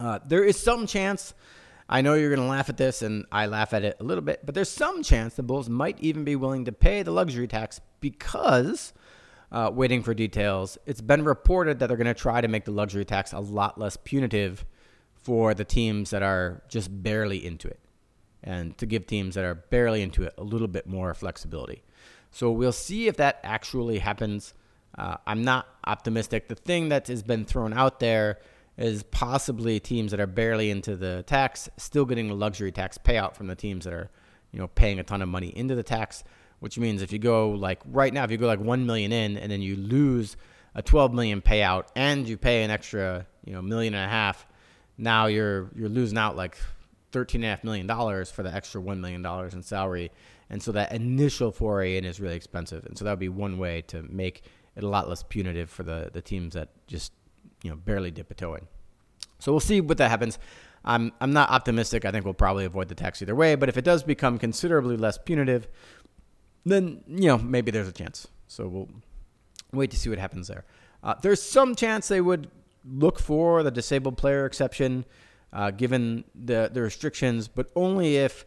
Uh, 0.00 0.18
there 0.26 0.42
is 0.42 0.58
some 0.58 0.86
chance. 0.86 1.34
I 1.88 2.00
know 2.00 2.14
you're 2.14 2.34
going 2.34 2.40
to 2.40 2.50
laugh 2.50 2.70
at 2.70 2.78
this, 2.78 3.02
and 3.02 3.26
I 3.30 3.46
laugh 3.46 3.74
at 3.74 3.84
it 3.84 3.98
a 4.00 4.04
little 4.04 4.24
bit, 4.24 4.40
but 4.44 4.54
there's 4.54 4.70
some 4.70 5.02
chance 5.02 5.34
the 5.34 5.42
Bulls 5.42 5.68
might 5.68 6.00
even 6.00 6.24
be 6.24 6.34
willing 6.34 6.64
to 6.64 6.72
pay 6.72 7.02
the 7.02 7.10
luxury 7.12 7.46
tax 7.46 7.80
because, 8.00 8.94
uh, 9.52 9.70
waiting 9.72 10.02
for 10.02 10.14
details, 10.14 10.78
it's 10.86 11.02
been 11.02 11.24
reported 11.24 11.78
that 11.78 11.88
they're 11.88 11.96
going 11.96 12.06
to 12.06 12.14
try 12.14 12.40
to 12.40 12.48
make 12.48 12.64
the 12.64 12.72
luxury 12.72 13.04
tax 13.04 13.32
a 13.32 13.38
lot 13.38 13.78
less 13.78 13.96
punitive 13.96 14.64
for 15.14 15.54
the 15.54 15.64
teams 15.64 16.10
that 16.10 16.22
are 16.22 16.62
just 16.68 17.02
barely 17.02 17.44
into 17.46 17.68
it 17.68 17.78
and 18.42 18.76
to 18.78 18.86
give 18.86 19.06
teams 19.06 19.34
that 19.34 19.44
are 19.44 19.54
barely 19.54 20.02
into 20.02 20.24
it 20.24 20.34
a 20.38 20.42
little 20.42 20.68
bit 20.68 20.86
more 20.86 21.14
flexibility. 21.14 21.82
So 22.30 22.50
we'll 22.50 22.72
see 22.72 23.08
if 23.08 23.18
that 23.18 23.40
actually 23.44 23.98
happens. 23.98 24.54
Uh, 24.96 25.16
I'm 25.26 25.44
not 25.44 25.66
optimistic. 25.84 26.48
The 26.48 26.54
thing 26.54 26.88
that 26.88 27.08
has 27.08 27.22
been 27.22 27.44
thrown 27.44 27.72
out 27.72 28.00
there 28.00 28.38
is 28.78 29.02
possibly 29.02 29.78
teams 29.78 30.10
that 30.12 30.20
are 30.20 30.26
barely 30.26 30.70
into 30.70 30.96
the 30.96 31.22
tax 31.24 31.68
still 31.76 32.04
getting 32.04 32.28
the 32.28 32.34
luxury 32.34 32.72
tax 32.72 32.98
payout 32.98 33.36
from 33.36 33.46
the 33.46 33.54
teams 33.54 33.84
that 33.84 33.92
are, 33.92 34.10
you 34.50 34.58
know, 34.58 34.66
paying 34.68 34.98
a 34.98 35.02
ton 35.02 35.22
of 35.22 35.28
money 35.28 35.48
into 35.48 35.74
the 35.74 35.82
tax. 35.82 36.24
Which 36.60 36.78
means 36.78 37.02
if 37.02 37.12
you 37.12 37.18
go 37.18 37.50
like 37.50 37.80
right 37.84 38.14
now, 38.14 38.22
if 38.24 38.30
you 38.30 38.38
go 38.38 38.46
like 38.46 38.60
one 38.60 38.86
million 38.86 39.12
in 39.12 39.36
and 39.36 39.50
then 39.50 39.60
you 39.60 39.74
lose 39.76 40.36
a 40.74 40.82
12 40.82 41.12
million 41.12 41.42
payout 41.42 41.86
and 41.96 42.26
you 42.28 42.38
pay 42.38 42.62
an 42.62 42.70
extra, 42.70 43.26
you 43.44 43.52
know, 43.52 43.60
million 43.60 43.94
and 43.94 44.04
a 44.04 44.08
half, 44.08 44.46
now 44.96 45.26
you're 45.26 45.70
you're 45.74 45.88
losing 45.88 46.16
out 46.16 46.36
like 46.36 46.56
$13.5 47.12 47.64
million 47.64 47.86
for 48.26 48.42
the 48.42 48.52
extra 48.52 48.80
$1 48.80 48.98
million 48.98 49.24
in 49.52 49.62
salary. 49.62 50.10
And 50.50 50.62
so 50.62 50.72
that 50.72 50.92
initial 50.92 51.52
foray 51.52 51.96
in 51.96 52.04
is 52.04 52.20
really 52.20 52.36
expensive. 52.36 52.84
And 52.86 52.96
so 52.96 53.04
that 53.04 53.12
would 53.12 53.18
be 53.18 53.28
one 53.28 53.58
way 53.58 53.82
to 53.82 54.02
make 54.02 54.42
it 54.76 54.84
a 54.84 54.88
lot 54.88 55.08
less 55.08 55.22
punitive 55.22 55.70
for 55.70 55.82
the, 55.82 56.10
the 56.12 56.22
teams 56.22 56.54
that 56.54 56.68
just, 56.86 57.12
you 57.62 57.70
know, 57.70 57.76
barely 57.76 58.10
dip 58.10 58.30
a 58.30 58.34
toe 58.34 58.54
in. 58.54 58.66
So 59.38 59.52
we'll 59.52 59.60
see 59.60 59.80
what 59.80 59.98
that 59.98 60.10
happens. 60.10 60.38
I'm, 60.84 61.12
I'm 61.20 61.32
not 61.32 61.50
optimistic. 61.50 62.04
I 62.04 62.10
think 62.10 62.24
we'll 62.24 62.34
probably 62.34 62.64
avoid 62.64 62.88
the 62.88 62.94
tax 62.94 63.22
either 63.22 63.34
way. 63.34 63.54
But 63.54 63.68
if 63.68 63.76
it 63.76 63.84
does 63.84 64.02
become 64.02 64.38
considerably 64.38 64.96
less 64.96 65.18
punitive, 65.18 65.68
then, 66.64 67.02
you 67.06 67.28
know, 67.28 67.38
maybe 67.38 67.70
there's 67.70 67.88
a 67.88 67.92
chance. 67.92 68.28
So 68.46 68.66
we'll 68.66 68.88
wait 69.72 69.90
to 69.90 69.96
see 69.96 70.10
what 70.10 70.18
happens 70.18 70.48
there. 70.48 70.64
Uh, 71.02 71.14
there's 71.22 71.42
some 71.42 71.74
chance 71.74 72.08
they 72.08 72.20
would 72.20 72.50
look 72.84 73.18
for 73.18 73.62
the 73.62 73.70
disabled 73.70 74.16
player 74.16 74.44
exception 74.44 75.04
uh, 75.52 75.70
given 75.70 76.24
the, 76.34 76.70
the 76.72 76.80
restrictions, 76.80 77.48
but 77.48 77.70
only 77.76 78.16
if 78.16 78.46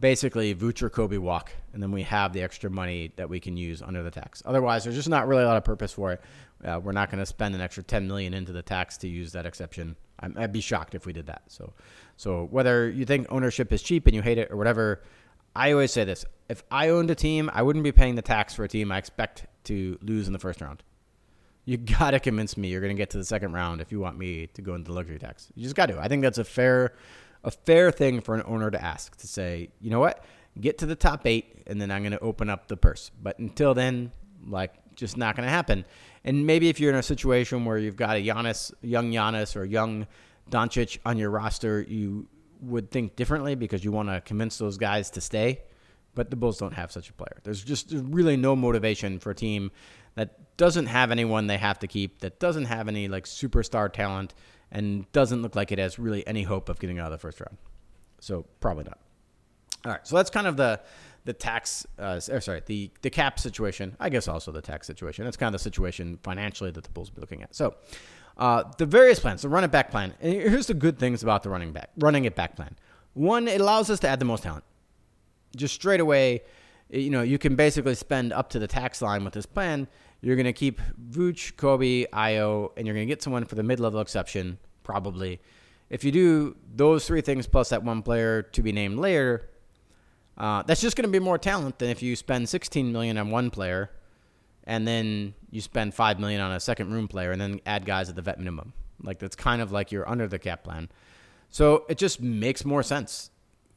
basically 0.00 0.54
Vooch 0.54 0.82
or 0.82 0.90
Coby 0.90 1.18
walk, 1.18 1.50
and 1.72 1.82
then 1.82 1.90
we 1.90 2.02
have 2.02 2.32
the 2.32 2.42
extra 2.42 2.70
money 2.70 3.12
that 3.16 3.28
we 3.28 3.40
can 3.40 3.56
use 3.56 3.82
under 3.82 4.02
the 4.02 4.10
tax. 4.10 4.42
Otherwise, 4.44 4.84
there's 4.84 4.96
just 4.96 5.08
not 5.08 5.26
really 5.26 5.42
a 5.42 5.46
lot 5.46 5.56
of 5.56 5.64
purpose 5.64 5.92
for 5.92 6.12
it. 6.12 6.20
Uh, 6.64 6.80
we're 6.82 6.92
not 6.92 7.10
going 7.10 7.18
to 7.18 7.26
spend 7.26 7.54
an 7.54 7.60
extra 7.60 7.82
10 7.82 8.06
million 8.06 8.34
into 8.34 8.52
the 8.52 8.62
tax 8.62 8.96
to 8.98 9.08
use 9.08 9.32
that 9.32 9.46
exception. 9.46 9.96
i 10.20 10.28
would 10.28 10.52
be 10.52 10.60
shocked 10.60 10.94
if 10.94 11.06
we 11.06 11.12
did 11.12 11.26
that. 11.26 11.42
So, 11.48 11.72
so 12.16 12.46
whether 12.50 12.88
you 12.88 13.04
think 13.04 13.26
ownership 13.30 13.72
is 13.72 13.82
cheap 13.82 14.06
and 14.06 14.14
you 14.14 14.22
hate 14.22 14.38
it 14.38 14.50
or 14.50 14.56
whatever, 14.56 15.02
I 15.56 15.72
always 15.72 15.92
say 15.92 16.04
this: 16.04 16.24
if 16.48 16.62
I 16.70 16.88
owned 16.88 17.10
a 17.10 17.14
team, 17.14 17.50
I 17.52 17.62
wouldn't 17.62 17.84
be 17.84 17.92
paying 17.92 18.14
the 18.14 18.22
tax 18.22 18.54
for 18.54 18.64
a 18.64 18.68
team 18.68 18.90
I 18.90 18.98
expect 18.98 19.46
to 19.64 19.98
lose 20.02 20.26
in 20.26 20.32
the 20.32 20.38
first 20.38 20.60
round. 20.60 20.82
You 21.64 21.78
gotta 21.78 22.20
convince 22.20 22.56
me 22.56 22.68
you're 22.68 22.80
gonna 22.80 22.94
get 22.94 23.10
to 23.10 23.18
the 23.18 23.24
second 23.24 23.52
round 23.52 23.80
if 23.80 23.90
you 23.90 24.00
want 24.00 24.18
me 24.18 24.48
to 24.48 24.62
go 24.62 24.74
into 24.74 24.88
the 24.88 24.94
luxury 24.94 25.18
tax. 25.18 25.48
You 25.54 25.62
just 25.62 25.74
got 25.74 25.86
to. 25.86 25.98
I 25.98 26.08
think 26.08 26.22
that's 26.22 26.38
a 26.38 26.44
fair, 26.44 26.94
a 27.42 27.50
fair 27.50 27.90
thing 27.90 28.20
for 28.20 28.34
an 28.34 28.42
owner 28.46 28.70
to 28.70 28.82
ask 28.82 29.16
to 29.18 29.26
say, 29.26 29.70
you 29.80 29.90
know 29.90 30.00
what, 30.00 30.24
get 30.60 30.78
to 30.78 30.86
the 30.86 30.94
top 30.94 31.26
eight, 31.26 31.62
and 31.66 31.80
then 31.80 31.90
I'm 31.90 32.02
gonna 32.02 32.18
open 32.20 32.50
up 32.50 32.68
the 32.68 32.76
purse. 32.76 33.10
But 33.22 33.38
until 33.38 33.74
then, 33.74 34.12
like, 34.46 34.72
just 34.94 35.16
not 35.16 35.36
gonna 35.36 35.48
happen. 35.48 35.84
And 36.24 36.46
maybe 36.46 36.68
if 36.68 36.80
you're 36.80 36.92
in 36.92 36.98
a 36.98 37.02
situation 37.02 37.64
where 37.64 37.78
you've 37.78 37.96
got 37.96 38.16
a 38.16 38.20
Giannis, 38.20 38.72
young 38.82 39.10
Giannis, 39.10 39.56
or 39.56 39.64
young 39.64 40.06
Doncic 40.50 40.98
on 41.06 41.16
your 41.16 41.30
roster, 41.30 41.82
you 41.82 42.28
would 42.60 42.90
think 42.90 43.16
differently 43.16 43.54
because 43.54 43.84
you 43.84 43.92
want 43.92 44.08
to 44.08 44.20
convince 44.20 44.58
those 44.58 44.78
guys 44.78 45.10
to 45.10 45.20
stay. 45.20 45.62
But 46.14 46.30
the 46.30 46.36
Bulls 46.36 46.58
don't 46.58 46.74
have 46.74 46.92
such 46.92 47.10
a 47.10 47.12
player. 47.12 47.38
There's 47.42 47.62
just 47.62 47.92
really 47.92 48.36
no 48.36 48.54
motivation 48.54 49.18
for 49.18 49.30
a 49.30 49.34
team 49.34 49.70
that 50.14 50.56
doesn't 50.56 50.86
have 50.86 51.10
anyone 51.10 51.48
they 51.48 51.58
have 51.58 51.78
to 51.80 51.86
keep, 51.86 52.20
that 52.20 52.38
doesn't 52.38 52.66
have 52.66 52.86
any 52.88 53.08
like 53.08 53.24
superstar 53.24 53.92
talent, 53.92 54.34
and 54.70 55.10
doesn't 55.12 55.42
look 55.42 55.56
like 55.56 55.72
it 55.72 55.78
has 55.78 55.98
really 55.98 56.26
any 56.26 56.42
hope 56.42 56.68
of 56.68 56.78
getting 56.78 56.98
out 56.98 57.06
of 57.06 57.12
the 57.12 57.18
first 57.18 57.40
round. 57.40 57.58
So 58.20 58.46
probably 58.60 58.84
not. 58.84 58.98
All 59.84 59.92
right, 59.92 60.06
so 60.06 60.16
that's 60.16 60.30
kind 60.30 60.46
of 60.46 60.56
the 60.56 60.80
the 61.24 61.32
tax, 61.32 61.86
uh, 61.98 62.20
sorry, 62.20 62.62
the 62.66 62.90
the 63.02 63.10
cap 63.10 63.38
situation. 63.38 63.96
I 63.98 64.08
guess 64.08 64.28
also 64.28 64.52
the 64.52 64.62
tax 64.62 64.86
situation. 64.86 65.24
That's 65.24 65.36
kind 65.36 65.54
of 65.54 65.60
the 65.60 65.62
situation 65.62 66.18
financially 66.22 66.70
that 66.70 66.84
the 66.84 66.90
Bulls 66.90 67.10
will 67.10 67.16
be 67.16 67.20
looking 67.20 67.42
at. 67.42 67.54
So 67.54 67.74
uh, 68.36 68.64
the 68.78 68.86
various 68.86 69.20
plans, 69.20 69.42
the 69.42 69.48
run 69.48 69.64
it 69.64 69.70
back 69.70 69.90
plan. 69.90 70.14
And 70.20 70.32
here's 70.32 70.66
the 70.66 70.74
good 70.74 70.98
things 70.98 71.22
about 71.22 71.42
the 71.42 71.50
running 71.50 71.72
back, 71.72 71.90
running 71.98 72.24
it 72.24 72.34
back 72.34 72.56
plan. 72.56 72.76
One, 73.14 73.46
it 73.48 73.60
allows 73.60 73.90
us 73.90 74.00
to 74.00 74.08
add 74.08 74.18
the 74.18 74.24
most 74.24 74.42
talent. 74.42 74.64
Just 75.54 75.74
straight 75.74 76.00
away, 76.00 76.42
you 76.90 77.10
know, 77.10 77.22
you 77.22 77.38
can 77.38 77.56
basically 77.56 77.94
spend 77.94 78.32
up 78.32 78.50
to 78.50 78.58
the 78.58 78.66
tax 78.66 79.02
line 79.02 79.24
with 79.24 79.34
this 79.34 79.46
plan. 79.46 79.88
You're 80.20 80.36
going 80.36 80.44
to 80.46 80.52
keep 80.52 80.80
Vooch, 81.10 81.54
Coby, 81.54 82.08
Ayo, 82.10 82.70
and 82.76 82.86
you're 82.86 82.94
going 82.94 83.06
to 83.06 83.10
get 83.10 83.22
someone 83.22 83.44
for 83.44 83.54
the 83.54 83.62
mid-level 83.62 84.00
exception, 84.00 84.58
probably. 84.82 85.40
If 85.90 86.02
you 86.02 86.12
do 86.12 86.56
those 86.74 87.06
three 87.06 87.20
things 87.20 87.46
plus 87.46 87.68
that 87.68 87.82
one 87.82 88.02
player 88.02 88.42
to 88.42 88.62
be 88.62 88.72
named 88.72 88.98
later, 88.98 89.50
uh, 90.38 90.62
that's 90.62 90.80
just 90.80 90.96
going 90.96 91.06
to 91.06 91.12
be 91.12 91.18
more 91.18 91.38
talent 91.38 91.78
than 91.78 91.90
if 91.90 92.02
you 92.02 92.16
spend 92.16 92.48
16 92.48 92.90
million 92.90 93.18
on 93.18 93.30
one 93.30 93.50
player 93.50 93.90
and 94.64 94.88
then 94.88 95.34
you 95.50 95.60
spend 95.60 95.94
five 95.94 96.18
million 96.18 96.40
on 96.40 96.52
a 96.52 96.60
second 96.60 96.92
room 96.92 97.06
player, 97.06 97.30
and 97.30 97.40
then 97.40 97.60
add 97.66 97.84
guys 97.84 98.08
at 98.08 98.16
the 98.16 98.22
vet 98.22 98.38
minimum. 98.38 98.72
Like 99.02 99.18
that's 99.18 99.36
kind 99.36 99.60
of 99.62 99.72
like 99.72 99.92
you're 99.92 100.08
under 100.08 100.26
the 100.26 100.38
cap 100.38 100.64
plan. 100.64 100.88
So 101.50 101.84
it 101.88 101.98
just 101.98 102.20
makes 102.20 102.64
more 102.64 102.82
sense. 102.82 103.30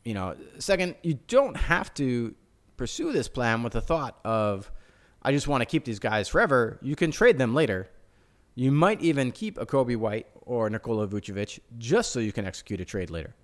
You 0.08 0.13
know, 0.13 0.38
second, 0.58 0.96
you 1.04 1.20
don't 1.28 1.58
have 1.58 1.93
to 1.96 2.34
pursue 2.78 3.12
this 3.12 3.28
plan 3.28 3.62
with 3.62 3.74
the 3.74 3.82
thought 3.82 4.17
of, 4.24 4.72
I 5.22 5.34
just 5.34 5.50
want 5.50 5.60
to 5.60 5.65
keep 5.65 5.84
these 5.84 6.00
guys 6.00 6.30
forever. 6.30 6.80
You 6.82 6.96
can 6.96 7.12
trade 7.12 7.38
them 7.38 7.54
later. 7.54 7.89
You 8.56 8.72
might 8.72 9.02
even 9.02 9.34
keep 9.34 9.58
a 9.58 9.65
Coby 9.65 9.98
White 9.98 10.28
or 10.43 10.70
Nikola 10.70 11.10
Vucevic 11.10 11.60
just 11.78 12.13
so 12.13 12.22
you 12.22 12.32
can 12.32 12.46
execute 12.46 12.80
a 12.80 12.86
trade 12.86 13.10
later. 13.10 13.36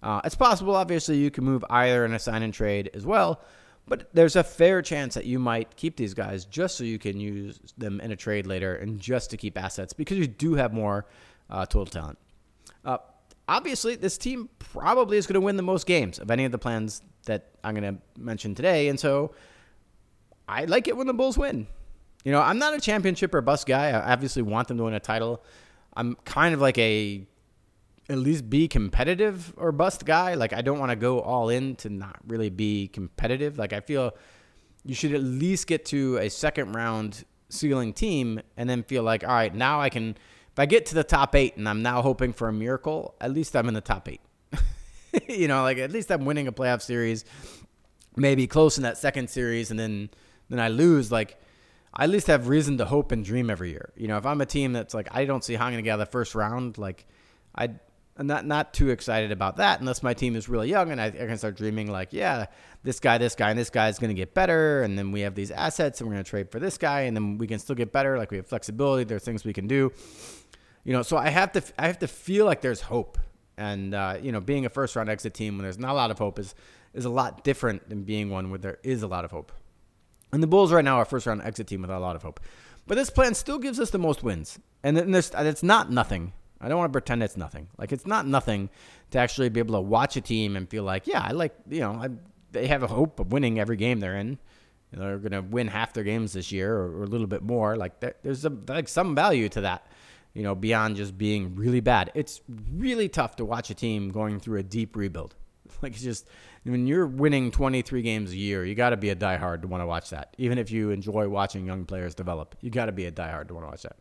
Uh, 0.00 0.20
it's 0.24 0.36
possible, 0.36 0.76
obviously, 0.76 1.16
you 1.16 1.28
can 1.28 1.42
move 1.42 1.64
either 1.68 2.04
in 2.04 2.14
a 2.14 2.20
sign 2.20 2.44
and 2.44 2.54
trade 2.54 2.90
as 2.94 3.04
well, 3.04 3.40
but 3.88 4.08
there's 4.14 4.36
a 4.36 4.44
fair 4.44 4.82
chance 4.82 5.14
that 5.14 5.24
you 5.24 5.40
might 5.40 5.74
keep 5.74 5.96
these 5.96 6.14
guys 6.14 6.44
just 6.44 6.76
so 6.76 6.84
you 6.84 7.00
can 7.00 7.18
use 7.18 7.58
them 7.78 8.00
in 8.00 8.12
a 8.12 8.16
trade 8.16 8.46
later 8.46 8.76
and 8.76 9.00
just 9.00 9.28
to 9.30 9.36
keep 9.36 9.58
assets 9.58 9.92
because 9.92 10.18
you 10.18 10.28
do 10.28 10.54
have 10.54 10.72
more 10.72 11.06
uh, 11.50 11.66
total 11.66 11.86
talent. 11.86 12.18
Uh, 12.84 12.98
obviously, 13.50 13.96
this 13.96 14.16
team 14.16 14.48
probably 14.58 15.18
is 15.18 15.26
going 15.26 15.34
to 15.34 15.40
win 15.40 15.56
the 15.56 15.62
most 15.62 15.86
games 15.86 16.18
of 16.18 16.30
any 16.30 16.44
of 16.44 16.52
the 16.52 16.58
plans 16.58 17.02
that 17.26 17.50
I'm 17.62 17.74
going 17.74 17.96
to 17.96 18.00
mention 18.18 18.54
today. 18.54 18.88
And 18.88 18.98
so 18.98 19.34
I 20.48 20.64
like 20.64 20.88
it 20.88 20.96
when 20.96 21.06
the 21.06 21.12
Bulls 21.12 21.36
win. 21.36 21.66
You 22.24 22.32
know, 22.32 22.40
I'm 22.40 22.58
not 22.58 22.74
a 22.74 22.80
championship 22.80 23.34
or 23.34 23.40
bust 23.40 23.66
guy. 23.66 23.88
I 23.88 24.12
obviously 24.12 24.42
want 24.42 24.68
them 24.68 24.78
to 24.78 24.84
win 24.84 24.94
a 24.94 25.00
title. 25.00 25.42
I'm 25.96 26.14
kind 26.24 26.54
of 26.54 26.60
like 26.60 26.78
a 26.78 27.26
at 28.08 28.18
least 28.18 28.50
be 28.50 28.68
competitive 28.68 29.52
or 29.56 29.72
bust 29.72 30.04
guy. 30.04 30.34
Like 30.34 30.52
I 30.52 30.62
don't 30.62 30.78
want 30.78 30.90
to 30.90 30.96
go 30.96 31.20
all 31.20 31.48
in 31.48 31.76
to 31.76 31.88
not 31.88 32.16
really 32.26 32.50
be 32.50 32.88
competitive. 32.88 33.58
Like 33.58 33.72
I 33.72 33.80
feel 33.80 34.12
you 34.84 34.94
should 34.94 35.14
at 35.14 35.22
least 35.22 35.66
get 35.66 35.84
to 35.86 36.18
a 36.18 36.28
second 36.28 36.72
round 36.72 37.24
ceiling 37.48 37.92
team 37.92 38.40
and 38.56 38.68
then 38.68 38.82
feel 38.82 39.02
like, 39.02 39.24
all 39.24 39.30
right, 39.30 39.54
now 39.54 39.80
I 39.80 39.88
can 39.88 40.16
if 40.52 40.58
I 40.58 40.66
get 40.66 40.86
to 40.86 40.94
the 40.94 41.04
top 41.04 41.34
eight 41.34 41.56
and 41.56 41.68
I'm 41.68 41.82
now 41.82 42.02
hoping 42.02 42.32
for 42.32 42.48
a 42.48 42.52
miracle, 42.52 43.14
at 43.20 43.32
least 43.32 43.54
I'm 43.54 43.68
in 43.68 43.74
the 43.74 43.80
top 43.80 44.08
eight. 44.08 44.20
you 45.28 45.48
know, 45.48 45.62
like 45.62 45.78
at 45.78 45.90
least 45.90 46.10
I'm 46.10 46.24
winning 46.24 46.48
a 46.48 46.52
playoff 46.52 46.82
series, 46.82 47.24
maybe 48.16 48.46
close 48.46 48.76
in 48.76 48.82
that 48.82 48.98
second 48.98 49.30
series, 49.30 49.70
and 49.70 49.78
then 49.78 50.10
then 50.48 50.60
I 50.60 50.68
lose. 50.68 51.12
Like 51.12 51.40
I 51.94 52.04
at 52.04 52.10
least 52.10 52.26
have 52.26 52.48
reason 52.48 52.78
to 52.78 52.84
hope 52.84 53.12
and 53.12 53.24
dream 53.24 53.50
every 53.50 53.70
year. 53.70 53.92
You 53.96 54.08
know, 54.08 54.16
if 54.16 54.26
I'm 54.26 54.40
a 54.40 54.46
team 54.46 54.72
that's 54.72 54.94
like 54.94 55.08
I 55.12 55.24
don't 55.24 55.44
see 55.44 55.54
how 55.54 55.66
I'm 55.66 55.72
gonna 55.72 55.82
get 55.82 55.92
out 55.92 56.00
of 56.00 56.08
the 56.08 56.12
first 56.12 56.34
round, 56.34 56.78
like 56.78 57.06
I 57.54 57.70
I'm 58.16 58.26
not 58.26 58.44
not 58.44 58.74
too 58.74 58.90
excited 58.90 59.32
about 59.32 59.56
that 59.56 59.80
unless 59.80 60.02
my 60.02 60.12
team 60.12 60.36
is 60.36 60.48
really 60.48 60.68
young 60.68 60.90
and 60.90 61.00
I, 61.00 61.06
I 61.06 61.10
can 61.10 61.38
start 61.38 61.56
dreaming 61.56 61.90
like, 61.90 62.12
yeah, 62.12 62.46
this 62.82 63.00
guy, 63.00 63.16
this 63.16 63.34
guy, 63.34 63.50
and 63.50 63.58
this 63.58 63.70
guy 63.70 63.88
is 63.88 63.98
going 63.98 64.08
to 64.08 64.14
get 64.14 64.34
better, 64.34 64.82
and 64.82 64.98
then 64.98 65.12
we 65.12 65.20
have 65.20 65.34
these 65.34 65.50
assets 65.50 66.00
and 66.00 66.08
we're 66.08 66.14
going 66.14 66.24
to 66.24 66.28
trade 66.28 66.50
for 66.50 66.58
this 66.58 66.76
guy, 66.76 67.02
and 67.02 67.16
then 67.16 67.38
we 67.38 67.46
can 67.46 67.58
still 67.58 67.74
get 67.74 67.92
better. 67.92 68.18
Like 68.18 68.30
we 68.30 68.36
have 68.36 68.46
flexibility. 68.46 69.04
There's 69.04 69.24
things 69.24 69.44
we 69.44 69.52
can 69.52 69.66
do. 69.66 69.92
You 70.84 70.92
know, 70.92 71.02
so 71.02 71.16
I 71.16 71.28
have 71.28 71.52
to 71.52 71.62
I 71.78 71.86
have 71.86 71.98
to 72.00 72.08
feel 72.08 72.46
like 72.46 72.60
there's 72.60 72.80
hope, 72.80 73.18
and 73.56 73.94
uh, 73.94 74.16
you 74.20 74.32
know, 74.32 74.40
being 74.40 74.64
a 74.66 74.70
first 74.70 74.96
round 74.96 75.10
exit 75.10 75.34
team 75.34 75.56
when 75.56 75.64
there's 75.64 75.78
not 75.78 75.92
a 75.92 75.94
lot 75.94 76.10
of 76.10 76.18
hope 76.18 76.38
is 76.38 76.54
is 76.94 77.04
a 77.04 77.10
lot 77.10 77.44
different 77.44 77.88
than 77.88 78.02
being 78.02 78.30
one 78.30 78.50
where 78.50 78.58
there 78.58 78.78
is 78.82 79.02
a 79.02 79.06
lot 79.06 79.24
of 79.24 79.30
hope. 79.30 79.52
And 80.32 80.42
the 80.42 80.46
Bulls 80.46 80.72
right 80.72 80.84
now 80.84 80.96
are 80.96 81.04
first 81.04 81.26
round 81.26 81.42
exit 81.42 81.66
team 81.66 81.82
with 81.82 81.90
a 81.90 81.98
lot 81.98 82.16
of 82.16 82.22
hope. 82.22 82.40
But 82.86 82.96
this 82.96 83.10
plan 83.10 83.34
still 83.34 83.58
gives 83.58 83.78
us 83.78 83.90
the 83.90 83.98
most 83.98 84.22
wins. 84.22 84.58
And 84.82 84.96
it's 84.98 85.62
not 85.62 85.90
nothing. 85.90 86.32
I 86.60 86.68
don't 86.68 86.78
want 86.78 86.90
to 86.90 86.92
pretend 86.92 87.22
it's 87.22 87.36
nothing. 87.36 87.68
Like 87.78 87.92
it's 87.92 88.06
not 88.06 88.26
nothing 88.26 88.70
to 89.12 89.18
actually 89.18 89.48
be 89.48 89.60
able 89.60 89.74
to 89.74 89.80
watch 89.80 90.16
a 90.16 90.20
team 90.20 90.56
and 90.56 90.68
feel 90.68 90.84
like, 90.84 91.06
yeah, 91.06 91.24
I 91.26 91.32
like, 91.32 91.54
you 91.68 91.80
know, 91.80 91.92
I, 91.92 92.08
they 92.52 92.66
have 92.66 92.82
a 92.82 92.86
hope 92.86 93.20
of 93.20 93.32
winning 93.32 93.58
every 93.58 93.76
game 93.76 94.00
they're 94.00 94.16
in. 94.16 94.38
You 94.92 94.98
know, 94.98 95.04
they're 95.04 95.18
going 95.18 95.32
to 95.32 95.42
win 95.42 95.68
half 95.68 95.92
their 95.92 96.04
games 96.04 96.32
this 96.32 96.50
year 96.50 96.74
or, 96.74 96.98
or 96.98 97.02
a 97.04 97.06
little 97.06 97.26
bit 97.26 97.42
more. 97.42 97.76
Like 97.76 98.00
there's 98.22 98.44
a, 98.44 98.52
like 98.68 98.88
some 98.88 99.14
value 99.14 99.48
to 99.50 99.60
that, 99.62 99.86
you 100.34 100.42
know, 100.42 100.54
beyond 100.54 100.96
just 100.96 101.16
being 101.18 101.54
really 101.54 101.80
bad. 101.80 102.10
It's 102.14 102.40
really 102.72 103.08
tough 103.08 103.36
to 103.36 103.44
watch 103.44 103.70
a 103.70 103.74
team 103.74 104.10
going 104.10 104.40
through 104.40 104.58
a 104.58 104.62
deep 104.62 104.96
rebuild. 104.96 105.34
Like 105.82 105.92
it's 105.92 106.02
just 106.02 106.28
when 106.64 106.86
you're 106.86 107.06
winning 107.06 107.50
23 107.52 108.02
games 108.02 108.32
a 108.32 108.36
year, 108.36 108.64
you 108.64 108.74
got 108.74 108.90
to 108.90 108.96
be 108.96 109.10
a 109.10 109.16
diehard 109.16 109.62
to 109.62 109.68
want 109.68 109.82
to 109.82 109.86
watch 109.86 110.10
that. 110.10 110.34
Even 110.36 110.58
if 110.58 110.70
you 110.70 110.90
enjoy 110.90 111.28
watching 111.28 111.64
young 111.64 111.84
players 111.84 112.14
develop, 112.14 112.56
you 112.60 112.70
got 112.70 112.86
to 112.86 112.92
be 112.92 113.06
a 113.06 113.12
diehard 113.12 113.48
to 113.48 113.54
want 113.54 113.64
to 113.66 113.70
watch 113.70 113.82
that. 113.82 113.96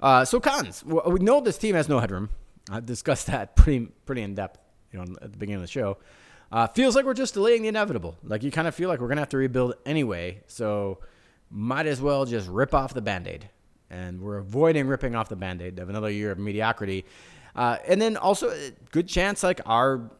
Uh, 0.00 0.24
so 0.24 0.40
cons. 0.40 0.84
We 0.84 1.18
know 1.20 1.40
this 1.40 1.58
team 1.58 1.74
has 1.74 1.88
no 1.88 1.98
headroom. 1.98 2.30
I 2.70 2.80
discussed 2.80 3.26
that 3.26 3.56
pretty 3.56 3.86
pretty 4.06 4.22
in 4.22 4.34
depth, 4.34 4.58
you 4.92 4.98
know, 5.00 5.14
at 5.20 5.32
the 5.32 5.38
beginning 5.38 5.56
of 5.56 5.62
the 5.62 5.68
show. 5.68 5.98
Uh, 6.52 6.66
feels 6.68 6.96
like 6.96 7.04
we're 7.04 7.14
just 7.14 7.34
delaying 7.34 7.62
the 7.62 7.68
inevitable. 7.68 8.16
Like 8.22 8.42
you 8.42 8.50
kind 8.50 8.66
of 8.66 8.74
feel 8.74 8.88
like 8.88 9.00
we're 9.00 9.08
gonna 9.08 9.20
have 9.20 9.28
to 9.30 9.36
rebuild 9.36 9.74
anyway, 9.84 10.42
so 10.46 11.00
might 11.50 11.86
as 11.86 12.00
well 12.00 12.24
just 12.24 12.48
rip 12.48 12.74
off 12.74 12.94
the 12.94 13.02
band-aid. 13.02 13.50
And 13.90 14.20
we're 14.20 14.38
avoiding 14.38 14.86
ripping 14.86 15.16
off 15.16 15.28
the 15.28 15.36
band-aid 15.36 15.78
of 15.78 15.88
another 15.88 16.10
year 16.10 16.30
of 16.30 16.38
mediocrity. 16.38 17.04
Uh, 17.56 17.78
and 17.86 18.00
then 18.00 18.16
also, 18.16 18.54
good 18.92 19.08
chance 19.08 19.42
like 19.42 19.60
our 19.66 20.10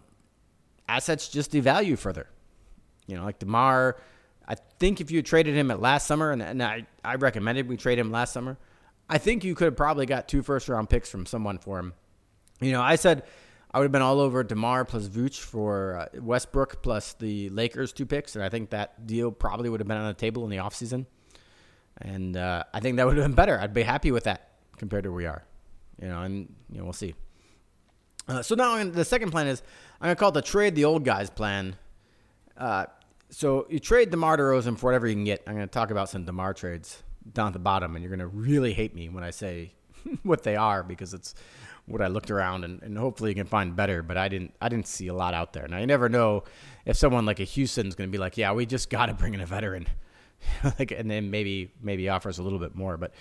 assets 0.89 1.29
just 1.29 1.53
devalue 1.53 1.97
further. 1.97 2.27
You 3.07 3.17
know, 3.17 3.25
like 3.25 3.39
Demar. 3.39 3.97
I 4.49 4.57
think 4.81 5.01
if 5.01 5.13
you 5.13 5.23
traded 5.23 5.55
him 5.55 5.71
at 5.71 5.81
last 5.81 6.07
summer, 6.09 6.33
and, 6.33 6.43
and 6.43 6.61
I, 6.63 6.87
I 7.05 7.15
recommended 7.15 7.69
we 7.69 7.77
trade 7.77 7.99
him 7.99 8.11
last 8.11 8.33
summer. 8.33 8.59
I 9.09 9.19
think 9.19 9.45
you 9.45 9.55
could 9.55 9.67
have 9.67 9.77
probably 9.77 10.07
got 10.07 10.29
two 10.29 10.43
first 10.43 10.69
round 10.69 10.91
picks 10.91 11.09
from 11.09 11.27
someone 11.27 11.59
for 11.59 11.79
him. 11.79 11.95
You 12.61 12.73
know, 12.73 12.83
I 12.83 12.97
said 12.97 13.23
I 13.73 13.79
would 13.79 13.85
have 13.85 13.93
been 13.93 14.03
all 14.03 14.21
over 14.21 14.43
DeMar 14.43 14.85
plus 14.85 15.09
Vooch 15.09 15.39
for 15.39 15.97
uh, 15.97 16.21
Westbrook 16.21 16.83
plus 16.83 17.15
the 17.15 17.49
Lakers 17.51 17.93
two 17.93 18.07
picks, 18.07 18.35
and 18.35 18.45
I 18.45 18.49
think 18.49 18.71
that 18.71 19.07
deal 19.07 19.31
probably 19.31 19.69
would 19.69 19.81
have 19.81 19.87
been 19.87 19.97
on 19.97 20.09
the 20.09 20.15
table 20.15 20.43
in 20.45 20.51
the 20.51 20.57
offseason. 20.57 21.07
And 22.01 22.37
uh, 22.37 22.65
I 22.73 22.81
think 22.81 22.97
that 22.97 23.07
would 23.07 23.17
have 23.17 23.25
been 23.25 23.35
better. 23.35 23.59
I'd 23.59 23.75
be 23.75 23.83
happy 23.83 24.11
with 24.11 24.25
that 24.25 24.53
compared 24.79 25.05
to 25.05 25.11
where 25.11 25.17
we 25.17 25.27
are. 25.27 25.45
You 26.01 26.09
know, 26.09 26.23
and 26.23 26.55
you 26.71 26.79
know 26.79 26.85
we'll 26.85 26.93
see. 26.93 27.15
Uh, 28.27 28.43
so 28.43 28.55
now 28.55 28.83
the 28.85 29.05
second 29.05 29.31
plan 29.31 29.47
is 29.47 29.63
I'm 30.01 30.07
gonna 30.07 30.17
call 30.17 30.31
it 30.31 30.35
the 30.35 30.43
trade 30.43 30.75
the 30.75 30.85
old 30.85 31.05
guys 31.05 31.29
plan. 31.31 31.77
Uh, 32.57 32.87
so 33.29 33.67
you 33.69 33.79
trade 33.79 34.11
DeMar 34.11 34.39
DeRozan 34.39 34.79
for 34.79 34.87
whatever 34.87 35.07
you 35.07 35.15
can 35.15 35.25
get. 35.25 35.43
I'm 35.47 35.55
gonna 35.55 35.67
talk 35.67 35.91
about 35.91 36.09
some 36.09 36.25
DeMar 36.25 36.55
trades 36.55 37.03
down 37.33 37.49
at 37.49 37.53
the 37.53 37.59
bottom, 37.59 37.97
and 37.97 38.05
you're 38.05 38.17
to 38.17 38.27
really 38.27 38.73
hate 38.73 38.95
me 38.95 39.09
when 39.09 39.25
I 39.25 39.31
say 39.31 39.73
what 40.23 40.43
they 40.43 40.57
are 40.57 40.83
because 40.83 41.13
it's 41.13 41.35
what 41.87 42.01
I 42.01 42.07
looked 42.07 42.31
around 42.31 42.65
and, 42.65 42.83
and 42.83 42.97
hopefully 42.97 43.31
you 43.31 43.35
can 43.35 43.47
find 43.47 43.75
better. 43.75 44.03
But 44.03 44.17
I 44.17 44.29
didn't 44.29 44.55
I 44.61 44.69
didn't 44.69 44.87
see 44.87 45.09
a 45.09 45.15
lot 45.15 45.35
out 45.35 45.53
there. 45.53 45.67
Now 45.69 45.79
you 45.79 45.87
never 45.87 46.09
know 46.09 46.45
if 46.85 46.97
someone 46.97 47.27
like 47.27 47.41
a 47.41 47.45
Houston's 47.45 47.95
going 47.95 48.09
to 48.09 48.13
be 48.13 48.19
like, 48.19 48.37
yeah, 48.37 48.53
we 48.53 48.67
just 48.67 48.91
got 48.91 49.07
to 49.07 49.15
bring 49.15 49.35
in 49.35 49.41
a 49.41 49.47
veteran, 49.47 49.87
like, 50.79 50.91
and 50.91 51.11
then 51.11 51.31
maybe 51.31 51.73
maybe 51.83 52.09
offers 52.09 52.39
a 52.39 52.43
little 52.43 52.59
bit 52.59 52.75
more, 52.75 52.97
but 52.97 53.13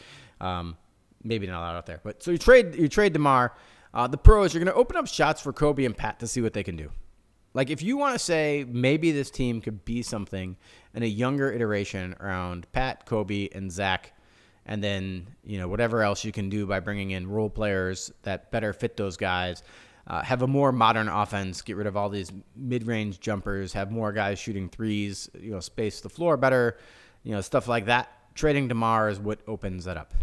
um, 0.42 0.78
maybe 1.24 1.48
not 1.48 1.60
a 1.60 1.62
lot 1.62 1.76
out 1.76 1.86
there. 1.86 2.00
But 2.04 2.24
so 2.24 2.32
you 2.32 2.38
trade 2.38 2.76
you 2.76 2.88
trade 2.88 3.14
Demar. 3.14 3.54
Uh, 3.94 4.08
the 4.08 4.18
pros, 4.18 4.54
you're 4.54 4.64
going 4.64 4.72
to 4.72 4.80
open 4.80 4.96
up 4.98 5.08
shots 5.08 5.42
for 5.42 5.52
Coby 5.52 5.84
and 5.86 5.98
Pat 5.98 6.20
to 6.20 6.28
see 6.28 6.42
what 6.42 6.54
they 6.54 6.62
can 6.62 6.76
do. 6.76 6.92
Like, 7.56 7.72
if 7.72 7.82
you 7.82 7.98
want 7.98 8.14
to 8.14 8.20
say 8.20 8.64
maybe 8.68 9.12
this 9.12 9.32
team 9.32 9.62
could 9.62 9.84
be 9.84 10.04
something 10.04 10.56
in 10.94 11.02
a 11.02 11.08
younger 11.08 11.52
iteration 11.52 12.16
around 12.20 12.72
Pat, 12.72 13.08
Coby, 13.08 13.54
and 13.56 13.72
Zach, 13.72 14.14
and 14.66 14.84
then 14.84 15.28
you 15.44 15.58
know 15.58 15.68
whatever 15.68 16.04
else 16.04 16.24
you 16.24 16.32
can 16.32 16.50
do 16.50 16.68
by 16.68 16.80
bringing 16.80 17.12
in 17.12 17.28
role 17.28 17.50
players 17.50 18.12
that 18.24 18.52
better 18.52 18.74
fit 18.74 18.96
those 18.98 19.18
guys. 19.18 19.64
Uh, 20.06 20.24
have 20.24 20.42
a 20.42 20.48
more 20.48 20.72
modern 20.72 21.08
offense, 21.08 21.62
get 21.62 21.76
rid 21.76 21.86
of 21.86 21.96
all 21.96 22.10
these 22.10 22.32
mid-range 22.56 23.20
jumpers, 23.20 23.74
have 23.74 23.92
more 23.92 24.12
guys 24.12 24.40
shooting 24.40 24.68
threes, 24.68 25.30
you 25.40 25.52
know, 25.52 25.60
space 25.60 26.02
the 26.02 26.10
floor 26.10 26.36
better, 26.36 26.78
you 27.24 27.32
know, 27.32 27.42
stuff 27.42 27.68
like 27.68 27.86
that. 27.86 28.10
Trading 28.36 28.68
Demar 28.68 29.10
is 29.10 29.20
what 29.20 29.40
opens 29.48 29.86
that 29.86 29.98
up. 29.98 30.14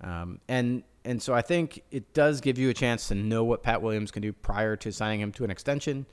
Um, 0.00 0.40
and 0.48 0.82
and 1.04 1.22
so 1.22 1.34
I 1.34 1.42
think 1.42 1.82
it 1.90 2.14
does 2.14 2.40
give 2.40 2.58
you 2.58 2.70
a 2.70 2.74
chance 2.74 3.08
to 3.08 3.14
know 3.14 3.44
what 3.44 3.62
Pat 3.62 3.82
Williams 3.82 4.10
can 4.10 4.22
do 4.22 4.32
prior 4.32 4.74
to 4.76 4.90
signing 4.90 5.20
him 5.20 5.32
to 5.32 5.44
an 5.44 5.50
extension. 5.50 6.06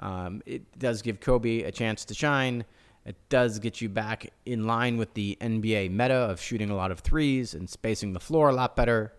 Um, 0.00 0.42
it 0.44 0.78
does 0.78 1.02
give 1.02 1.20
Coby 1.20 1.66
a 1.66 1.70
chance 1.70 2.04
to 2.06 2.14
shine. 2.14 2.64
It 3.06 3.16
does 3.28 3.58
get 3.58 3.80
you 3.80 3.88
back 3.88 4.32
in 4.44 4.66
line 4.66 4.96
with 4.96 5.14
the 5.14 5.36
NBA 5.40 5.90
meta 5.90 6.14
of 6.14 6.40
shooting 6.40 6.70
a 6.70 6.74
lot 6.74 6.90
of 6.90 7.00
threes 7.00 7.54
and 7.54 7.68
spacing 7.68 8.12
the 8.12 8.20
floor 8.20 8.48
a 8.48 8.52
lot 8.52 8.74
better. 8.76 9.12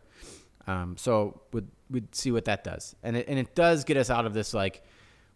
Um, 0.67 0.97
so 0.97 1.41
we'd, 1.53 1.67
we'd 1.89 2.13
see 2.15 2.31
what 2.31 2.45
that 2.45 2.63
does. 2.63 2.95
And 3.03 3.15
it, 3.15 3.27
and 3.27 3.37
it 3.37 3.53
does 3.55 3.83
get 3.83 3.95
us 3.95 4.09
out 4.09 4.25
of 4.25 4.33
this 4.33 4.53
like 4.53 4.83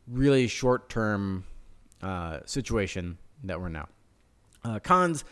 really 0.08 0.48
short 0.48 0.90
term 0.90 1.46
uh, 2.02 2.40
situation 2.46 3.18
that 3.44 3.62
we're 3.62 3.70
now. 3.70 3.88
Uh, 4.64 4.80
cons, 4.80 5.24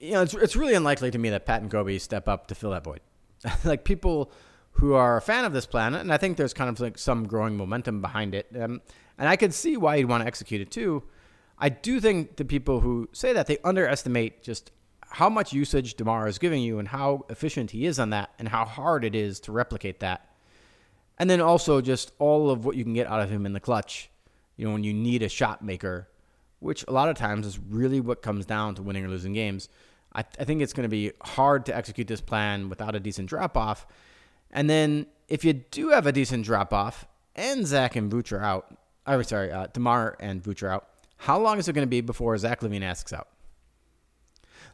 you 0.00 0.12
know, 0.12 0.22
it's, 0.22 0.34
it's 0.34 0.56
really 0.56 0.74
unlikely 0.74 1.10
to 1.10 1.18
me 1.18 1.30
that 1.30 1.46
Pat 1.46 1.62
and 1.62 1.70
Coby 1.70 2.00
step 2.00 2.28
up 2.28 2.48
to 2.48 2.54
fill 2.54 2.70
that 2.70 2.84
void. 2.84 3.00
like 3.64 3.84
people 3.84 4.30
who 4.72 4.94
are 4.94 5.16
a 5.16 5.20
fan 5.20 5.44
of 5.44 5.52
this 5.52 5.66
planet, 5.66 6.00
and 6.00 6.12
I 6.12 6.16
think 6.16 6.36
there's 6.36 6.52
kind 6.52 6.68
of 6.68 6.80
like 6.80 6.98
some 6.98 7.26
growing 7.26 7.56
momentum 7.56 8.00
behind 8.00 8.34
it. 8.34 8.48
Um, 8.60 8.82
and 9.18 9.28
I 9.28 9.36
could 9.36 9.54
see 9.54 9.76
why 9.76 9.96
you'd 9.96 10.08
want 10.08 10.22
to 10.22 10.26
execute 10.26 10.60
it 10.60 10.70
too. 10.70 11.04
I 11.58 11.68
do 11.68 12.00
think 12.00 12.36
the 12.36 12.44
people 12.44 12.80
who 12.80 13.08
say 13.12 13.32
that 13.32 13.46
they 13.46 13.58
underestimate 13.62 14.42
just 14.42 14.72
how 15.08 15.28
much 15.28 15.52
usage 15.52 15.94
DeMar 15.94 16.26
is 16.26 16.38
giving 16.38 16.60
you 16.60 16.80
and 16.80 16.88
how 16.88 17.24
efficient 17.28 17.70
he 17.70 17.86
is 17.86 18.00
on 18.00 18.10
that 18.10 18.30
and 18.38 18.48
how 18.48 18.64
hard 18.64 19.04
it 19.04 19.14
is 19.14 19.38
to 19.40 19.52
replicate 19.52 20.00
that. 20.00 20.28
And 21.18 21.30
then 21.30 21.40
also 21.40 21.80
just 21.80 22.12
all 22.18 22.50
of 22.50 22.64
what 22.64 22.74
you 22.74 22.82
can 22.82 22.94
get 22.94 23.06
out 23.06 23.20
of 23.20 23.30
him 23.30 23.46
in 23.46 23.52
the 23.52 23.60
clutch, 23.60 24.10
you 24.56 24.66
know, 24.66 24.72
when 24.72 24.82
you 24.82 24.92
need 24.92 25.22
a 25.22 25.28
shot 25.28 25.62
maker, 25.62 26.08
which 26.64 26.84
a 26.88 26.92
lot 26.92 27.08
of 27.08 27.16
times 27.16 27.46
is 27.46 27.58
really 27.58 28.00
what 28.00 28.22
comes 28.22 28.46
down 28.46 28.74
to 28.74 28.82
winning 28.82 29.04
or 29.04 29.08
losing 29.08 29.34
games. 29.34 29.68
I, 30.12 30.22
th- 30.22 30.36
I 30.40 30.44
think 30.44 30.62
it's 30.62 30.72
going 30.72 30.84
to 30.84 30.88
be 30.88 31.12
hard 31.22 31.66
to 31.66 31.76
execute 31.76 32.08
this 32.08 32.20
plan 32.20 32.68
without 32.68 32.94
a 32.94 33.00
decent 33.00 33.28
drop 33.28 33.56
off. 33.56 33.86
And 34.50 34.70
then 34.70 35.06
if 35.28 35.44
you 35.44 35.52
do 35.52 35.90
have 35.90 36.06
a 36.06 36.12
decent 36.12 36.44
drop 36.44 36.72
off 36.72 37.06
and 37.36 37.66
Zach 37.66 37.96
and 37.96 38.12
are 38.32 38.40
out, 38.40 38.76
I'm 39.06 39.22
sorry, 39.24 39.52
uh, 39.52 39.66
DeMar 39.72 40.16
and 40.20 40.46
are 40.62 40.68
out, 40.68 40.88
how 41.18 41.38
long 41.38 41.58
is 41.58 41.68
it 41.68 41.74
going 41.74 41.86
to 41.86 41.90
be 41.90 42.00
before 42.00 42.36
Zach 42.38 42.60
LaVine 42.60 42.82
asks 42.82 43.12
out? 43.12 43.28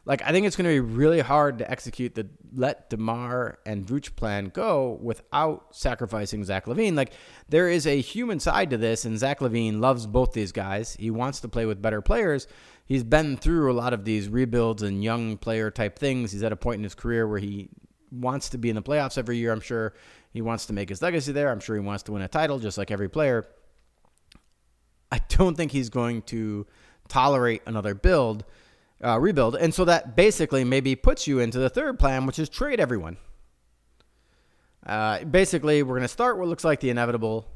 Like, 0.03 0.23
I 0.23 0.31
think 0.31 0.47
it's 0.47 0.55
going 0.55 0.65
to 0.65 0.81
be 0.81 0.95
really 0.95 1.19
hard 1.19 1.59
to 1.59 1.69
execute 1.69 2.15
the 2.15 2.27
let 2.55 2.89
DeMar 2.89 3.59
and 3.67 3.85
Vooch 3.85 4.15
plan 4.15 4.45
go 4.45 4.97
without 5.01 5.75
sacrificing 5.75 6.43
Zach 6.43 6.65
LaVine. 6.65 6.95
Like, 6.95 7.13
there 7.49 7.69
is 7.69 7.85
a 7.85 8.01
human 8.01 8.39
side 8.39 8.71
to 8.71 8.77
this, 8.77 9.05
and 9.05 9.17
Zach 9.19 9.41
LaVine 9.41 9.79
loves 9.79 10.07
both 10.07 10.33
these 10.33 10.51
guys. 10.51 10.95
He 10.99 11.11
wants 11.11 11.39
to 11.41 11.47
play 11.47 11.67
with 11.67 11.83
better 11.83 12.01
players. 12.01 12.47
He's 12.85 13.03
been 13.03 13.37
through 13.37 13.71
a 13.71 13.73
lot 13.73 13.93
of 13.93 14.03
these 14.03 14.27
rebuilds 14.27 14.81
and 14.81 15.03
young 15.03 15.37
player 15.37 15.69
type 15.69 15.99
things. 15.99 16.31
He's 16.31 16.43
at 16.43 16.51
a 16.51 16.57
point 16.57 16.79
in 16.79 16.83
his 16.83 16.95
career 16.95 17.27
where 17.27 17.39
he 17.39 17.69
wants 18.11 18.49
to 18.49 18.57
be 18.57 18.69
in 18.69 18.75
the 18.75 18.81
playoffs 18.81 19.17
every 19.19 19.37
year. 19.37 19.51
I'm 19.51 19.61
sure 19.61 19.93
he 20.31 20.41
wants 20.41 20.65
to 20.65 20.73
make 20.73 20.89
his 20.89 21.01
legacy 21.01 21.31
there. 21.31 21.51
I'm 21.51 21.59
sure 21.59 21.75
he 21.75 21.81
wants 21.81 22.03
to 22.03 22.11
win 22.11 22.23
a 22.23 22.27
title 22.27 22.59
just 22.59 22.77
like 22.77 22.91
every 22.91 23.07
player. 23.07 23.45
I 25.11 25.19
don't 25.29 25.55
think 25.55 25.71
he's 25.71 25.89
going 25.89 26.23
to 26.23 26.65
tolerate 27.07 27.61
another 27.65 27.93
build, 27.93 28.45
uh, 29.03 29.19
rebuild. 29.19 29.55
And 29.55 29.73
so 29.73 29.85
that 29.85 30.15
basically 30.15 30.63
maybe 30.63 30.95
puts 30.95 31.27
you 31.27 31.39
into 31.39 31.59
the 31.59 31.69
third 31.69 31.99
plan, 31.99 32.25
which 32.25 32.39
is 32.39 32.49
trade 32.49 32.79
everyone. 32.79 33.17
Uh, 34.85 35.23
basically, 35.23 35.83
we're 35.83 35.95
going 35.95 36.01
to 36.01 36.07
start 36.07 36.37
what 36.37 36.47
looks 36.47 36.63
like 36.63 36.79
the 36.79 36.89
inevitable. 36.89 37.47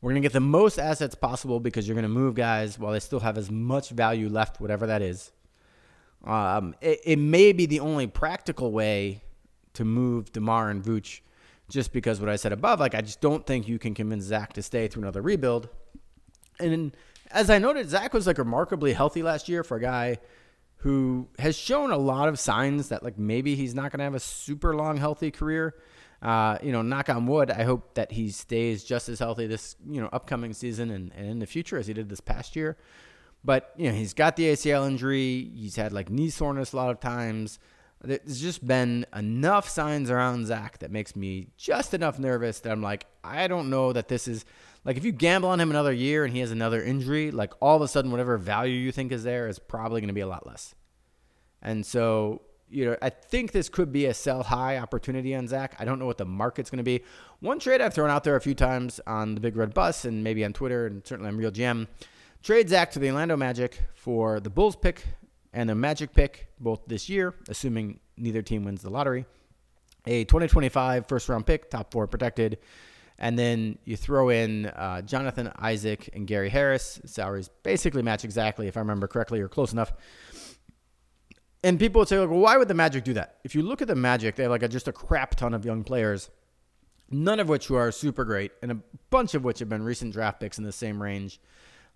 We're 0.00 0.10
going 0.10 0.22
to 0.22 0.26
get 0.26 0.32
the 0.32 0.40
most 0.40 0.78
assets 0.78 1.14
possible 1.14 1.60
because 1.60 1.86
you're 1.86 1.94
going 1.94 2.02
to 2.02 2.08
move 2.08 2.34
guys 2.34 2.78
while 2.78 2.92
they 2.92 3.00
still 3.00 3.20
have 3.20 3.38
as 3.38 3.50
much 3.50 3.90
value 3.90 4.28
left, 4.28 4.60
whatever 4.60 4.86
that 4.86 5.02
is. 5.02 5.32
Um, 6.24 6.74
it, 6.80 7.00
it 7.04 7.18
may 7.18 7.52
be 7.52 7.66
the 7.66 7.80
only 7.80 8.06
practical 8.06 8.72
way 8.72 9.22
to 9.74 9.84
move 9.84 10.32
DeMar 10.32 10.70
and 10.70 10.82
Vooch 10.82 11.20
just 11.68 11.92
because 11.92 12.20
what 12.20 12.28
I 12.28 12.36
said 12.36 12.52
above, 12.52 12.80
like 12.80 12.94
I 12.94 13.00
just 13.00 13.20
don't 13.20 13.46
think 13.46 13.66
you 13.66 13.78
can 13.78 13.94
convince 13.94 14.24
Zach 14.24 14.52
to 14.54 14.62
stay 14.62 14.88
through 14.88 15.02
another 15.02 15.22
rebuild. 15.22 15.68
And 16.60 16.94
as 17.30 17.48
I 17.48 17.58
noted, 17.58 17.88
Zach 17.88 18.12
was 18.12 18.26
like 18.26 18.38
remarkably 18.38 18.92
healthy 18.92 19.22
last 19.22 19.48
year 19.48 19.64
for 19.64 19.78
a 19.78 19.80
guy 19.80 20.18
who 20.82 21.28
has 21.38 21.56
shown 21.56 21.92
a 21.92 21.96
lot 21.96 22.28
of 22.28 22.40
signs 22.40 22.88
that 22.88 23.04
like 23.04 23.16
maybe 23.16 23.54
he's 23.54 23.72
not 23.72 23.92
going 23.92 23.98
to 23.98 24.04
have 24.04 24.16
a 24.16 24.20
super 24.20 24.74
long 24.74 24.96
healthy 24.96 25.30
career. 25.30 25.76
Uh, 26.20 26.58
you 26.62 26.70
know, 26.70 26.82
knock 26.82 27.08
on 27.08 27.26
wood. 27.26 27.50
I 27.50 27.62
hope 27.62 27.94
that 27.94 28.12
he 28.12 28.30
stays 28.30 28.82
just 28.84 29.08
as 29.08 29.18
healthy 29.18 29.46
this 29.46 29.76
you 29.88 30.00
know 30.00 30.08
upcoming 30.12 30.52
season 30.52 30.90
and, 30.90 31.12
and 31.16 31.26
in 31.28 31.38
the 31.38 31.46
future 31.46 31.78
as 31.78 31.86
he 31.86 31.94
did 31.94 32.08
this 32.08 32.20
past 32.20 32.56
year. 32.56 32.76
But 33.44 33.72
you 33.76 33.88
know, 33.88 33.94
he's 33.94 34.12
got 34.12 34.34
the 34.36 34.44
ACL 34.44 34.86
injury. 34.86 35.50
He's 35.54 35.76
had 35.76 35.92
like 35.92 36.10
knee 36.10 36.30
soreness 36.30 36.72
a 36.72 36.76
lot 36.76 36.90
of 36.90 36.98
times. 37.00 37.60
There's 38.04 38.40
just 38.40 38.66
been 38.66 39.06
enough 39.14 39.68
signs 39.68 40.10
around 40.10 40.46
Zach 40.46 40.78
that 40.78 40.90
makes 40.90 41.14
me 41.14 41.48
just 41.56 41.94
enough 41.94 42.18
nervous 42.18 42.60
that 42.60 42.72
I'm 42.72 42.82
like, 42.82 43.06
I 43.22 43.46
don't 43.46 43.70
know 43.70 43.92
that 43.92 44.08
this 44.08 44.26
is 44.26 44.44
like 44.84 44.96
if 44.96 45.04
you 45.04 45.12
gamble 45.12 45.48
on 45.48 45.60
him 45.60 45.70
another 45.70 45.92
year 45.92 46.24
and 46.24 46.32
he 46.32 46.40
has 46.40 46.50
another 46.50 46.82
injury, 46.82 47.30
like 47.30 47.52
all 47.60 47.76
of 47.76 47.82
a 47.82 47.88
sudden 47.88 48.10
whatever 48.10 48.36
value 48.36 48.74
you 48.74 48.90
think 48.90 49.12
is 49.12 49.22
there 49.22 49.46
is 49.46 49.58
probably 49.58 50.00
going 50.00 50.08
to 50.08 50.14
be 50.14 50.20
a 50.20 50.26
lot 50.26 50.46
less. 50.46 50.74
And 51.62 51.86
so, 51.86 52.42
you 52.68 52.86
know, 52.86 52.96
I 53.00 53.10
think 53.10 53.52
this 53.52 53.68
could 53.68 53.92
be 53.92 54.06
a 54.06 54.14
sell 54.14 54.42
high 54.42 54.78
opportunity 54.78 55.34
on 55.36 55.46
Zach. 55.46 55.76
I 55.78 55.84
don't 55.84 56.00
know 56.00 56.06
what 56.06 56.18
the 56.18 56.24
market's 56.24 56.70
going 56.70 56.78
to 56.78 56.82
be. 56.82 57.02
One 57.38 57.60
trade 57.60 57.80
I've 57.80 57.94
thrown 57.94 58.10
out 58.10 58.24
there 58.24 58.34
a 58.34 58.40
few 58.40 58.54
times 58.54 59.00
on 59.06 59.36
the 59.36 59.40
Big 59.40 59.56
Red 59.56 59.72
Bus 59.74 60.04
and 60.04 60.24
maybe 60.24 60.44
on 60.44 60.52
Twitter 60.52 60.86
and 60.86 61.06
certainly 61.06 61.28
on 61.28 61.36
Real 61.36 61.52
GM. 61.52 61.86
Trade 62.42 62.68
Zach 62.68 62.90
to 62.92 62.98
the 62.98 63.08
Orlando 63.08 63.36
Magic 63.36 63.84
for 63.94 64.40
the 64.40 64.50
Bulls 64.50 64.74
pick 64.74 65.04
and 65.52 65.70
a 65.70 65.74
Magic 65.74 66.12
pick 66.12 66.48
both 66.58 66.80
this 66.86 67.08
year, 67.08 67.34
assuming 67.48 68.00
neither 68.16 68.42
team 68.42 68.64
wins 68.64 68.82
the 68.82 68.90
lottery. 68.90 69.26
A 70.06 70.24
2025 70.24 71.06
first 71.06 71.28
round 71.28 71.46
pick, 71.46 71.70
top 71.70 71.92
four 71.92 72.06
protected, 72.06 72.58
and 73.18 73.38
then 73.38 73.78
you 73.84 73.96
throw 73.96 74.30
in 74.30 74.66
uh, 74.66 75.02
Jonathan 75.02 75.52
Isaac 75.58 76.10
and 76.12 76.26
Gary 76.26 76.48
Harris. 76.48 77.00
Salaries 77.04 77.50
basically 77.62 78.02
match 78.02 78.24
exactly, 78.24 78.66
if 78.66 78.76
I 78.76 78.80
remember 78.80 79.06
correctly, 79.06 79.40
or 79.40 79.48
close 79.48 79.72
enough. 79.72 79.92
And 81.62 81.78
people 81.78 82.00
would 82.00 82.08
say, 82.08 82.18
like, 82.18 82.28
well, 82.28 82.40
why 82.40 82.56
would 82.56 82.66
the 82.66 82.74
Magic 82.74 83.04
do 83.04 83.12
that? 83.12 83.36
If 83.44 83.54
you 83.54 83.62
look 83.62 83.80
at 83.80 83.88
the 83.88 83.94
Magic, 83.94 84.34
they 84.34 84.42
have 84.42 84.50
like 84.50 84.64
a, 84.64 84.68
just 84.68 84.88
a 84.88 84.92
crap 84.92 85.36
ton 85.36 85.54
of 85.54 85.64
young 85.64 85.84
players, 85.84 86.30
none 87.10 87.38
of 87.38 87.48
which 87.48 87.70
are 87.70 87.92
super 87.92 88.24
great, 88.24 88.50
and 88.62 88.72
a 88.72 88.78
bunch 89.10 89.34
of 89.34 89.44
which 89.44 89.60
have 89.60 89.68
been 89.68 89.84
recent 89.84 90.12
draft 90.12 90.40
picks 90.40 90.58
in 90.58 90.64
the 90.64 90.72
same 90.72 91.00
range. 91.00 91.40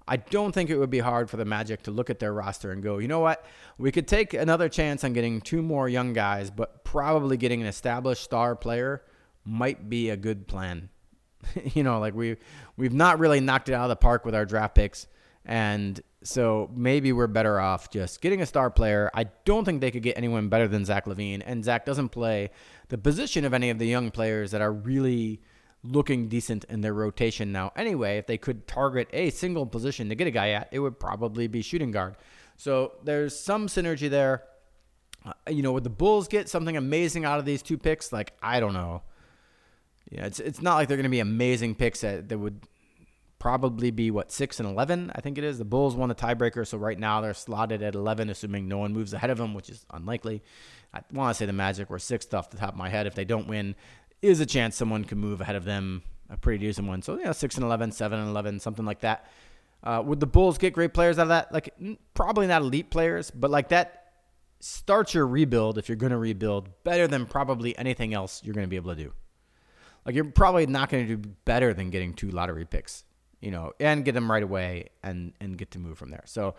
I 0.08 0.16
don't 0.16 0.52
think 0.52 0.70
it 0.70 0.78
would 0.78 0.90
be 0.90 1.00
hard 1.00 1.28
for 1.28 1.36
the 1.36 1.44
Magic 1.44 1.82
to 1.84 1.90
look 1.90 2.10
at 2.10 2.20
their 2.20 2.32
roster 2.32 2.70
and 2.70 2.82
go, 2.82 2.98
you 2.98 3.08
know 3.08 3.20
what? 3.20 3.44
We 3.76 3.90
could 3.90 4.06
take 4.06 4.34
another 4.34 4.68
chance 4.68 5.02
on 5.02 5.12
getting 5.12 5.40
two 5.40 5.62
more 5.62 5.88
young 5.88 6.12
guys, 6.12 6.50
but 6.50 6.84
probably 6.84 7.36
getting 7.36 7.60
an 7.60 7.66
established 7.66 8.22
star 8.22 8.54
player 8.54 9.02
might 9.44 9.88
be 9.88 10.10
a 10.10 10.16
good 10.16 10.46
plan. 10.46 10.90
you 11.74 11.82
know, 11.82 11.98
like 11.98 12.14
we 12.14 12.36
we've 12.76 12.92
not 12.92 13.18
really 13.18 13.40
knocked 13.40 13.68
it 13.68 13.74
out 13.74 13.84
of 13.84 13.88
the 13.88 13.96
park 13.96 14.24
with 14.24 14.34
our 14.34 14.44
draft 14.44 14.74
picks, 14.74 15.06
and 15.44 16.00
so 16.22 16.70
maybe 16.74 17.12
we're 17.12 17.26
better 17.26 17.60
off 17.60 17.90
just 17.90 18.20
getting 18.20 18.42
a 18.42 18.46
star 18.46 18.70
player. 18.70 19.10
I 19.14 19.24
don't 19.44 19.64
think 19.64 19.80
they 19.80 19.90
could 19.90 20.02
get 20.02 20.16
anyone 20.16 20.48
better 20.48 20.68
than 20.68 20.84
Zach 20.84 21.06
LaVine, 21.06 21.42
and 21.44 21.64
Zach 21.64 21.84
doesn't 21.84 22.10
play 22.10 22.50
the 22.88 22.98
position 22.98 23.44
of 23.44 23.54
any 23.54 23.70
of 23.70 23.78
the 23.78 23.86
young 23.86 24.10
players 24.10 24.50
that 24.52 24.60
are 24.60 24.72
really 24.72 25.40
looking 25.92 26.28
decent 26.28 26.64
in 26.64 26.80
their 26.80 26.94
rotation 26.94 27.52
now. 27.52 27.72
Anyway, 27.76 28.18
if 28.18 28.26
they 28.26 28.38
could 28.38 28.66
target 28.66 29.08
a 29.12 29.30
single 29.30 29.66
position 29.66 30.08
to 30.08 30.14
get 30.14 30.26
a 30.26 30.30
guy 30.30 30.50
at, 30.50 30.68
it 30.72 30.78
would 30.78 30.98
probably 30.98 31.46
be 31.46 31.62
shooting 31.62 31.90
guard. 31.90 32.16
So 32.56 32.92
there's 33.04 33.38
some 33.38 33.66
synergy 33.66 34.08
there. 34.08 34.44
Uh, 35.24 35.32
you 35.48 35.62
know, 35.62 35.72
would 35.72 35.84
the 35.84 35.90
Bulls 35.90 36.28
get 36.28 36.48
something 36.48 36.76
amazing 36.76 37.24
out 37.24 37.38
of 37.38 37.44
these 37.44 37.62
two 37.62 37.76
picks? 37.76 38.12
Like, 38.12 38.32
I 38.42 38.60
don't 38.60 38.74
know. 38.74 39.02
Yeah, 40.10 40.26
it's 40.26 40.38
it's 40.38 40.62
not 40.62 40.76
like 40.76 40.88
they're 40.88 40.96
going 40.96 41.04
to 41.04 41.10
be 41.10 41.20
amazing 41.20 41.74
picks 41.74 42.02
that, 42.02 42.28
that 42.28 42.38
would 42.38 42.60
probably 43.38 43.90
be 43.90 44.10
what 44.10 44.30
six 44.30 44.60
and 44.60 44.68
eleven. 44.68 45.10
I 45.14 45.20
think 45.20 45.36
it 45.36 45.44
is. 45.44 45.58
The 45.58 45.64
Bulls 45.64 45.96
won 45.96 46.08
the 46.08 46.14
tiebreaker, 46.14 46.66
so 46.66 46.78
right 46.78 46.98
now 46.98 47.20
they're 47.20 47.34
slotted 47.34 47.82
at 47.82 47.94
eleven, 47.94 48.30
assuming 48.30 48.68
no 48.68 48.78
one 48.78 48.92
moves 48.92 49.12
ahead 49.12 49.30
of 49.30 49.38
them, 49.38 49.52
which 49.52 49.68
is 49.68 49.84
unlikely. 49.90 50.42
I 50.94 51.00
want 51.12 51.34
to 51.34 51.34
say 51.34 51.44
the 51.44 51.52
Magic 51.52 51.90
were 51.90 51.98
sixth 51.98 52.32
off 52.32 52.50
the 52.50 52.56
top 52.56 52.70
of 52.70 52.76
my 52.76 52.88
head. 52.88 53.06
If 53.06 53.16
they 53.16 53.24
don't 53.24 53.48
win, 53.48 53.74
is 54.22 54.40
a 54.40 54.46
chance 54.46 54.76
someone 54.76 55.04
can 55.04 55.18
move 55.18 55.40
ahead 55.40 55.56
of 55.56 55.64
them, 55.64 56.02
a 56.30 56.36
pretty 56.36 56.66
decent 56.66 56.88
one. 56.88 57.02
So 57.02 57.18
yeah, 57.18 57.32
six 57.32 57.56
and 57.56 57.64
11, 57.64 57.92
7 57.92 58.18
and 58.18 58.28
eleven, 58.28 58.60
something 58.60 58.84
like 58.84 59.00
that. 59.00 59.26
Uh, 59.82 60.02
would 60.04 60.20
the 60.20 60.26
Bulls 60.26 60.58
get 60.58 60.72
great 60.72 60.94
players 60.94 61.18
out 61.18 61.22
of 61.22 61.28
that? 61.28 61.52
Like 61.52 61.74
probably 62.14 62.46
not 62.46 62.62
elite 62.62 62.90
players, 62.90 63.30
but 63.30 63.50
like 63.50 63.68
that 63.68 64.04
starts 64.58 65.14
your 65.14 65.26
rebuild 65.26 65.78
if 65.78 65.88
you're 65.88 65.96
going 65.96 66.10
to 66.10 66.18
rebuild 66.18 66.68
better 66.82 67.06
than 67.06 67.26
probably 67.26 67.76
anything 67.78 68.14
else 68.14 68.42
you're 68.42 68.54
going 68.54 68.64
to 68.66 68.70
be 68.70 68.76
able 68.76 68.94
to 68.94 69.02
do. 69.02 69.12
Like 70.04 70.14
you're 70.14 70.24
probably 70.24 70.66
not 70.66 70.88
going 70.88 71.06
to 71.06 71.16
do 71.16 71.30
better 71.44 71.74
than 71.74 71.90
getting 71.90 72.14
two 72.14 72.30
lottery 72.30 72.64
picks 72.64 73.04
you 73.40 73.50
know, 73.50 73.72
and 73.78 74.04
get 74.04 74.12
them 74.12 74.30
right 74.30 74.42
away 74.42 74.88
and 75.02 75.32
and 75.40 75.56
get 75.56 75.70
to 75.72 75.78
move 75.78 75.98
from 75.98 76.10
there. 76.10 76.24
So, 76.26 76.54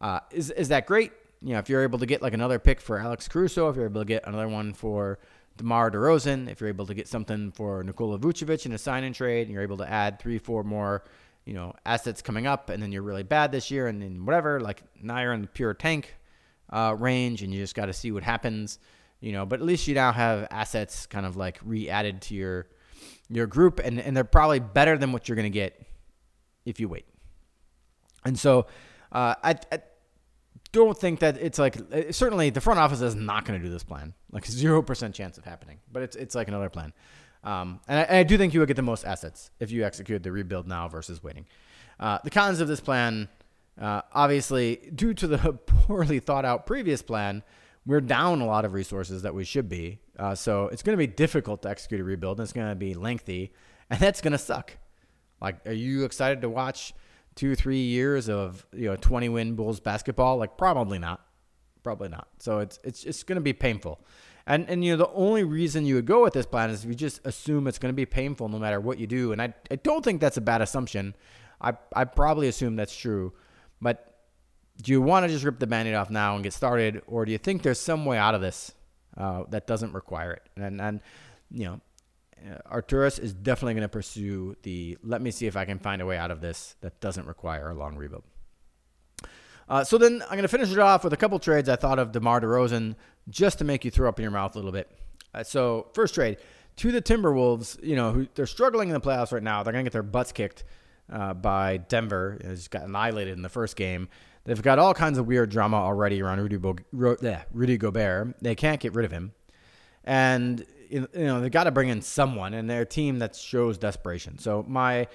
uh, 0.00 0.20
is 0.30 0.50
is 0.50 0.68
that 0.68 0.86
great? 0.86 1.12
You 1.40 1.54
know, 1.54 1.58
if 1.58 1.68
you're 1.68 1.82
able 1.82 1.98
to 1.98 2.06
get 2.06 2.22
like 2.22 2.34
another 2.34 2.58
pick 2.58 2.80
for 2.80 2.98
Alex 2.98 3.28
Caruso, 3.28 3.68
if 3.68 3.76
you're 3.76 3.86
able 3.86 4.02
to 4.02 4.04
get 4.04 4.26
another 4.26 4.48
one 4.48 4.72
for 4.72 5.18
DeMar 5.56 5.90
DeRozan, 5.90 6.50
if 6.50 6.60
you're 6.60 6.68
able 6.68 6.86
to 6.86 6.94
get 6.94 7.08
something 7.08 7.52
for 7.52 7.82
Nikola 7.82 8.18
Vucevic 8.18 8.66
in 8.66 8.72
a 8.72 8.78
sign 8.78 9.04
and 9.04 9.14
trade, 9.14 9.42
and 9.42 9.52
you're 9.52 9.62
able 9.62 9.76
to 9.78 9.88
add 9.88 10.18
three, 10.18 10.38
four 10.38 10.64
more, 10.64 11.04
you 11.44 11.54
know, 11.54 11.74
assets 11.84 12.22
coming 12.22 12.46
up, 12.46 12.70
and 12.70 12.82
then 12.82 12.92
you're 12.92 13.02
really 13.02 13.22
bad 13.22 13.52
this 13.52 13.70
year, 13.70 13.86
and 13.86 14.00
then 14.00 14.24
whatever, 14.24 14.60
like 14.60 14.82
now 15.00 15.20
you're 15.20 15.32
in 15.32 15.42
the 15.42 15.48
pure 15.48 15.74
tank 15.74 16.16
uh, 16.70 16.94
range, 16.98 17.42
and 17.42 17.52
you 17.52 17.60
just 17.60 17.74
got 17.74 17.86
to 17.86 17.92
see 17.92 18.12
what 18.12 18.22
happens, 18.22 18.78
you 19.20 19.32
know. 19.32 19.44
But 19.44 19.60
at 19.60 19.66
least 19.66 19.86
you 19.86 19.94
now 19.94 20.12
have 20.12 20.48
assets 20.50 21.06
kind 21.06 21.26
of 21.26 21.36
like 21.36 21.60
re-added 21.64 22.22
to 22.22 22.34
your 22.34 22.66
your 23.28 23.46
group, 23.46 23.80
and 23.80 24.00
and 24.00 24.16
they're 24.16 24.24
probably 24.24 24.60
better 24.60 24.96
than 24.96 25.12
what 25.12 25.28
you're 25.28 25.36
to 25.36 25.50
get 25.50 25.84
if 26.64 26.80
you 26.80 26.88
wait. 26.88 27.06
And 28.24 28.38
so, 28.38 28.66
uh, 29.10 29.34
I, 29.42 29.56
I 29.70 29.80
don't 30.72 30.96
think 30.96 31.20
that 31.20 31.38
it's 31.38 31.58
like 31.58 31.76
uh, 31.76 32.10
certainly 32.10 32.50
the 32.50 32.60
front 32.60 32.80
office 32.80 33.00
is 33.00 33.14
not 33.14 33.44
going 33.44 33.60
to 33.60 33.64
do 33.64 33.72
this 33.72 33.84
plan. 33.84 34.14
Like 34.30 34.46
zero 34.46 34.82
percent 34.82 35.14
chance 35.14 35.38
of 35.38 35.44
happening. 35.44 35.78
But 35.90 36.02
it's 36.02 36.16
it's 36.16 36.34
like 36.34 36.48
another 36.48 36.70
plan. 36.70 36.92
Um, 37.44 37.80
and, 37.88 37.98
I, 37.98 38.18
I, 38.20 38.22
do 38.22 38.38
think 38.38 38.54
you 38.54 38.60
would 38.60 38.68
get 38.68 38.76
the 38.76 38.82
most 38.82 39.04
assets 39.04 39.50
if 39.58 39.72
you 39.72 39.84
execute 39.84 40.22
the 40.22 40.30
rebuild 40.30 40.68
now 40.68 40.86
versus 40.86 41.24
waiting. 41.24 41.46
Uh, 41.98 42.18
the 42.22 42.30
cons 42.30 42.60
of 42.60 42.68
this 42.68 42.78
plan, 42.78 43.28
uh, 43.80 44.02
obviously, 44.12 44.76
due 44.94 45.12
to 45.14 45.26
the 45.26 45.52
poorly 45.66 46.20
thought 46.20 46.44
out 46.44 46.66
previous 46.66 47.02
plan, 47.02 47.42
we're 47.84 48.00
down 48.00 48.40
a 48.40 48.46
lot 48.46 48.64
of 48.64 48.74
resources 48.74 49.22
that 49.22 49.34
we 49.34 49.44
should 49.44 49.68
be. 49.68 49.98
Uh, 50.16 50.36
so 50.36 50.68
it's 50.68 50.84
going 50.84 50.96
to 50.96 50.98
be 50.98 51.06
difficult 51.06 51.62
to 51.62 51.68
execute 51.68 52.00
a 52.00 52.04
rebuild, 52.04 52.38
and 52.38 52.44
it's 52.44 52.52
going 52.52 52.68
to 52.68 52.76
be 52.76 52.94
lengthy, 52.94 53.52
and 53.90 53.98
that's 53.98 54.20
going 54.20 54.32
to 54.32 54.38
suck. 54.38 54.78
Like, 55.40 55.66
are 55.66 55.72
you 55.72 56.04
excited 56.04 56.42
to 56.42 56.48
watch 56.48 56.94
two, 57.34 57.54
three 57.54 57.82
years 57.82 58.28
of 58.28 58.66
you 58.72 58.88
know 58.88 58.96
20 58.96 59.28
win 59.28 59.54
Bulls 59.54 59.80
basketball? 59.80 60.36
Like 60.36 60.56
probably 60.56 60.98
not, 60.98 61.20
probably 61.82 62.08
not. 62.08 62.28
So 62.38 62.58
it's 62.58 62.78
it's 62.84 63.04
it's 63.04 63.22
going 63.22 63.36
to 63.36 63.42
be 63.42 63.52
painful. 63.52 64.00
And 64.46 64.68
and 64.68 64.84
you 64.84 64.92
know 64.92 65.04
the 65.04 65.12
only 65.12 65.44
reason 65.44 65.86
you 65.86 65.94
would 65.96 66.06
go 66.06 66.22
with 66.22 66.32
this 66.32 66.46
plan 66.46 66.70
is 66.70 66.84
if 66.84 66.88
you 66.88 66.94
just 66.94 67.24
assume 67.26 67.66
it's 67.66 67.78
going 67.78 67.92
to 67.92 67.96
be 67.96 68.06
painful 68.06 68.48
no 68.48 68.58
matter 68.58 68.80
what 68.80 68.98
you 68.98 69.06
do. 69.06 69.32
And 69.32 69.40
I 69.40 69.54
I 69.70 69.76
don't 69.76 70.04
think 70.04 70.20
that's 70.20 70.36
a 70.36 70.40
bad 70.42 70.62
assumption. 70.62 71.14
I 71.60 71.74
I 71.94 72.04
probably 72.04 72.48
assume 72.48 72.76
that's 72.76 72.96
true, 72.96 73.32
but 73.80 74.12
do 74.80 74.90
you 74.90 75.00
want 75.00 75.24
to 75.24 75.32
just 75.32 75.44
rip 75.44 75.58
the 75.58 75.66
band-aid 75.66 75.94
off 75.94 76.10
now 76.10 76.34
and 76.34 76.42
get 76.42 76.52
started, 76.52 77.02
or 77.06 77.24
do 77.24 77.32
you 77.32 77.38
think 77.38 77.62
there's 77.62 77.78
some 77.78 78.04
way 78.04 78.18
out 78.18 78.34
of 78.34 78.40
this 78.40 78.72
uh, 79.16 79.44
that 79.50 79.66
doesn't 79.66 79.92
require 79.92 80.32
it? 80.32 80.42
And 80.56 80.80
and 80.80 81.00
you 81.50 81.64
know 81.66 81.80
Arturas 82.70 83.18
is 83.18 83.32
definitely 83.32 83.74
going 83.74 83.82
to 83.82 83.88
pursue 83.88 84.56
the 84.62 84.98
let 85.02 85.22
me 85.22 85.30
see 85.30 85.46
if 85.46 85.56
I 85.56 85.64
can 85.64 85.78
find 85.78 86.02
a 86.02 86.06
way 86.06 86.16
out 86.16 86.30
of 86.30 86.40
this 86.40 86.76
that 86.80 87.00
doesn't 87.00 87.26
require 87.26 87.70
a 87.70 87.74
long 87.74 87.96
rebuild. 87.96 88.24
Uh, 89.68 89.84
so 89.84 89.96
then 89.96 90.22
I'm 90.22 90.30
going 90.30 90.42
to 90.42 90.48
finish 90.48 90.70
it 90.70 90.78
off 90.78 91.04
with 91.04 91.12
a 91.12 91.16
couple 91.16 91.38
trades 91.38 91.68
I 91.68 91.76
thought 91.76 91.98
of 91.98 92.12
DeMar 92.12 92.40
DeRozan 92.40 92.96
just 93.28 93.58
to 93.58 93.64
make 93.64 93.84
you 93.84 93.90
throw 93.90 94.08
up 94.08 94.18
in 94.18 94.22
your 94.22 94.32
mouth 94.32 94.54
a 94.54 94.58
little 94.58 94.72
bit. 94.72 94.90
Uh, 95.32 95.42
so 95.42 95.88
first 95.94 96.14
trade 96.14 96.38
to 96.76 96.92
the 96.92 97.00
Timberwolves, 97.00 97.82
you 97.82 97.96
know, 97.96 98.12
who 98.12 98.26
they're 98.34 98.46
struggling 98.46 98.88
in 98.88 98.94
the 98.94 99.00
playoffs 99.00 99.32
right 99.32 99.42
now. 99.42 99.62
They're 99.62 99.72
going 99.72 99.84
to 99.84 99.88
get 99.88 99.92
their 99.92 100.02
butts 100.02 100.32
kicked 100.32 100.64
uh, 101.10 101.34
by 101.34 101.78
Denver. 101.78 102.38
Just 102.42 102.70
got 102.70 102.82
annihilated 102.82 103.34
in 103.34 103.42
the 103.42 103.48
first 103.48 103.76
game. 103.76 104.08
They've 104.44 104.60
got 104.60 104.78
all 104.78 104.92
kinds 104.92 105.18
of 105.18 105.26
weird 105.26 105.50
drama 105.50 105.76
already 105.76 106.20
around 106.20 106.40
Rudy, 106.40 106.56
Bo- 106.56 106.76
Rudy 106.92 107.76
Gobert. 107.76 108.34
They 108.40 108.54
can't 108.54 108.80
get 108.80 108.94
rid 108.94 109.04
of 109.04 109.12
him. 109.12 109.32
And 110.04 110.66
you 110.92 111.08
know 111.14 111.40
they 111.40 111.50
got 111.50 111.64
to 111.64 111.70
bring 111.70 111.88
in 111.88 112.02
someone, 112.02 112.54
and 112.54 112.68
their 112.68 112.84
team 112.84 113.18
that 113.20 113.34
shows 113.34 113.78
desperation. 113.78 114.38
So 114.38 114.64
my 114.68 115.08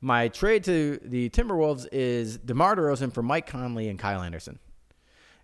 my 0.00 0.28
trade 0.28 0.64
to 0.64 1.00
the 1.02 1.30
Timberwolves 1.30 1.86
is 1.90 2.38
DeMar 2.38 2.76
DeRozan 2.76 3.12
for 3.12 3.22
Mike 3.22 3.46
Conley 3.46 3.88
and 3.88 3.98
Kyle 3.98 4.22
Anderson. 4.22 4.58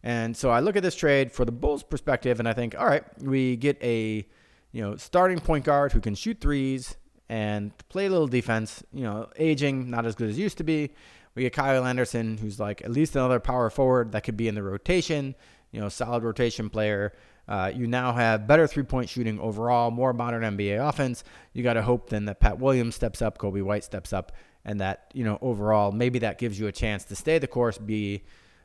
And 0.02 0.36
so 0.36 0.50
I 0.50 0.60
look 0.60 0.76
at 0.76 0.82
this 0.82 0.94
trade 0.94 1.32
for 1.32 1.44
the 1.44 1.52
Bulls' 1.52 1.82
perspective, 1.82 2.38
and 2.38 2.48
I 2.48 2.52
think, 2.52 2.74
all 2.78 2.86
right, 2.86 3.04
we 3.22 3.56
get 3.56 3.82
a 3.82 4.26
you 4.72 4.82
know 4.82 4.96
starting 4.96 5.40
point 5.40 5.64
guard 5.64 5.92
who 5.92 6.00
can 6.00 6.14
shoot 6.14 6.40
threes 6.40 6.96
and 7.28 7.76
play 7.88 8.06
a 8.06 8.10
little 8.10 8.28
defense. 8.28 8.82
You 8.92 9.04
know, 9.04 9.28
aging 9.36 9.90
not 9.90 10.06
as 10.06 10.14
good 10.14 10.30
as 10.30 10.38
used 10.38 10.58
to 10.58 10.64
be. 10.64 10.90
We 11.34 11.42
get 11.42 11.52
Kyle 11.52 11.84
Anderson, 11.84 12.38
who's 12.38 12.58
like 12.58 12.82
at 12.82 12.90
least 12.90 13.16
another 13.16 13.40
power 13.40 13.70
forward 13.70 14.12
that 14.12 14.22
could 14.22 14.36
be 14.36 14.48
in 14.48 14.54
the 14.54 14.62
rotation. 14.62 15.34
You 15.72 15.80
know, 15.80 15.88
solid 15.88 16.22
rotation 16.22 16.70
player. 16.70 17.12
Uh, 17.48 17.72
you 17.74 17.86
now 17.86 18.12
have 18.12 18.46
better 18.46 18.66
three 18.66 18.82
point 18.82 19.08
shooting 19.08 19.40
overall, 19.40 19.90
more 19.90 20.12
modern 20.12 20.42
NBA 20.42 20.88
offense. 20.88 21.24
You 21.52 21.62
got 21.62 21.74
to 21.74 21.82
hope 21.82 22.08
then 22.08 22.26
that 22.26 22.40
Pat 22.40 22.58
Williams 22.58 22.94
steps 22.94 23.22
up, 23.22 23.38
Coby 23.38 23.62
White 23.62 23.84
steps 23.84 24.12
up, 24.12 24.32
and 24.64 24.80
that, 24.80 25.10
you 25.14 25.24
know, 25.24 25.38
overall, 25.40 25.90
maybe 25.90 26.20
that 26.20 26.38
gives 26.38 26.58
you 26.60 26.68
a 26.68 26.72
chance 26.72 27.04
to 27.04 27.16
stay 27.16 27.38
the 27.38 27.46
course, 27.46 27.76
be, 27.78 28.22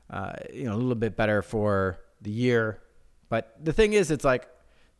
uh, 0.09 0.33
you 0.53 0.65
know, 0.65 0.73
a 0.73 0.77
little 0.77 0.95
bit 0.95 1.15
better 1.15 1.41
for 1.41 1.99
the 2.21 2.31
year. 2.31 2.79
But 3.29 3.55
the 3.63 3.73
thing 3.73 3.93
is, 3.93 4.11
it's 4.11 4.23
like 4.23 4.47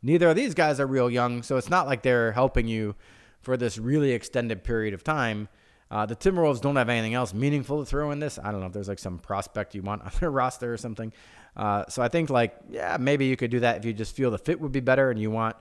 neither 0.02 0.30
of 0.30 0.36
these 0.36 0.54
guys 0.54 0.80
are 0.80 0.86
real 0.86 1.10
young, 1.10 1.42
so 1.42 1.56
it's 1.56 1.70
not 1.70 1.86
like 1.86 2.02
they're 2.02 2.32
helping 2.32 2.66
you 2.66 2.96
for 3.40 3.56
this 3.56 3.78
really 3.78 4.12
extended 4.12 4.64
period 4.64 4.94
of 4.94 5.04
time. 5.04 5.48
Uh, 5.88 6.04
the 6.04 6.16
Timberwolves 6.16 6.60
don't 6.60 6.74
have 6.74 6.88
anything 6.88 7.14
else 7.14 7.32
meaningful 7.32 7.78
to 7.78 7.86
throw 7.88 8.10
in 8.10 8.18
this. 8.18 8.40
I 8.42 8.50
don't 8.50 8.60
know 8.60 8.66
if 8.66 8.72
there's 8.72 8.88
like 8.88 8.98
some 8.98 9.18
prospect 9.18 9.74
you 9.74 9.82
want 9.82 10.02
on 10.02 10.10
their 10.18 10.30
roster 10.32 10.72
or 10.72 10.76
something. 10.76 11.12
Uh, 11.56 11.84
so 11.88 12.02
I 12.02 12.08
think 12.08 12.28
like 12.28 12.54
yeah, 12.68 12.96
maybe 13.00 13.26
you 13.26 13.36
could 13.36 13.50
do 13.50 13.60
that 13.60 13.78
if 13.78 13.84
you 13.84 13.92
just 13.92 14.14
feel 14.14 14.30
the 14.30 14.38
fit 14.38 14.60
would 14.60 14.72
be 14.72 14.80
better 14.80 15.10
and 15.10 15.18
you 15.18 15.30
want 15.30 15.56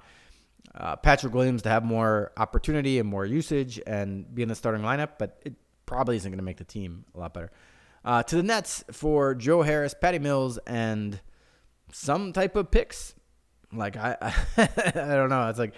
uh, 0.76 0.96
Patrick 0.98 1.34
Williams 1.34 1.62
to 1.62 1.70
have 1.70 1.84
more 1.84 2.32
opportunity 2.38 3.00
and 3.00 3.08
more 3.08 3.26
usage 3.26 3.80
and 3.88 4.34
be 4.34 4.42
in 4.42 4.50
the 4.50 4.56
starting 4.56 4.82
lineup. 4.82 5.12
But 5.18 5.40
it 5.46 5.54
probably 5.86 6.18
isn't 6.18 6.30
going 6.30 6.40
to 6.40 6.44
make 6.44 6.58
the 6.58 6.66
team 6.66 7.06
a 7.16 7.20
lot 7.20 7.34
better. 7.34 7.52
Uh, 8.04 8.22
to 8.24 8.36
the 8.36 8.44
Nets 8.44 8.84
for 8.92 9.34
Joe 9.34 9.62
Harris, 9.62 9.96
Patty 10.00 10.20
Mills, 10.20 10.60
and 10.68 11.20
some 11.92 12.34
type 12.34 12.56
of 12.56 12.70
picks. 12.70 13.16
Like 13.72 13.98
I, 13.98 14.18
I, 14.22 14.34
I 14.96 15.16
don't 15.16 15.30
know. 15.30 15.48
It's 15.50 15.60
like 15.60 15.76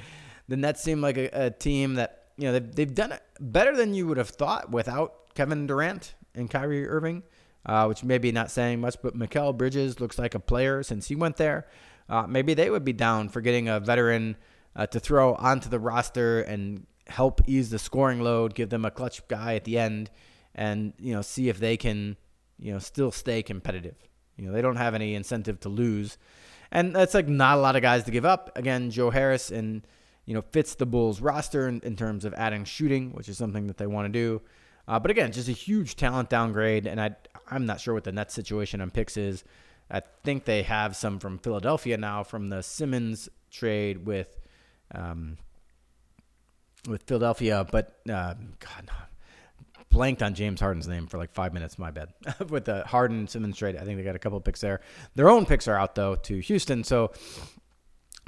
the 0.47 0.57
Nets 0.57 0.81
seem 0.81 0.99
like 0.99 1.17
a, 1.17 1.29
a 1.45 1.51
team 1.51 1.95
that 1.95 2.25
you 2.37 2.45
know 2.45 2.53
they've, 2.53 2.75
they've 2.75 2.93
done 2.93 3.11
it 3.11 3.21
better 3.39 3.75
than 3.75 3.93
you 3.93 4.07
would 4.07 4.17
have 4.17 4.29
thought 4.29 4.71
without 4.71 5.33
Kevin 5.35 5.67
Durant 5.67 6.15
and 6.35 6.49
Kyrie 6.49 6.87
Irving 6.87 7.23
uh, 7.67 7.85
which 7.85 8.03
maybe 8.03 8.31
not 8.31 8.49
saying 8.49 8.79
much, 8.79 8.95
but 9.01 9.15
Mikal 9.15 9.55
Bridges 9.55 9.99
looks 9.99 10.17
like 10.17 10.33
a 10.33 10.39
player 10.39 10.81
since 10.81 11.07
he 11.07 11.15
went 11.15 11.35
there. 11.35 11.67
Uh, 12.09 12.25
maybe 12.25 12.53
they 12.53 12.69
would 12.69 12.85
be 12.85 12.93
down 12.93 13.27
for 13.27 13.41
getting 13.41 13.67
a 13.67 13.79
veteran 13.79 14.37
uh, 14.75 14.87
to 14.87 14.99
throw 14.99 15.35
onto 15.35 15.69
the 15.69 15.79
roster 15.79 16.41
and 16.41 16.87
help 17.07 17.41
ease 17.45 17.69
the 17.69 17.79
scoring 17.79 18.21
load, 18.21 18.55
give 18.55 18.69
them 18.69 18.85
a 18.85 18.91
clutch 18.91 19.27
guy 19.27 19.55
at 19.55 19.65
the 19.65 19.77
end, 19.77 20.09
and 20.55 20.93
you 20.97 21.13
know 21.13 21.21
see 21.21 21.49
if 21.49 21.59
they 21.59 21.75
can 21.75 22.15
you 22.57 22.71
know 22.71 22.79
still 22.79 23.11
stay 23.11 23.43
competitive. 23.43 23.95
You 24.37 24.45
know 24.45 24.53
they 24.53 24.61
don't 24.61 24.77
have 24.77 24.95
any 24.95 25.15
incentive 25.15 25.59
to 25.61 25.69
lose, 25.69 26.17
and 26.71 26.95
that's 26.95 27.13
like 27.13 27.27
not 27.27 27.57
a 27.57 27.61
lot 27.61 27.75
of 27.75 27.81
guys 27.81 28.03
to 28.05 28.11
give 28.11 28.25
up. 28.25 28.57
Again, 28.57 28.91
Joe 28.91 29.09
Harris 29.09 29.51
and 29.51 29.85
you 30.25 30.33
know 30.33 30.43
fits 30.53 30.75
the 30.75 30.85
Bulls 30.85 31.19
roster 31.19 31.67
in, 31.67 31.81
in 31.81 31.97
terms 31.97 32.23
of 32.23 32.33
adding 32.35 32.63
shooting, 32.63 33.11
which 33.11 33.27
is 33.27 33.37
something 33.37 33.67
that 33.67 33.77
they 33.77 33.87
want 33.87 34.05
to 34.05 34.19
do. 34.19 34.41
Uh, 34.87 34.97
but 34.97 35.11
again, 35.11 35.33
just 35.33 35.49
a 35.49 35.53
huge 35.53 35.97
talent 35.97 36.29
downgrade, 36.29 36.87
and 36.87 37.01
I 37.01 37.15
I'm 37.49 37.65
not 37.65 37.79
sure 37.79 37.93
what 37.93 38.03
the 38.03 38.11
net 38.11 38.31
situation 38.31 38.81
on 38.81 38.91
picks 38.91 39.17
is. 39.17 39.43
I 39.89 40.01
think 40.23 40.45
they 40.45 40.63
have 40.63 40.95
some 40.95 41.19
from 41.19 41.37
Philadelphia 41.37 41.97
now 41.97 42.23
from 42.23 42.49
the 42.49 42.61
Simmons 42.61 43.29
trade 43.49 44.05
with 44.05 44.37
um, 44.93 45.37
with 46.87 47.03
Philadelphia, 47.03 47.65
but 47.69 47.99
uh, 48.09 48.33
God, 48.59 48.87
no, 48.87 48.93
blanked 49.89 50.21
on 50.21 50.33
James 50.33 50.59
Harden's 50.59 50.87
name 50.87 51.07
for 51.07 51.17
like 51.17 51.31
five 51.31 51.53
minutes. 51.53 51.79
My 51.79 51.91
bad. 51.91 52.09
with 52.49 52.65
the 52.65 52.83
Harden 52.85 53.27
Simmons 53.27 53.57
trade, 53.57 53.75
I 53.75 53.83
think 53.83 53.97
they 53.97 54.03
got 54.03 54.15
a 54.15 54.19
couple 54.19 54.39
picks 54.41 54.61
there. 54.61 54.81
Their 55.15 55.29
own 55.29 55.45
picks 55.45 55.67
are 55.67 55.75
out 55.75 55.95
though 55.95 56.15
to 56.15 56.39
Houston, 56.39 56.83
so 56.83 57.11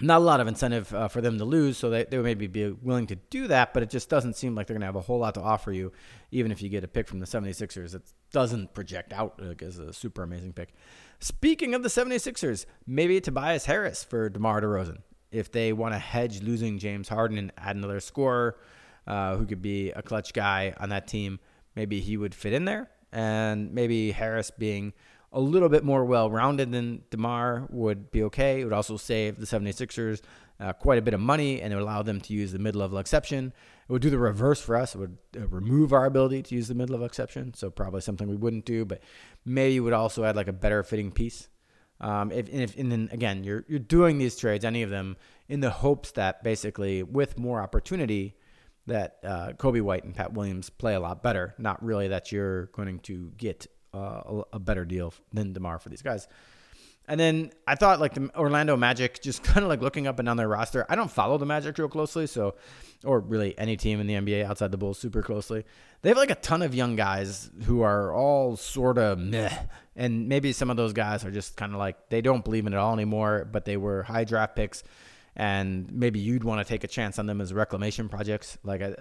not 0.02 0.22
a 0.22 0.24
lot 0.24 0.40
of 0.40 0.48
incentive 0.48 0.94
uh, 0.94 1.08
for 1.08 1.22
them 1.22 1.38
to 1.38 1.46
lose, 1.46 1.78
so 1.78 1.90
they, 1.90 2.06
they 2.06 2.18
would 2.18 2.24
maybe 2.24 2.48
be 2.48 2.70
willing 2.70 3.08
to 3.08 3.16
do 3.16 3.48
that, 3.48 3.74
but 3.74 3.84
it 3.84 3.90
just 3.90 4.10
doesn't 4.10 4.36
seem 4.36 4.56
like 4.56 4.68
they're 4.68 4.76
going 4.76 4.82
to 4.82 4.86
have 4.86 4.96
a 4.96 5.02
whole 5.02 5.20
lot 5.20 5.34
to 5.36 5.42
offer 5.42 5.72
you, 5.72 5.92
even 6.32 6.52
if 6.52 6.62
you 6.62 6.70
get 6.70 6.84
a 6.84 6.88
pick 6.88 7.08
from 7.08 7.20
the 7.20 7.26
76ers. 7.26 7.96
It 7.96 8.04
doesn't 8.32 8.74
project 8.74 9.14
out 9.14 9.42
like, 9.42 9.62
as 9.62 9.80
a 9.80 9.94
super 9.94 10.24
amazing 10.24 10.54
pick. 10.54 10.74
Speaking 11.20 11.74
of 11.74 11.84
the 11.84 11.90
76ers, 11.90 12.66
maybe 12.88 13.20
Tobias 13.20 13.66
Harris 13.66 14.04
for 14.04 14.30
DeMar 14.30 14.62
DeRozan. 14.62 15.00
If 15.32 15.52
they 15.52 15.74
want 15.74 15.94
to 15.94 16.00
hedge 16.00 16.42
losing 16.42 16.80
James 16.80 17.10
Harden 17.10 17.38
and 17.38 17.52
add 17.58 17.76
another 17.76 18.00
scorer 18.00 18.58
uh, 19.06 19.38
who 19.38 19.46
could 19.46 19.62
be 19.62 19.92
a 19.92 20.02
clutch 20.02 20.34
guy 20.34 20.74
on 20.80 20.90
that 20.90 21.08
team, 21.08 21.40
maybe 21.76 22.00
he 22.00 22.18
would 22.18 22.34
fit 22.34 22.54
in 22.54 22.66
there. 22.66 22.90
And 23.12 23.74
maybe 23.74 24.12
Harris 24.12 24.52
being– 24.52 24.94
a 25.32 25.40
little 25.40 25.70
bit 25.70 25.84
more 25.84 26.04
well 26.06 26.30
rounded 26.30 26.72
than 26.72 27.04
DeMar 27.12 27.68
would 27.70 28.12
be 28.12 28.24
okay. 28.24 28.62
It 28.62 28.64
would 28.64 28.74
also 28.74 28.98
save 28.98 29.38
the 29.38 29.46
76ers 29.46 30.22
uh, 30.60 30.74
quite 30.74 30.98
a 30.98 31.02
bit 31.02 31.14
of 31.14 31.20
money 31.20 31.62
and 31.62 31.72
it 31.72 31.76
would 31.76 31.84
allow 31.84 32.02
them 32.02 32.20
to 32.22 32.34
use 32.34 32.52
the 32.52 32.60
mid 32.60 32.76
level 32.76 32.98
exception. 32.98 33.54
It 33.88 33.92
would 33.92 34.02
do 34.02 34.10
the 34.10 34.18
reverse 34.18 34.62
for 34.62 34.76
us. 34.76 34.96
It 34.96 34.98
would 34.98 35.18
uh, 35.38 35.48
remove 35.48 35.94
our 35.94 36.06
ability 36.06 36.44
to 36.44 36.56
use 36.56 36.68
the 36.68 36.76
mid 36.76 36.90
level 36.90 37.06
exception. 37.06 37.54
So, 37.54 37.70
probably 37.70 38.02
something 38.02 38.28
we 38.28 38.36
wouldn't 38.36 38.66
do, 38.66 38.86
but 38.86 39.02
maybe 39.46 39.78
it 39.78 39.82
would 39.82 39.94
also 39.94 40.24
add 40.24 40.36
like 40.36 40.48
a 40.48 40.54
better 40.54 40.84
fitting 40.84 41.12
piece. 41.12 41.48
Um, 42.02 42.32
if, 42.32 42.48
and, 42.48 42.62
if, 42.62 42.78
and 42.78 42.92
then 42.92 43.10
again, 43.12 43.44
you're, 43.44 43.66
you're 43.68 43.80
doing 43.80 44.18
these 44.18 44.38
trades, 44.38 44.64
any 44.64 44.84
of 44.84 44.90
them, 44.90 45.18
in 45.48 45.60
the 45.60 45.70
hopes 45.70 46.12
that 46.12 46.44
basically 46.44 47.04
with 47.04 47.38
more 47.38 47.62
opportunity, 47.62 48.36
that 48.88 49.18
uh, 49.24 49.52
Coby 49.58 49.82
White 49.82 50.04
and 50.04 50.16
Pat 50.16 50.34
Williams 50.34 50.70
play 50.70 50.96
a 50.96 51.00
lot 51.00 51.22
better. 51.22 51.56
Not 51.58 51.84
really 51.84 52.08
that 52.08 52.32
you're 52.32 52.68
going 52.68 53.00
to 53.00 53.32
get 53.38 53.68
uh, 53.94 54.44
a, 54.54 54.60
better 54.60 54.86
deal 54.86 55.14
than 55.34 55.54
DeMar 55.54 55.80
for 55.80 55.90
these 55.90 56.02
guys. 56.02 56.28
And 57.08 57.20
then 57.20 57.52
I 57.68 57.74
thought 57.74 58.00
like 58.00 58.14
the 58.14 58.30
Orlando 58.38 58.78
Magic, 58.78 59.20
just 59.22 59.44
kind 59.44 59.64
of 59.64 59.70
like 59.70 59.82
looking 59.82 60.06
up 60.06 60.20
and 60.20 60.28
down 60.28 60.38
their 60.38 60.48
roster. 60.48 60.86
I 60.90 60.96
don't 60.96 61.10
follow 61.10 61.38
the 61.38 61.46
Magic 61.46 61.78
real 61.78 61.90
closely, 61.90 62.28
so 62.28 62.56
or 63.04 63.20
really 63.20 63.58
any 63.58 63.78
team 63.78 64.00
in 64.00 64.08
the 64.08 64.14
NBA 64.14 64.46
outside 64.46 64.72
the 64.72 64.78
Bulls 64.78 65.00
super 65.00 65.24
closely. 65.24 65.66
They 66.02 66.10
have 66.10 66.18
like 66.18 66.30
a 66.30 66.36
ton 66.36 66.62
of 66.62 66.76
young 66.76 66.96
guys 66.96 67.50
who 67.66 67.82
are 67.82 68.14
all 68.14 68.56
sort 68.56 68.98
of 68.98 69.18
meh, 69.18 69.58
and 69.96 70.30
maybe 70.30 70.54
some 70.54 70.70
of 70.70 70.78
those 70.78 70.94
guys 70.94 71.26
are 71.26 71.32
just 71.32 71.58
kind 71.58 71.74
of 71.74 71.80
like 71.80 72.10
they 72.10 72.22
don't 72.22 72.44
believe 72.44 72.68
in 72.68 72.74
it 72.74 72.78
all 72.78 72.94
anymore, 72.94 73.48
but 73.52 73.66
they 73.66 73.76
were 73.78 74.04
high 74.04 74.24
draft 74.24 74.56
picks, 74.56 74.84
and 75.36 75.92
maybe 75.92 76.20
you'd 76.20 76.44
want 76.44 76.66
to 76.66 76.72
take 76.72 76.84
a 76.84 76.88
chance 76.88 77.18
on 77.18 77.26
them 77.26 77.42
as 77.42 77.54
reclamation 77.54 78.08
projects. 78.08 78.58
Like 78.64 78.84
I, 78.84 78.96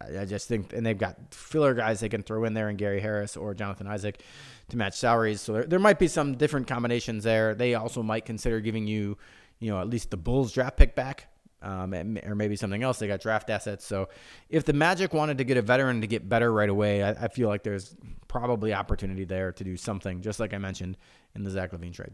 I 0.00 0.24
just 0.26 0.46
think, 0.46 0.72
and 0.72 0.84
they've 0.84 0.98
got 0.98 1.16
filler 1.34 1.74
guys 1.74 2.00
they 2.00 2.08
can 2.08 2.22
throw 2.22 2.44
in 2.44 2.54
there, 2.54 2.68
and 2.68 2.76
Gary 2.76 3.00
Harris 3.00 3.36
or 3.36 3.54
Jonathan 3.54 3.86
Isaac 3.86 4.20
to 4.68 4.76
match 4.76 4.96
salaries. 4.96 5.40
So 5.40 5.54
there, 5.54 5.64
there 5.64 5.78
might 5.78 5.98
be 5.98 6.08
some 6.08 6.36
different 6.36 6.66
combinations 6.66 7.24
there. 7.24 7.54
They 7.54 7.74
also 7.74 8.02
might 8.02 8.24
consider 8.24 8.60
giving 8.60 8.86
you, 8.86 9.16
you 9.58 9.70
know, 9.70 9.80
at 9.80 9.88
least 9.88 10.10
the 10.10 10.16
Bulls 10.16 10.52
draft 10.52 10.76
pick 10.76 10.94
back, 10.94 11.28
um, 11.62 11.94
or 12.24 12.34
maybe 12.34 12.56
something 12.56 12.82
else. 12.82 12.98
They 12.98 13.06
got 13.06 13.20
draft 13.20 13.48
assets. 13.48 13.86
So 13.86 14.08
if 14.50 14.64
the 14.64 14.74
Magic 14.74 15.14
wanted 15.14 15.38
to 15.38 15.44
get 15.44 15.56
a 15.56 15.62
veteran 15.62 16.02
to 16.02 16.06
get 16.06 16.28
better 16.28 16.52
right 16.52 16.68
away, 16.68 17.02
I, 17.02 17.10
I 17.12 17.28
feel 17.28 17.48
like 17.48 17.62
there's 17.62 17.96
probably 18.28 18.74
opportunity 18.74 19.24
there 19.24 19.52
to 19.52 19.64
do 19.64 19.76
something, 19.76 20.20
just 20.20 20.40
like 20.40 20.52
I 20.52 20.58
mentioned 20.58 20.98
in 21.34 21.42
the 21.42 21.50
Zach 21.50 21.72
LaVine 21.72 21.94
trade. 21.94 22.12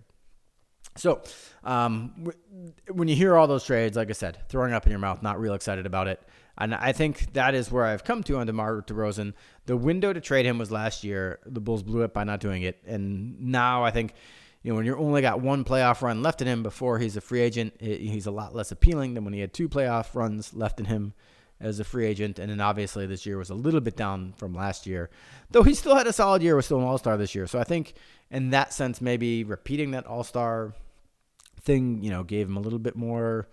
So, 0.97 1.23
um, 1.65 2.31
when 2.91 3.09
you 3.09 3.17
hear 3.17 3.35
all 3.37 3.47
those 3.47 3.65
trades, 3.65 3.97
like 3.97 4.11
I 4.11 4.13
said, 4.13 4.39
throwing 4.49 4.73
up 4.73 4.85
in 4.85 4.91
your 4.91 4.99
mouth, 4.99 5.23
not 5.23 5.41
real 5.41 5.55
excited 5.55 5.87
about 5.87 6.07
it. 6.07 6.21
And 6.59 6.75
I 6.75 6.93
think 6.93 7.33
that 7.33 7.55
is 7.55 7.71
where 7.71 7.85
I've 7.85 8.05
come 8.05 8.23
to 8.25 8.37
on 8.37 8.47
DeMar 8.47 8.83
DeRozan. 8.83 9.33
The 9.67 9.77
window 9.77 10.13
to 10.13 10.21
trade 10.21 10.45
him 10.45 10.59
was 10.59 10.71
last 10.71 11.03
year. 11.03 11.39
The 11.47 11.61
Bulls 11.61 11.83
blew 11.83 12.03
it 12.03 12.13
by 12.13 12.25
not 12.25 12.41
doing 12.41 12.63
it. 12.63 12.83
And 12.87 13.41
now 13.41 13.85
I 13.85 13.91
think, 13.91 14.15
you 14.63 14.71
know, 14.71 14.77
when 14.77 14.85
you're 14.85 14.99
only 14.99 15.23
got 15.23 15.41
one 15.41 15.65
playoff 15.65 16.03
run 16.03 16.23
left 16.23 16.43
in 16.43 16.47
him 16.47 16.63
before 16.63 16.99
he's 16.99 17.17
a 17.17 17.21
free 17.21 17.41
agent, 17.41 17.75
he's 17.81 18.27
a 18.27 18.31
lot 18.31 18.55
less 18.55 18.71
appealing 18.71 19.15
than 19.15 19.25
when 19.25 19.33
he 19.33 19.41
had 19.41 19.55
two 19.55 19.69
playoff 19.69 20.15
runs 20.15 20.53
left 20.55 20.79
in 20.79 20.87
him 20.87 21.15
as 21.59 21.81
a 21.81 21.85
free 21.85 22.07
agent. 22.07 22.39
And 22.39 22.51
then 22.51 22.61
obviously 22.61 23.07
this 23.07 23.25
year 23.25 23.39
was 23.39 23.51
a 23.51 23.55
little 23.55 23.81
bit 23.81 23.97
down 23.97 24.35
from 24.37 24.55
last 24.55 24.87
year, 24.87 25.09
though 25.51 25.63
he 25.63 25.75
still 25.75 25.97
had 25.97 26.07
a 26.07 26.13
solid 26.13 26.43
year, 26.43 26.55
was 26.55 26.67
still 26.67 26.79
an 26.79 26.85
all 26.85 26.99
star 26.99 27.17
this 27.17 27.35
year. 27.35 27.47
So 27.47 27.59
I 27.59 27.65
think 27.65 27.95
in 28.31 28.51
that 28.51 28.73
sense, 28.75 29.01
maybe 29.01 29.43
repeating 29.43 29.93
that 29.93 30.07
all 30.07 30.25
star 30.25 30.75
thing, 31.63 32.03
you 32.03 32.11
know, 32.11 32.25
gave 32.25 32.47
him 32.49 32.57
a 32.57 32.61
little 32.61 32.79
bit 32.79 32.97
more 32.97 33.49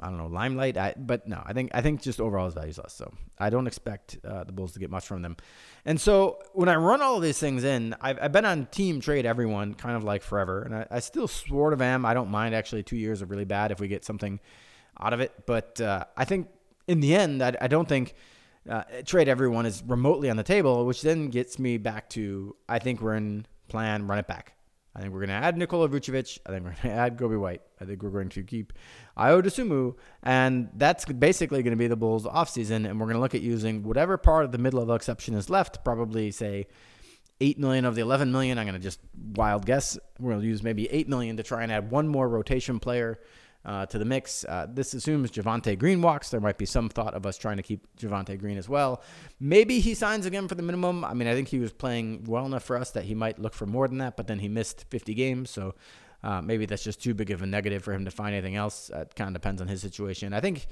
I 0.00 0.06
don't 0.06 0.16
know 0.16 0.26
limelight. 0.26 0.76
I, 0.76 0.94
but 0.96 1.28
no, 1.28 1.42
I 1.44 1.52
think 1.52 1.70
I 1.74 1.82
think 1.82 2.00
just 2.00 2.20
overall 2.20 2.46
his 2.46 2.54
value's 2.54 2.78
less. 2.78 2.94
So 2.94 3.12
I 3.38 3.50
don't 3.50 3.66
expect 3.66 4.18
uh, 4.24 4.44
the 4.44 4.52
Bulls 4.52 4.72
to 4.72 4.78
get 4.78 4.90
much 4.90 5.06
from 5.06 5.22
them. 5.22 5.36
And 5.84 6.00
so 6.00 6.38
when 6.52 6.68
I 6.68 6.76
run 6.76 7.02
all 7.02 7.20
these 7.20 7.38
things 7.38 7.64
in, 7.64 7.94
I've, 8.00 8.18
I've 8.20 8.32
been 8.32 8.44
on 8.44 8.66
team 8.66 9.00
trade 9.00 9.26
everyone 9.26 9.74
kind 9.74 9.96
of 9.96 10.04
like 10.04 10.22
forever, 10.22 10.62
and 10.62 10.74
I, 10.74 10.86
I, 10.90 11.00
still 11.00 11.28
sort 11.28 11.72
of 11.72 11.82
am. 11.82 12.04
I 12.04 12.14
don't 12.14 12.30
mind 12.30 12.54
actually 12.54 12.82
two 12.82 12.96
years 12.96 13.22
of 13.22 13.30
really 13.30 13.44
bad 13.44 13.70
if 13.70 13.80
we 13.80 13.88
get 13.88 14.04
something 14.04 14.40
out 14.98 15.12
of 15.12 15.20
it. 15.20 15.32
But 15.46 15.80
uh, 15.80 16.04
I 16.16 16.24
think 16.24 16.48
in 16.88 17.00
the 17.00 17.14
end, 17.14 17.42
I, 17.42 17.56
I 17.60 17.68
don't 17.68 17.88
think. 17.88 18.14
Uh, 18.68 18.82
trade 19.06 19.26
everyone 19.26 19.64
is 19.64 19.82
remotely 19.86 20.28
on 20.28 20.36
the 20.36 20.42
table, 20.42 20.84
which 20.84 21.00
then 21.00 21.30
gets 21.30 21.58
me 21.58 21.78
back 21.78 22.10
to 22.10 22.54
I 22.68 22.78
think 22.78 23.00
we're 23.00 23.14
in 23.14 23.46
plan 23.68 24.06
run 24.06 24.18
it 24.18 24.26
back. 24.26 24.52
I 24.94 25.00
think 25.00 25.12
we're 25.12 25.20
going 25.20 25.28
to 25.28 25.46
add 25.46 25.56
Nikola 25.56 25.88
Vucevic. 25.88 26.38
I 26.44 26.50
think 26.50 26.64
we're 26.64 26.74
going 26.82 26.82
to 26.82 26.90
add 26.90 27.16
Coby 27.16 27.38
White. 27.38 27.62
I 27.80 27.84
think 27.84 28.02
we're 28.02 28.10
going 28.10 28.28
to 28.30 28.42
keep 28.42 28.72
Ayo 29.16 29.40
Dosunmu. 29.40 29.94
And 30.22 30.68
that's 30.74 31.04
basically 31.04 31.62
going 31.62 31.72
to 31.72 31.76
be 31.76 31.86
the 31.86 31.96
Bulls' 31.96 32.24
offseason. 32.24 32.88
And 32.88 32.98
we're 32.98 33.06
going 33.06 33.14
to 33.14 33.20
look 33.20 33.34
at 33.34 33.40
using 33.40 33.84
whatever 33.84 34.16
part 34.16 34.44
of 34.44 34.52
the 34.52 34.58
mid 34.58 34.74
level 34.74 34.94
exception 34.94 35.34
is 35.34 35.48
left, 35.48 35.84
probably 35.84 36.32
say 36.32 36.66
8 37.40 37.58
million 37.58 37.84
of 37.84 37.94
the 37.94 38.02
11 38.02 38.32
million. 38.32 38.58
I'm 38.58 38.66
going 38.66 38.74
to 38.74 38.80
just 38.80 39.00
wild 39.36 39.64
guess. 39.64 39.96
We're 40.18 40.32
going 40.32 40.42
to 40.42 40.48
use 40.48 40.62
maybe 40.62 40.90
8 40.90 41.08
million 41.08 41.36
to 41.36 41.44
try 41.44 41.62
and 41.62 41.70
add 41.70 41.90
one 41.90 42.08
more 42.08 42.28
rotation 42.28 42.80
player 42.80 43.20
uh, 43.64 43.86
to 43.86 43.98
the 43.98 44.04
mix. 44.04 44.44
Uh, 44.44 44.66
this 44.68 44.94
assumes 44.94 45.30
Javonte 45.30 45.78
Green 45.78 46.00
walks. 46.00 46.30
There 46.30 46.40
might 46.40 46.58
be 46.58 46.66
some 46.66 46.88
thought 46.88 47.14
of 47.14 47.26
us 47.26 47.36
trying 47.36 47.58
to 47.58 47.62
keep 47.62 47.86
Javonte 47.96 48.38
Green 48.38 48.56
as 48.56 48.68
well. 48.68 49.02
Maybe 49.38 49.80
he 49.80 49.94
signs 49.94 50.26
again 50.26 50.48
for 50.48 50.54
the 50.54 50.62
minimum. 50.62 51.04
I 51.04 51.14
mean, 51.14 51.28
I 51.28 51.34
think 51.34 51.48
he 51.48 51.58
was 51.58 51.72
playing 51.72 52.24
well 52.24 52.46
enough 52.46 52.64
for 52.64 52.76
us 52.76 52.90
that 52.92 53.04
he 53.04 53.14
might 53.14 53.38
look 53.38 53.54
for 53.54 53.66
more 53.66 53.86
than 53.88 53.98
that, 53.98 54.16
but 54.16 54.26
then 54.26 54.38
he 54.38 54.48
missed 54.48 54.86
50 54.90 55.14
games. 55.14 55.50
So 55.50 55.74
uh, 56.22 56.40
maybe 56.40 56.66
that's 56.66 56.84
just 56.84 57.02
too 57.02 57.14
big 57.14 57.30
of 57.30 57.42
a 57.42 57.46
negative 57.46 57.84
for 57.84 57.92
him 57.92 58.04
to 58.04 58.10
find 58.10 58.34
anything 58.34 58.56
else. 58.56 58.90
It 58.90 59.14
kind 59.14 59.28
of 59.28 59.34
depends 59.34 59.60
on 59.60 59.68
his 59.68 59.82
situation. 59.82 60.32
I 60.32 60.40
think, 60.40 60.66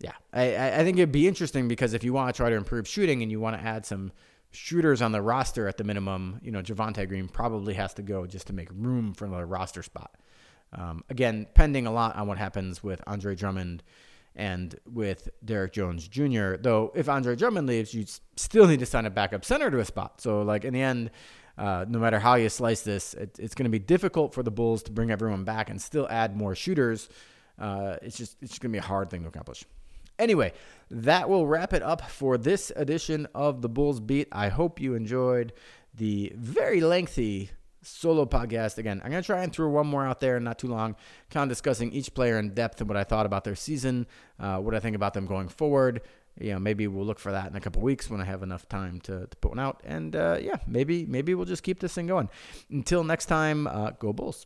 yeah, 0.00 0.12
I, 0.32 0.80
I 0.80 0.84
think 0.84 0.98
it'd 0.98 1.12
be 1.12 1.28
interesting 1.28 1.68
because 1.68 1.94
if 1.94 2.04
you 2.04 2.12
want 2.12 2.34
to 2.34 2.36
try 2.36 2.50
to 2.50 2.56
improve 2.56 2.86
shooting 2.86 3.22
and 3.22 3.30
you 3.30 3.40
want 3.40 3.58
to 3.58 3.66
add 3.66 3.86
some 3.86 4.12
shooters 4.50 5.02
on 5.02 5.12
the 5.12 5.20
roster 5.20 5.68
at 5.68 5.78
the 5.78 5.84
minimum, 5.84 6.38
you 6.42 6.50
know, 6.50 6.62
Javonte 6.62 7.08
Green 7.08 7.28
probably 7.28 7.74
has 7.74 7.94
to 7.94 8.02
go 8.02 8.26
just 8.26 8.46
to 8.48 8.52
make 8.52 8.68
room 8.72 9.14
for 9.14 9.24
another 9.24 9.46
roster 9.46 9.82
spot. 9.82 10.14
Um, 10.74 11.04
again, 11.08 11.46
pending 11.54 11.86
a 11.86 11.92
lot 11.92 12.16
on 12.16 12.26
what 12.26 12.38
happens 12.38 12.82
with 12.82 13.00
Andre 13.06 13.34
Drummond 13.34 13.82
and 14.36 14.78
with 14.90 15.28
Derrick 15.44 15.72
Jones 15.72 16.08
Jr. 16.08 16.56
Though, 16.56 16.92
if 16.94 17.08
Andre 17.08 17.36
Drummond 17.36 17.68
leaves, 17.68 17.94
you 17.94 18.04
still 18.36 18.66
need 18.66 18.80
to 18.80 18.86
sign 18.86 19.06
a 19.06 19.10
backup 19.10 19.44
center 19.44 19.70
to 19.70 19.78
a 19.78 19.84
spot. 19.84 20.20
So, 20.20 20.42
like 20.42 20.64
in 20.64 20.74
the 20.74 20.82
end, 20.82 21.10
uh, 21.56 21.84
no 21.88 21.98
matter 21.98 22.18
how 22.18 22.34
you 22.34 22.48
slice 22.48 22.82
this, 22.82 23.14
it, 23.14 23.38
it's 23.38 23.54
going 23.54 23.64
to 23.64 23.70
be 23.70 23.78
difficult 23.78 24.34
for 24.34 24.42
the 24.42 24.50
Bulls 24.50 24.82
to 24.84 24.92
bring 24.92 25.10
everyone 25.10 25.44
back 25.44 25.70
and 25.70 25.80
still 25.80 26.08
add 26.10 26.36
more 26.36 26.54
shooters. 26.54 27.08
Uh, 27.58 27.96
it's 28.02 28.16
just 28.16 28.36
it's 28.42 28.58
going 28.58 28.72
to 28.72 28.76
be 28.76 28.78
a 28.78 28.82
hard 28.82 29.10
thing 29.10 29.22
to 29.22 29.28
accomplish. 29.28 29.64
Anyway, 30.18 30.52
that 30.90 31.28
will 31.28 31.46
wrap 31.46 31.72
it 31.72 31.82
up 31.82 32.08
for 32.08 32.36
this 32.38 32.72
edition 32.76 33.26
of 33.34 33.62
the 33.62 33.68
Bulls 33.68 34.00
Beat. 34.00 34.28
I 34.30 34.48
hope 34.48 34.80
you 34.80 34.94
enjoyed 34.94 35.52
the 35.92 36.32
very 36.36 36.80
lengthy 36.80 37.50
solo 37.84 38.26
podcast. 38.26 38.78
Again, 38.78 39.00
I'm 39.04 39.10
going 39.10 39.22
to 39.22 39.26
try 39.26 39.42
and 39.42 39.52
throw 39.52 39.68
one 39.68 39.86
more 39.86 40.06
out 40.06 40.20
there, 40.20 40.40
not 40.40 40.58
too 40.58 40.68
long, 40.68 40.96
kind 41.30 41.42
of 41.42 41.48
discussing 41.48 41.92
each 41.92 42.12
player 42.14 42.38
in 42.38 42.54
depth 42.54 42.80
and 42.80 42.88
what 42.88 42.96
I 42.96 43.04
thought 43.04 43.26
about 43.26 43.44
their 43.44 43.54
season, 43.54 44.06
uh, 44.40 44.58
what 44.58 44.74
I 44.74 44.80
think 44.80 44.96
about 44.96 45.14
them 45.14 45.26
going 45.26 45.48
forward. 45.48 46.00
You 46.40 46.54
know, 46.54 46.58
maybe 46.58 46.88
we'll 46.88 47.06
look 47.06 47.20
for 47.20 47.30
that 47.30 47.48
in 47.48 47.56
a 47.56 47.60
couple 47.60 47.80
weeks 47.82 48.10
when 48.10 48.20
I 48.20 48.24
have 48.24 48.42
enough 48.42 48.68
time 48.68 49.00
to, 49.02 49.26
to 49.26 49.36
put 49.36 49.52
one 49.52 49.60
out. 49.60 49.82
And 49.84 50.16
uh, 50.16 50.38
yeah, 50.40 50.56
maybe 50.66 51.06
maybe 51.06 51.34
we'll 51.34 51.46
just 51.46 51.62
keep 51.62 51.78
this 51.78 51.94
thing 51.94 52.08
going. 52.08 52.28
Until 52.70 53.04
next 53.04 53.26
time, 53.26 53.68
uh, 53.68 53.90
go 53.90 54.12
Bulls. 54.12 54.44